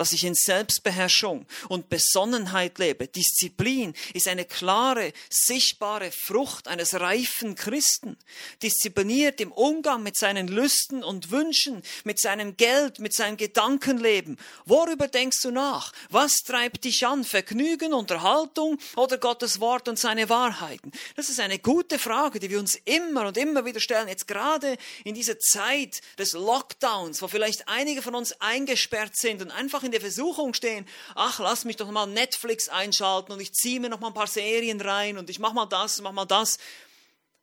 Dass 0.01 0.13
ich 0.13 0.25
in 0.25 0.35
Selbstbeherrschung 0.35 1.45
und 1.69 1.91
Besonnenheit 1.91 2.79
lebe. 2.79 3.07
Disziplin 3.07 3.93
ist 4.15 4.29
eine 4.29 4.47
klare, 4.47 5.13
sichtbare 5.29 6.11
Frucht 6.11 6.69
eines 6.69 6.99
reifen 6.99 7.55
Christen. 7.55 8.17
Diszipliniert 8.63 9.43
im 9.43 9.53
Umgang 9.53 10.03
mit 10.03 10.17
seinen 10.17 10.49
Lüsten 10.49 11.05
und 11.05 11.31
Wünschen, 11.31 11.83
mit 12.05 12.19
seinem 12.19 12.57
Geld, 12.57 12.99
mit 12.99 13.13
seinem 13.13 13.37
Gedankenleben. 13.37 14.39
Worüber 14.65 15.07
denkst 15.07 15.43
du 15.43 15.51
nach? 15.51 15.93
Was 16.09 16.39
treibt 16.47 16.85
dich 16.85 17.07
an? 17.07 17.23
Vergnügen, 17.23 17.93
Unterhaltung 17.93 18.79
oder 18.97 19.19
Gottes 19.19 19.61
Wort 19.61 19.87
und 19.87 19.99
seine 19.99 20.31
Wahrheiten? 20.31 20.93
Das 21.17 21.29
ist 21.29 21.41
eine 21.41 21.59
gute 21.59 21.99
Frage, 21.99 22.39
die 22.39 22.49
wir 22.49 22.59
uns 22.59 22.75
immer 22.87 23.27
und 23.27 23.37
immer 23.37 23.67
wieder 23.67 23.81
stellen. 23.81 24.09
Jetzt 24.09 24.27
gerade 24.27 24.79
in 25.05 25.15
dieser 25.15 25.39
Zeit 25.39 26.01
des 26.19 26.33
Lockdowns, 26.33 27.21
wo 27.21 27.29
vielleicht 27.29 27.69
einige 27.69 28.01
von 28.01 28.15
uns 28.15 28.33
eingesperrt 28.41 29.15
sind 29.15 29.43
und 29.43 29.51
einfach 29.51 29.83
in 29.83 29.90
in 29.91 29.93
der 29.93 30.01
Versuchung 30.01 30.55
stehen, 30.55 30.87
ach, 31.15 31.41
lass 31.41 31.65
mich 31.65 31.77
doch 31.77 31.91
mal 31.91 32.07
Netflix 32.07 32.69
einschalten 32.69 33.33
und 33.33 33.41
ich 33.41 33.53
ziehe 33.53 33.81
mir 33.81 33.89
noch 33.89 34.01
mal 34.01 34.09
ein 34.09 34.15
paar 34.15 34.27
Serien 34.27 34.81
rein 34.81 35.19
und 35.19 35.29
ich 35.29 35.39
mach 35.39 35.53
mal 35.53 35.67
das, 35.67 36.01
mach 36.01 36.13
mal 36.13 36.25
das. 36.25 36.59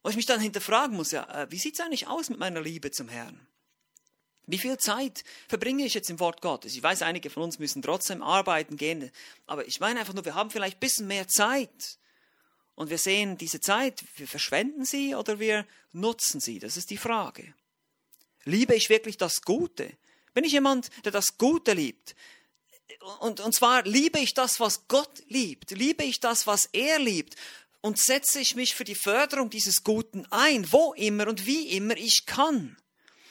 Und 0.01 0.11
ich 0.11 0.17
mich 0.17 0.25
dann 0.25 0.39
hinterfragen 0.39 0.95
muss, 0.95 1.11
ja, 1.11 1.23
äh, 1.29 1.51
wie 1.51 1.57
sieht's 1.57 1.79
eigentlich 1.79 2.07
aus 2.07 2.29
mit 2.29 2.39
meiner 2.39 2.61
Liebe 2.61 2.91
zum 2.91 3.09
Herrn? 3.09 3.45
Wie 4.45 4.57
viel 4.57 4.77
Zeit 4.77 5.25
verbringe 5.49 5.85
ich 5.85 5.93
jetzt 5.93 6.09
im 6.09 6.21
Wort 6.21 6.41
Gottes? 6.41 6.75
Ich 6.75 6.81
weiß, 6.81 7.01
einige 7.01 7.29
von 7.29 7.43
uns 7.43 7.59
müssen 7.59 7.81
trotzdem 7.81 8.23
arbeiten 8.23 8.77
gehen, 8.77 9.11
aber 9.45 9.67
ich 9.67 9.81
meine 9.81 9.99
einfach 9.99 10.13
nur, 10.13 10.23
wir 10.23 10.35
haben 10.35 10.49
vielleicht 10.49 10.77
ein 10.77 10.79
bisschen 10.79 11.07
mehr 11.07 11.27
Zeit. 11.27 11.97
Und 12.73 12.89
wir 12.89 12.99
sehen 12.99 13.37
diese 13.37 13.59
Zeit, 13.59 14.05
wir 14.15 14.27
verschwenden 14.27 14.85
sie 14.85 15.15
oder 15.15 15.39
wir 15.39 15.65
nutzen 15.91 16.39
sie. 16.39 16.59
Das 16.59 16.77
ist 16.77 16.91
die 16.91 16.97
Frage. 16.97 17.53
Liebe 18.45 18.75
ich 18.75 18.89
wirklich 18.89 19.17
das 19.17 19.41
Gute? 19.41 19.91
Bin 20.33 20.45
ich 20.45 20.53
jemand, 20.53 20.91
der 21.03 21.11
das 21.11 21.39
Gute 21.39 21.73
liebt? 21.73 22.15
Und, 23.19 23.39
und 23.39 23.53
zwar 23.53 23.83
liebe 23.83 24.19
ich 24.19 24.33
das, 24.33 24.59
was 24.59 24.87
Gott 24.87 25.23
liebt, 25.27 25.71
liebe 25.71 26.03
ich 26.03 26.19
das, 26.19 26.47
was 26.47 26.69
er 26.71 26.99
liebt 26.99 27.35
und 27.81 27.99
setze 27.99 28.39
ich 28.39 28.55
mich 28.55 28.75
für 28.75 28.83
die 28.83 28.95
Förderung 28.95 29.49
dieses 29.49 29.83
Guten 29.83 30.25
ein, 30.29 30.71
wo 30.71 30.93
immer 30.93 31.27
und 31.27 31.45
wie 31.45 31.69
immer 31.69 31.97
ich 31.97 32.25
kann. 32.25 32.77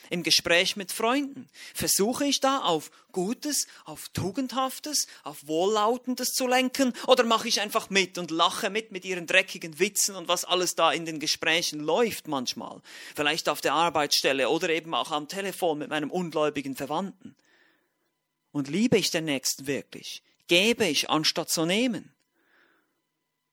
Im 0.09 0.23
Gespräch 0.23 0.77
mit 0.77 0.93
Freunden 0.93 1.49
versuche 1.75 2.25
ich 2.27 2.41
da 2.41 2.61
auf 2.61 2.91
Gutes, 3.11 3.67
auf 3.85 4.09
Tugendhaftes, 4.11 5.09
auf 5.25 5.47
Wohllautendes 5.49 6.33
zu 6.33 6.47
lenken 6.47 6.93
oder 7.07 7.25
mache 7.25 7.49
ich 7.49 7.61
einfach 7.61 7.91
mit 7.91 8.19
und 8.19 8.31
lache 8.31 8.71
mit 8.71 8.93
mit 8.93 9.05
ihren 9.05 9.27
dreckigen 9.27 9.79
Witzen 9.81 10.15
und 10.15 10.29
was 10.29 10.45
alles 10.45 10.77
da 10.77 10.93
in 10.93 11.07
den 11.07 11.19
Gesprächen 11.19 11.81
läuft 11.81 12.29
manchmal. 12.29 12.81
Vielleicht 13.17 13.49
auf 13.49 13.61
der 13.61 13.73
Arbeitsstelle 13.73 14.49
oder 14.49 14.69
eben 14.69 14.95
auch 14.95 15.11
am 15.11 15.29
Telefon 15.29 15.79
mit 15.79 15.91
meinem 15.91 16.11
ungläubigen 16.11 16.77
Verwandten. 16.77 17.35
Und 18.57 18.69
liebe 18.69 18.97
ich 18.97 19.11
den 19.11 19.27
Nächsten 19.27 19.67
wirklich? 19.67 20.23
Gebe 20.49 20.87
ich, 20.87 21.11
anstatt 21.11 21.51
zu 21.51 21.67
nehmen? 21.67 22.15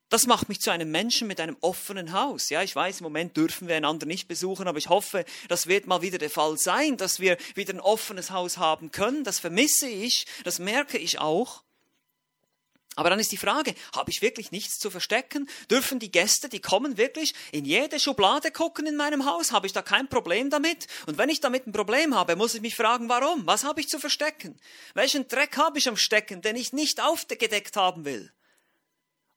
Das 0.08 0.28
macht 0.28 0.48
mich 0.48 0.62
zu 0.62 0.72
einem 0.72 0.92
Menschen 0.92 1.28
mit 1.28 1.42
einem 1.42 1.58
offenen 1.60 2.14
Haus. 2.14 2.50
Ja, 2.50 2.64
ich 2.64 2.74
weiß, 2.74 3.02
im 3.02 3.04
Moment 3.04 3.36
dürfen 3.36 3.68
wir 3.68 3.76
einander 3.76 4.06
nicht 4.06 4.30
besuchen, 4.30 4.66
aber 4.66 4.78
ich 4.78 4.88
hoffe, 4.88 5.26
das 5.50 5.68
wird 5.68 5.88
mal 5.88 6.02
wieder 6.02 6.20
der 6.20 6.30
Fall 6.30 6.58
sein, 6.58 6.96
dass 6.96 7.20
wir 7.20 7.36
wieder 7.54 7.74
ein 7.74 7.82
offenes 7.82 8.32
Haus 8.32 8.60
haben 8.60 8.92
können. 8.92 9.26
Das 9.26 9.40
vermisse 9.40 9.90
ich, 9.90 10.26
das 10.46 10.60
merke 10.60 10.98
ich 10.98 11.20
auch. 11.20 11.64
Aber 12.96 13.10
dann 13.10 13.20
ist 13.20 13.32
die 13.32 13.38
Frage, 13.38 13.74
habe 13.96 14.12
ich 14.12 14.22
wirklich 14.22 14.52
nichts 14.52 14.78
zu 14.78 14.92
verstecken? 14.92 15.50
Dürfen 15.70 16.00
die 16.00 16.12
Gäste, 16.12 16.48
die 16.48 16.60
kommen, 16.60 16.98
wirklich 16.98 17.34
in 17.52 17.66
jede 17.66 18.00
Schublade 18.00 18.52
gucken 18.52 18.86
in 18.86 18.96
meinem 18.96 19.26
Haus? 19.26 19.52
Habe 19.52 19.66
ich 19.66 19.74
da 19.74 19.82
kein 19.82 20.08
Problem 20.10 20.50
damit? 20.50 20.88
Und 21.08 21.18
wenn 21.18 21.30
ich 21.30 21.40
damit 21.40 21.66
ein 21.66 21.72
Problem 21.72 22.16
habe, 22.16 22.36
muss 22.36 22.54
ich 22.54 22.62
mich 22.62 22.76
fragen, 22.76 23.10
warum? 23.10 23.48
Was 23.48 23.64
habe 23.64 23.82
ich 23.82 23.90
zu 23.90 24.00
verstecken? 24.00 24.60
Welchen 24.94 25.28
Dreck 25.28 25.58
habe 25.58 25.80
ich 25.80 25.88
am 25.90 25.98
Stecken, 25.98 26.42
den 26.42 26.56
ich 26.56 26.74
nicht 26.74 27.02
aufgedeckt 27.02 27.76
haben 27.76 28.06
will? 28.06 28.32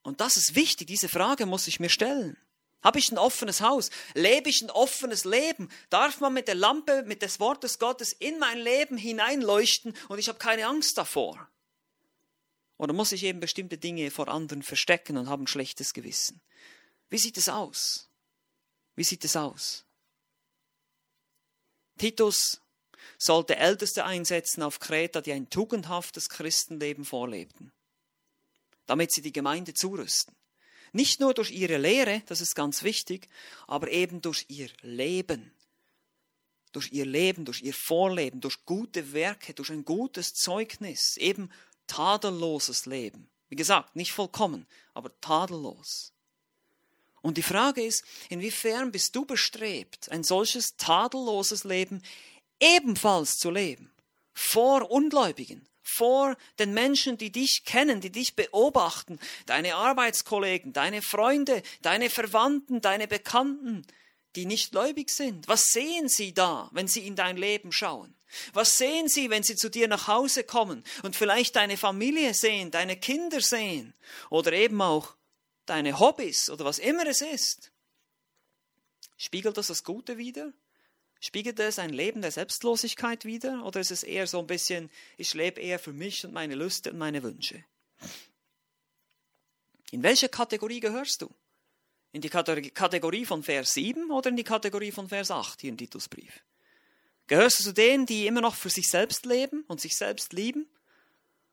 Und 0.03 0.21
das 0.21 0.37
ist 0.37 0.55
wichtig, 0.55 0.87
diese 0.87 1.09
Frage 1.09 1.47
muss 1.47 1.67
ich 1.67 1.81
mir 1.81 1.91
stellen. 1.91 2.37
Habe 2.83 2.99
ich 2.99 3.11
ein 3.11 3.19
offenes 3.19 3.63
Haus? 3.63 3.91
Lebe 4.15 4.49
ich 4.49 4.63
ein 4.63 4.71
offenes 4.71 5.25
Leben? 5.25 5.69
Darf 5.91 6.21
man 6.21 6.33
mit 6.33 6.47
der 6.47 6.55
Lampe, 6.55 7.03
mit 7.05 7.23
des 7.23 7.41
Wortes 7.41 7.79
Gottes 7.81 8.13
in 8.13 8.39
mein 8.39 8.59
Leben 8.59 8.97
hineinleuchten 8.97 9.97
und 10.09 10.19
ich 10.19 10.29
habe 10.29 10.39
keine 10.39 10.67
Angst 10.67 10.97
davor? 10.99 11.49
Oder 12.79 12.93
muss 12.93 13.13
ich 13.13 13.23
eben 13.25 13.41
bestimmte 13.41 13.79
Dinge 13.79 14.11
vor 14.11 14.29
anderen 14.29 14.63
verstecken 14.63 15.17
und 15.17 15.29
habe 15.29 15.45
ein 15.45 15.47
schlechtes 15.47 15.95
Gewissen? 15.95 16.41
Wie 17.09 17.19
sieht 17.19 17.39
es 17.39 17.49
aus? 17.49 18.11
Wie 18.95 19.05
sieht 19.05 19.25
es 19.25 19.37
aus? 19.37 19.85
Titus 21.99 22.61
sollte 23.19 23.57
Älteste 23.57 24.05
einsetzen 24.05 24.63
auf 24.63 24.79
Kreta, 24.79 25.21
die 25.21 25.33
ein 25.33 25.49
tugendhaftes 25.49 26.29
Christenleben 26.29 27.05
vorlebten, 27.05 27.73
damit 28.85 29.13
sie 29.13 29.23
die 29.23 29.33
Gemeinde 29.33 29.73
zurüsten. 29.73 30.35
Nicht 30.93 31.21
nur 31.21 31.35
durch 31.35 31.51
ihre 31.51 31.79
Lehre, 31.79 32.23
das 32.27 32.41
ist 32.41 32.55
ganz 32.55 32.83
wichtig, 32.83 33.29
aber 33.67 33.91
eben 33.91 34.21
durch 34.21 34.47
ihr 34.49 34.71
Leben. 34.83 35.53
Durch 36.73 36.93
ihr 36.93 37.07
Leben, 37.07 37.47
durch 37.47 37.63
ihr 37.63 37.73
Vorleben, 37.73 38.41
durch 38.41 38.65
gute 38.67 39.13
Werke, 39.13 39.55
durch 39.55 39.71
ein 39.71 39.85
gutes 39.85 40.35
Zeugnis, 40.35 41.17
eben 41.17 41.51
tadelloses 41.87 42.87
Leben. 42.87 43.29
Wie 43.49 43.57
gesagt, 43.57 43.97
nicht 43.97 44.13
vollkommen, 44.13 44.67
aber 44.95 45.11
tadellos. 45.21 46.13
Und 47.23 47.37
die 47.39 47.43
Frage 47.43 47.83
ist, 47.83 48.05
inwiefern 48.29 48.93
bist 48.93 49.17
du 49.17 49.25
bestrebt, 49.25 50.11
ein 50.13 50.23
solches 50.23 50.77
tadelloses 50.77 51.65
Leben 51.65 52.03
ebenfalls 52.61 53.39
zu 53.39 53.51
leben? 53.51 53.93
Vor 54.33 54.91
Ungläubigen, 54.91 55.67
vor 55.83 56.37
den 56.59 56.75
Menschen, 56.75 57.17
die 57.19 57.33
dich 57.33 57.65
kennen, 57.65 58.01
die 58.01 58.11
dich 58.11 58.37
beobachten, 58.37 59.19
deine 59.47 59.77
Arbeitskollegen, 59.77 60.73
deine 60.73 61.03
Freunde, 61.03 61.63
deine 61.83 62.11
Verwandten, 62.11 62.81
deine 62.81 63.09
Bekannten, 63.09 63.87
die 64.37 64.47
nicht 64.47 64.71
gläubig 64.71 65.11
sind. 65.11 65.49
Was 65.49 65.65
sehen 65.73 66.09
sie 66.09 66.33
da, 66.33 66.69
wenn 66.73 66.87
sie 66.87 67.07
in 67.07 67.17
dein 67.17 67.37
Leben 67.37 67.73
schauen? 67.73 68.15
Was 68.53 68.77
sehen 68.77 69.09
sie, 69.09 69.31
wenn 69.31 69.43
sie 69.43 69.57
zu 69.57 69.71
dir 69.71 69.89
nach 69.89 70.09
Hause 70.09 70.45
kommen 70.45 70.85
und 71.03 71.17
vielleicht 71.17 71.57
deine 71.57 71.77
Familie 71.77 72.35
sehen, 72.35 72.71
deine 72.71 72.97
Kinder 72.97 73.41
sehen 73.41 73.95
oder 74.31 74.53
eben 74.53 74.81
auch 74.83 75.17
deine 75.65 75.99
Hobbys 75.99 76.51
oder 76.51 76.65
was 76.65 76.79
immer 76.79 77.07
es 77.07 77.23
ist? 77.23 77.73
Spiegelt 79.17 79.57
das 79.57 79.69
das 79.69 79.85
Gute 79.85 80.19
wider? 80.19 80.53
Spiegelt 81.21 81.59
es 81.61 81.79
ein 81.79 81.91
Leben 81.91 82.21
der 82.21 82.31
Selbstlosigkeit 82.31 83.25
wider? 83.25 83.65
Oder 83.65 83.81
ist 83.81 83.91
es 83.91 84.03
eher 84.03 84.27
so 84.27 84.41
ein 84.41 84.47
bisschen, 84.47 84.91
ich 85.17 85.33
lebe 85.33 85.61
eher 85.61 85.79
für 85.79 85.95
mich 85.95 86.25
und 86.27 86.33
meine 86.33 86.55
Lüste 86.55 86.93
und 86.93 86.99
meine 86.99 87.23
Wünsche? 87.23 87.65
In 89.93 90.03
welche 90.03 90.29
Kategorie 90.29 90.81
gehörst 90.81 91.23
du? 91.23 91.31
In 92.17 92.23
die 92.23 92.31
Kategorie 92.31 93.27
von 93.27 93.43
Vers 93.43 93.75
7 93.75 94.11
oder 94.11 94.31
in 94.31 94.37
die 94.37 94.43
Kategorie 94.43 94.91
von 94.91 95.07
Vers 95.07 95.31
8 95.31 95.61
hier 95.61 95.69
im 95.69 95.77
Titusbrief? 95.77 96.45
Gehörst 97.27 97.61
du 97.61 97.65
zu 97.65 97.75
denen, 97.75 98.07
die 98.07 98.27
immer 98.27 98.41
noch 98.41 98.55
für 98.55 98.71
sich 98.71 98.89
selbst 98.89 99.27
leben 99.27 99.65
und 99.69 99.83
sich 99.83 99.99
selbst 99.99 100.33
lieben? 100.33 100.67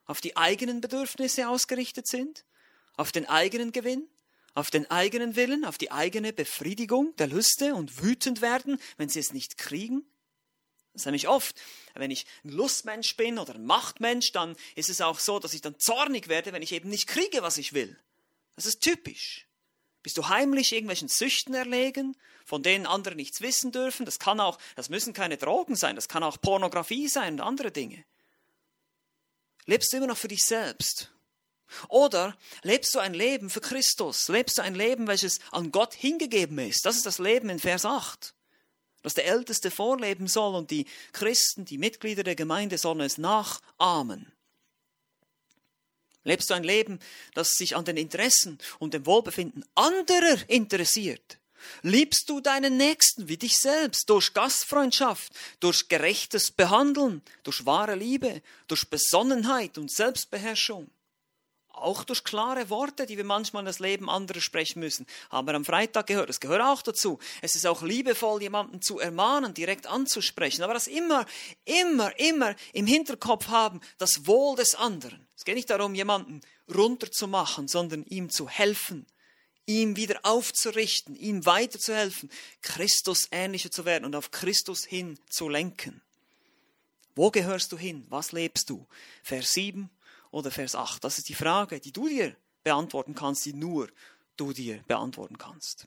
Auf 0.06 0.22
die 0.22 0.38
eigenen 0.38 0.80
Bedürfnisse 0.80 1.50
ausgerichtet 1.50 2.06
sind? 2.06 2.46
Auf 2.96 3.12
den 3.12 3.28
eigenen 3.28 3.72
Gewinn? 3.72 4.08
Auf 4.54 4.70
den 4.70 4.90
eigenen 4.90 5.36
Willen? 5.36 5.66
Auf 5.66 5.76
die 5.76 5.92
eigene 5.92 6.32
Befriedigung 6.32 7.14
der 7.16 7.26
Lüste 7.26 7.74
und 7.74 8.02
wütend 8.02 8.40
werden, 8.40 8.80
wenn 8.96 9.10
sie 9.10 9.20
es 9.20 9.34
nicht 9.34 9.58
kriegen? 9.58 10.06
Das 10.94 11.02
ist 11.02 11.06
nämlich 11.06 11.28
oft, 11.28 11.60
wenn 11.92 12.10
ich 12.10 12.24
ein 12.42 12.48
Lustmensch 12.48 13.18
bin 13.18 13.38
oder 13.38 13.54
ein 13.54 13.66
Machtmensch, 13.66 14.32
dann 14.32 14.56
ist 14.76 14.88
es 14.88 15.02
auch 15.02 15.18
so, 15.18 15.38
dass 15.38 15.52
ich 15.52 15.60
dann 15.60 15.78
zornig 15.78 16.28
werde, 16.28 16.54
wenn 16.54 16.62
ich 16.62 16.72
eben 16.72 16.88
nicht 16.88 17.06
kriege, 17.06 17.42
was 17.42 17.58
ich 17.58 17.74
will. 17.74 17.98
Das 18.56 18.64
ist 18.64 18.80
typisch. 18.80 19.46
Bist 20.04 20.18
du 20.18 20.28
heimlich 20.28 20.74
irgendwelchen 20.74 21.08
Süchten 21.08 21.54
erlegen, 21.54 22.14
von 22.44 22.62
denen 22.62 22.84
andere 22.84 23.14
nichts 23.14 23.40
wissen 23.40 23.72
dürfen? 23.72 24.04
Das 24.04 24.18
kann 24.18 24.38
auch, 24.38 24.58
das 24.76 24.90
müssen 24.90 25.14
keine 25.14 25.38
Drogen 25.38 25.76
sein, 25.76 25.96
das 25.96 26.08
kann 26.08 26.22
auch 26.22 26.38
Pornografie 26.38 27.08
sein 27.08 27.32
und 27.34 27.40
andere 27.40 27.72
Dinge. 27.72 28.04
Lebst 29.64 29.90
du 29.90 29.96
immer 29.96 30.08
noch 30.08 30.18
für 30.18 30.28
dich 30.28 30.44
selbst? 30.44 31.10
Oder 31.88 32.36
lebst 32.60 32.94
du 32.94 32.98
ein 32.98 33.14
Leben 33.14 33.48
für 33.48 33.62
Christus? 33.62 34.28
Lebst 34.28 34.58
du 34.58 34.62
ein 34.62 34.74
Leben, 34.74 35.06
welches 35.06 35.40
an 35.50 35.72
Gott 35.72 35.94
hingegeben 35.94 36.58
ist? 36.58 36.84
Das 36.84 36.96
ist 36.96 37.06
das 37.06 37.18
Leben 37.18 37.48
in 37.48 37.58
Vers 37.58 37.86
8. 37.86 38.34
Dass 39.00 39.14
der 39.14 39.24
Älteste 39.24 39.70
vorleben 39.70 40.26
soll 40.26 40.54
und 40.54 40.70
die 40.70 40.84
Christen, 41.12 41.64
die 41.64 41.78
Mitglieder 41.78 42.24
der 42.24 42.36
Gemeinde 42.36 42.76
sollen 42.76 43.00
es 43.00 43.16
nachahmen. 43.16 44.33
Lebst 46.24 46.50
du 46.50 46.54
ein 46.54 46.64
Leben, 46.64 46.98
das 47.34 47.50
sich 47.50 47.76
an 47.76 47.84
den 47.84 47.96
Interessen 47.96 48.58
und 48.78 48.94
dem 48.94 49.06
Wohlbefinden 49.06 49.64
anderer 49.74 50.38
interessiert? 50.48 51.38
Liebst 51.82 52.28
du 52.28 52.40
deinen 52.40 52.76
Nächsten 52.76 53.28
wie 53.28 53.36
dich 53.36 53.56
selbst 53.58 54.10
durch 54.10 54.34
Gastfreundschaft, 54.34 55.32
durch 55.60 55.88
gerechtes 55.88 56.50
Behandeln, 56.50 57.22
durch 57.42 57.64
wahre 57.64 57.94
Liebe, 57.94 58.42
durch 58.68 58.88
Besonnenheit 58.88 59.78
und 59.78 59.90
Selbstbeherrschung? 59.90 60.90
Auch 61.76 62.04
durch 62.04 62.24
klare 62.24 62.70
Worte, 62.70 63.06
die 63.06 63.16
wir 63.16 63.24
manchmal 63.24 63.62
in 63.62 63.66
das 63.66 63.78
Leben 63.78 64.08
anderer 64.08 64.40
sprechen 64.40 64.80
müssen. 64.80 65.06
Haben 65.30 65.46
wir 65.48 65.54
am 65.54 65.64
Freitag 65.64 66.06
gehört. 66.06 66.28
Das 66.28 66.40
gehört 66.40 66.62
auch 66.62 66.82
dazu. 66.82 67.18
Es 67.42 67.54
ist 67.54 67.66
auch 67.66 67.82
liebevoll, 67.82 68.42
jemanden 68.42 68.80
zu 68.80 68.98
ermahnen, 68.98 69.54
direkt 69.54 69.86
anzusprechen. 69.86 70.62
Aber 70.62 70.74
das 70.74 70.86
immer, 70.86 71.26
immer, 71.64 72.18
immer 72.18 72.54
im 72.72 72.86
Hinterkopf 72.86 73.48
haben, 73.48 73.80
das 73.98 74.26
Wohl 74.26 74.56
des 74.56 74.74
anderen. 74.74 75.26
Es 75.36 75.44
geht 75.44 75.56
nicht 75.56 75.70
darum, 75.70 75.94
jemanden 75.94 76.40
runterzumachen, 76.74 77.68
sondern 77.68 78.04
ihm 78.04 78.30
zu 78.30 78.48
helfen, 78.48 79.06
ihm 79.66 79.96
wieder 79.96 80.20
aufzurichten, 80.22 81.16
ihm 81.16 81.44
weiterzuhelfen, 81.44 82.30
Christus 82.62 83.28
ähnlicher 83.30 83.70
zu 83.70 83.84
werden 83.84 84.04
und 84.04 84.16
auf 84.16 84.30
Christus 84.30 84.84
hin 84.84 85.18
zu 85.28 85.48
lenken. 85.48 86.00
Wo 87.14 87.30
gehörst 87.30 87.72
du 87.72 87.78
hin? 87.78 88.06
Was 88.08 88.32
lebst 88.32 88.70
du? 88.70 88.86
Vers 89.22 89.52
7 89.52 89.90
oder 90.34 90.50
Vers 90.50 90.74
8? 90.74 91.02
Das 91.02 91.18
ist 91.18 91.28
die 91.28 91.34
Frage, 91.34 91.80
die 91.80 91.92
du 91.92 92.08
dir 92.08 92.36
beantworten 92.62 93.14
kannst, 93.14 93.44
die 93.44 93.52
nur 93.52 93.88
du 94.36 94.52
dir 94.52 94.82
beantworten 94.86 95.38
kannst. 95.38 95.86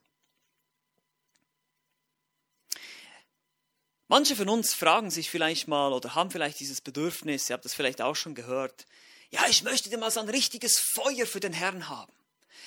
Manche 4.08 4.38
von 4.38 4.48
uns 4.48 4.74
fragen 4.74 5.12
sich 5.12 5.30
vielleicht 5.30 5.68
mal 5.68 5.92
oder 5.92 6.16
haben 6.16 6.32
vielleicht 6.32 6.62
dieses 6.62 6.80
Bedürfnis, 6.80 7.50
ihr 7.50 7.56
habt 7.56 7.66
das 7.66 7.74
vielleicht 7.74 8.02
auch 8.02 8.16
schon 8.16 8.36
gehört, 8.36 8.86
ja, 9.32 9.46
ich 9.50 9.64
möchte 9.64 9.96
mal 9.98 10.10
so 10.10 10.22
ein 10.22 10.30
richtiges 10.30 10.80
Feuer 10.80 11.26
für 11.26 11.42
den 11.42 11.52
Herrn 11.52 11.90
haben. 11.90 12.14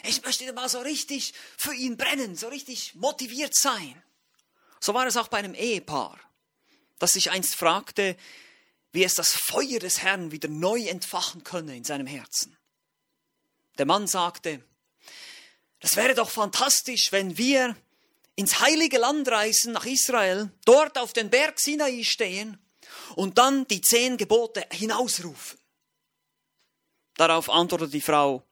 Ich 0.05 0.23
möchte 0.23 0.53
mal 0.53 0.69
so 0.69 0.81
richtig 0.81 1.33
für 1.57 1.73
ihn 1.73 1.97
brennen, 1.97 2.37
so 2.37 2.49
richtig 2.49 2.95
motiviert 2.95 3.55
sein. 3.55 4.03
So 4.81 4.93
war 4.93 5.07
es 5.07 5.17
auch 5.17 5.29
bei 5.29 5.39
einem 5.39 5.55
Ehepaar, 5.55 6.21
das 6.99 7.13
sich 7.13 7.31
einst 7.31 7.55
fragte, 7.55 8.17
wie 8.93 9.05
es 9.05 9.15
das 9.15 9.33
Feuer 9.33 9.79
des 9.79 10.03
Herrn 10.03 10.33
wieder 10.33 10.49
neu 10.49 10.87
entfachen 10.87 11.45
könne 11.45 11.77
in 11.77 11.85
seinem 11.85 12.07
Herzen. 12.07 12.57
Der 13.79 13.87
Mann 13.87 14.07
sagte, 14.07 14.65
das 15.81 15.97
wäre 15.97 16.15
doch 16.15 16.31
fantastisch, 16.31 17.13
wenn 17.13 17.39
wir 17.39 17.77
ins 18.35 18.61
heilige 18.61 18.99
Land 18.99 19.29
reisen, 19.29 19.73
nach 19.73 19.87
Israel, 19.87 20.51
dort 20.65 20.99
auf 20.99 21.13
den 21.13 21.31
Berg 21.31 21.61
Sinai 21.61 22.03
stehen 22.05 22.59
und 23.17 23.39
dann 23.39 23.67
die 23.69 23.81
zehn 23.81 24.17
Gebote 24.17 24.67
hinausrufen. 24.71 25.59
Darauf 27.15 27.51
antwortete 27.51 27.91
die 27.91 28.01
Frau, 28.01 28.47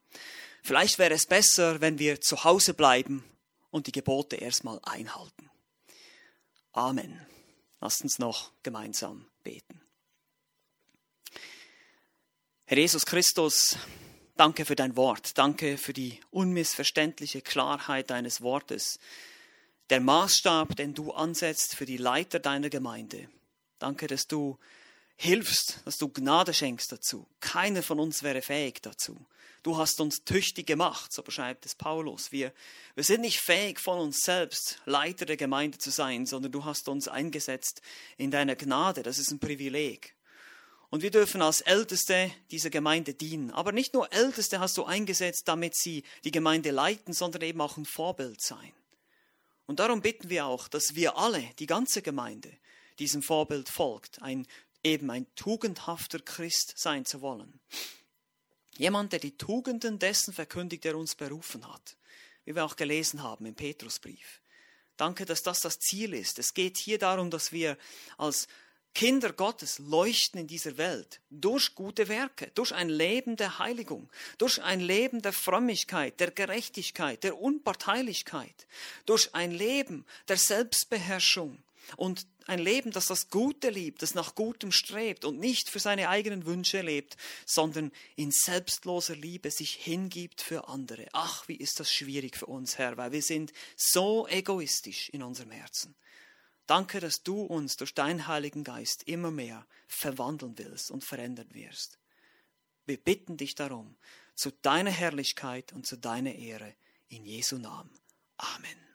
vielleicht 0.62 0.98
wäre 0.98 1.14
es 1.14 1.26
besser, 1.26 1.80
wenn 1.80 1.98
wir 1.98 2.20
zu 2.20 2.44
Hause 2.44 2.74
bleiben 2.74 3.24
und 3.70 3.86
die 3.86 3.92
Gebote 3.92 4.36
erstmal 4.36 4.80
einhalten. 4.82 5.50
Amen. 6.72 7.26
Lasst 7.80 8.02
uns 8.02 8.18
noch 8.18 8.52
gemeinsam 8.62 9.26
beten. 9.42 9.80
Herr 12.70 12.76
Jesus 12.76 13.06
Christus, 13.06 13.78
danke 14.36 14.66
für 14.66 14.76
dein 14.76 14.94
Wort, 14.94 15.38
danke 15.38 15.78
für 15.78 15.94
die 15.94 16.20
unmissverständliche 16.30 17.40
Klarheit 17.40 18.10
deines 18.10 18.42
Wortes, 18.42 18.98
der 19.88 20.02
Maßstab, 20.02 20.76
den 20.76 20.92
du 20.92 21.12
ansetzt 21.12 21.76
für 21.76 21.86
die 21.86 21.96
Leiter 21.96 22.40
deiner 22.40 22.68
Gemeinde. 22.68 23.30
Danke, 23.78 24.06
dass 24.06 24.26
du 24.26 24.58
hilfst, 25.16 25.80
dass 25.86 25.96
du 25.96 26.10
Gnade 26.10 26.52
schenkst 26.52 26.92
dazu. 26.92 27.26
Keiner 27.40 27.82
von 27.82 27.98
uns 27.98 28.22
wäre 28.22 28.42
fähig 28.42 28.82
dazu. 28.82 29.16
Du 29.62 29.78
hast 29.78 29.98
uns 30.02 30.22
tüchtig 30.24 30.66
gemacht, 30.66 31.10
so 31.10 31.22
beschreibt 31.22 31.64
es 31.64 31.74
Paulus. 31.74 32.32
Wir, 32.32 32.52
wir 32.94 33.04
sind 33.04 33.22
nicht 33.22 33.40
fähig 33.40 33.80
von 33.80 33.98
uns 33.98 34.18
selbst 34.18 34.82
Leiter 34.84 35.24
der 35.24 35.38
Gemeinde 35.38 35.78
zu 35.78 35.88
sein, 35.88 36.26
sondern 36.26 36.52
du 36.52 36.66
hast 36.66 36.90
uns 36.90 37.08
eingesetzt 37.08 37.80
in 38.18 38.30
deiner 38.30 38.56
Gnade. 38.56 39.02
Das 39.02 39.18
ist 39.18 39.30
ein 39.30 39.38
Privileg. 39.38 40.17
Und 40.90 41.02
wir 41.02 41.10
dürfen 41.10 41.42
als 41.42 41.60
Älteste 41.60 42.30
dieser 42.50 42.70
Gemeinde 42.70 43.12
dienen. 43.12 43.50
Aber 43.50 43.72
nicht 43.72 43.92
nur 43.92 44.12
Älteste 44.12 44.58
hast 44.58 44.76
du 44.78 44.84
eingesetzt, 44.84 45.42
damit 45.46 45.76
sie 45.76 46.02
die 46.24 46.30
Gemeinde 46.30 46.70
leiten, 46.70 47.12
sondern 47.12 47.42
eben 47.42 47.60
auch 47.60 47.76
ein 47.76 47.84
Vorbild 47.84 48.40
sein. 48.40 48.72
Und 49.66 49.80
darum 49.80 50.00
bitten 50.00 50.30
wir 50.30 50.46
auch, 50.46 50.66
dass 50.66 50.94
wir 50.94 51.18
alle, 51.18 51.42
die 51.58 51.66
ganze 51.66 52.00
Gemeinde, 52.00 52.50
diesem 52.98 53.22
Vorbild 53.22 53.68
folgt, 53.68 54.22
ein, 54.22 54.46
eben 54.82 55.10
ein 55.10 55.26
tugendhafter 55.34 56.20
Christ 56.20 56.72
sein 56.76 57.04
zu 57.04 57.20
wollen. 57.20 57.60
Jemand, 58.78 59.12
der 59.12 59.18
die 59.18 59.36
Tugenden 59.36 59.98
dessen 59.98 60.32
verkündigt, 60.32 60.84
der 60.84 60.96
uns 60.96 61.14
berufen 61.14 61.70
hat, 61.70 61.96
wie 62.46 62.54
wir 62.54 62.64
auch 62.64 62.76
gelesen 62.76 63.22
haben 63.22 63.44
im 63.44 63.54
Petrusbrief. 63.54 64.40
Danke, 64.96 65.26
dass 65.26 65.42
das 65.42 65.60
das 65.60 65.78
Ziel 65.78 66.14
ist. 66.14 66.38
Es 66.38 66.54
geht 66.54 66.78
hier 66.78 66.98
darum, 66.98 67.30
dass 67.30 67.52
wir 67.52 67.76
als 68.16 68.48
Kinder 68.98 69.32
Gottes 69.32 69.78
leuchten 69.78 70.40
in 70.40 70.48
dieser 70.48 70.76
Welt 70.76 71.20
durch 71.30 71.76
gute 71.76 72.08
Werke, 72.08 72.50
durch 72.56 72.74
ein 72.74 72.88
Leben 72.88 73.36
der 73.36 73.60
Heiligung, 73.60 74.10
durch 74.38 74.60
ein 74.60 74.80
Leben 74.80 75.22
der 75.22 75.32
Frömmigkeit, 75.32 76.18
der 76.18 76.32
Gerechtigkeit, 76.32 77.22
der 77.22 77.40
Unparteilichkeit, 77.40 78.66
durch 79.06 79.36
ein 79.36 79.52
Leben 79.52 80.04
der 80.26 80.36
Selbstbeherrschung 80.36 81.62
und 81.96 82.26
ein 82.48 82.58
Leben, 82.58 82.90
das 82.90 83.06
das 83.06 83.30
Gute 83.30 83.70
liebt, 83.70 84.02
das 84.02 84.16
nach 84.16 84.34
Gutem 84.34 84.72
strebt 84.72 85.24
und 85.24 85.38
nicht 85.38 85.70
für 85.70 85.78
seine 85.78 86.08
eigenen 86.08 86.44
Wünsche 86.44 86.80
lebt, 86.80 87.16
sondern 87.46 87.92
in 88.16 88.32
selbstloser 88.32 89.14
Liebe 89.14 89.52
sich 89.52 89.74
hingibt 89.74 90.40
für 90.40 90.66
andere. 90.66 91.06
Ach, 91.12 91.46
wie 91.46 91.54
ist 91.54 91.78
das 91.78 91.92
schwierig 91.92 92.36
für 92.36 92.46
uns, 92.46 92.78
Herr, 92.78 92.96
weil 92.96 93.12
wir 93.12 93.22
sind 93.22 93.52
so 93.76 94.26
egoistisch 94.26 95.08
in 95.10 95.22
unserem 95.22 95.52
Herzen. 95.52 95.94
Danke, 96.68 97.00
dass 97.00 97.22
du 97.22 97.40
uns 97.40 97.78
durch 97.78 97.94
deinen 97.94 98.26
Heiligen 98.26 98.62
Geist 98.62 99.04
immer 99.08 99.30
mehr 99.30 99.66
verwandeln 99.86 100.58
willst 100.58 100.90
und 100.90 101.02
verändern 101.02 101.48
wirst. 101.54 101.98
Wir 102.84 102.98
bitten 102.98 103.38
dich 103.38 103.54
darum, 103.54 103.96
zu 104.34 104.52
deiner 104.52 104.90
Herrlichkeit 104.90 105.72
und 105.72 105.86
zu 105.86 105.96
deiner 105.96 106.34
Ehre, 106.34 106.74
in 107.08 107.24
Jesu 107.24 107.56
Namen. 107.56 107.90
Amen. 108.36 108.87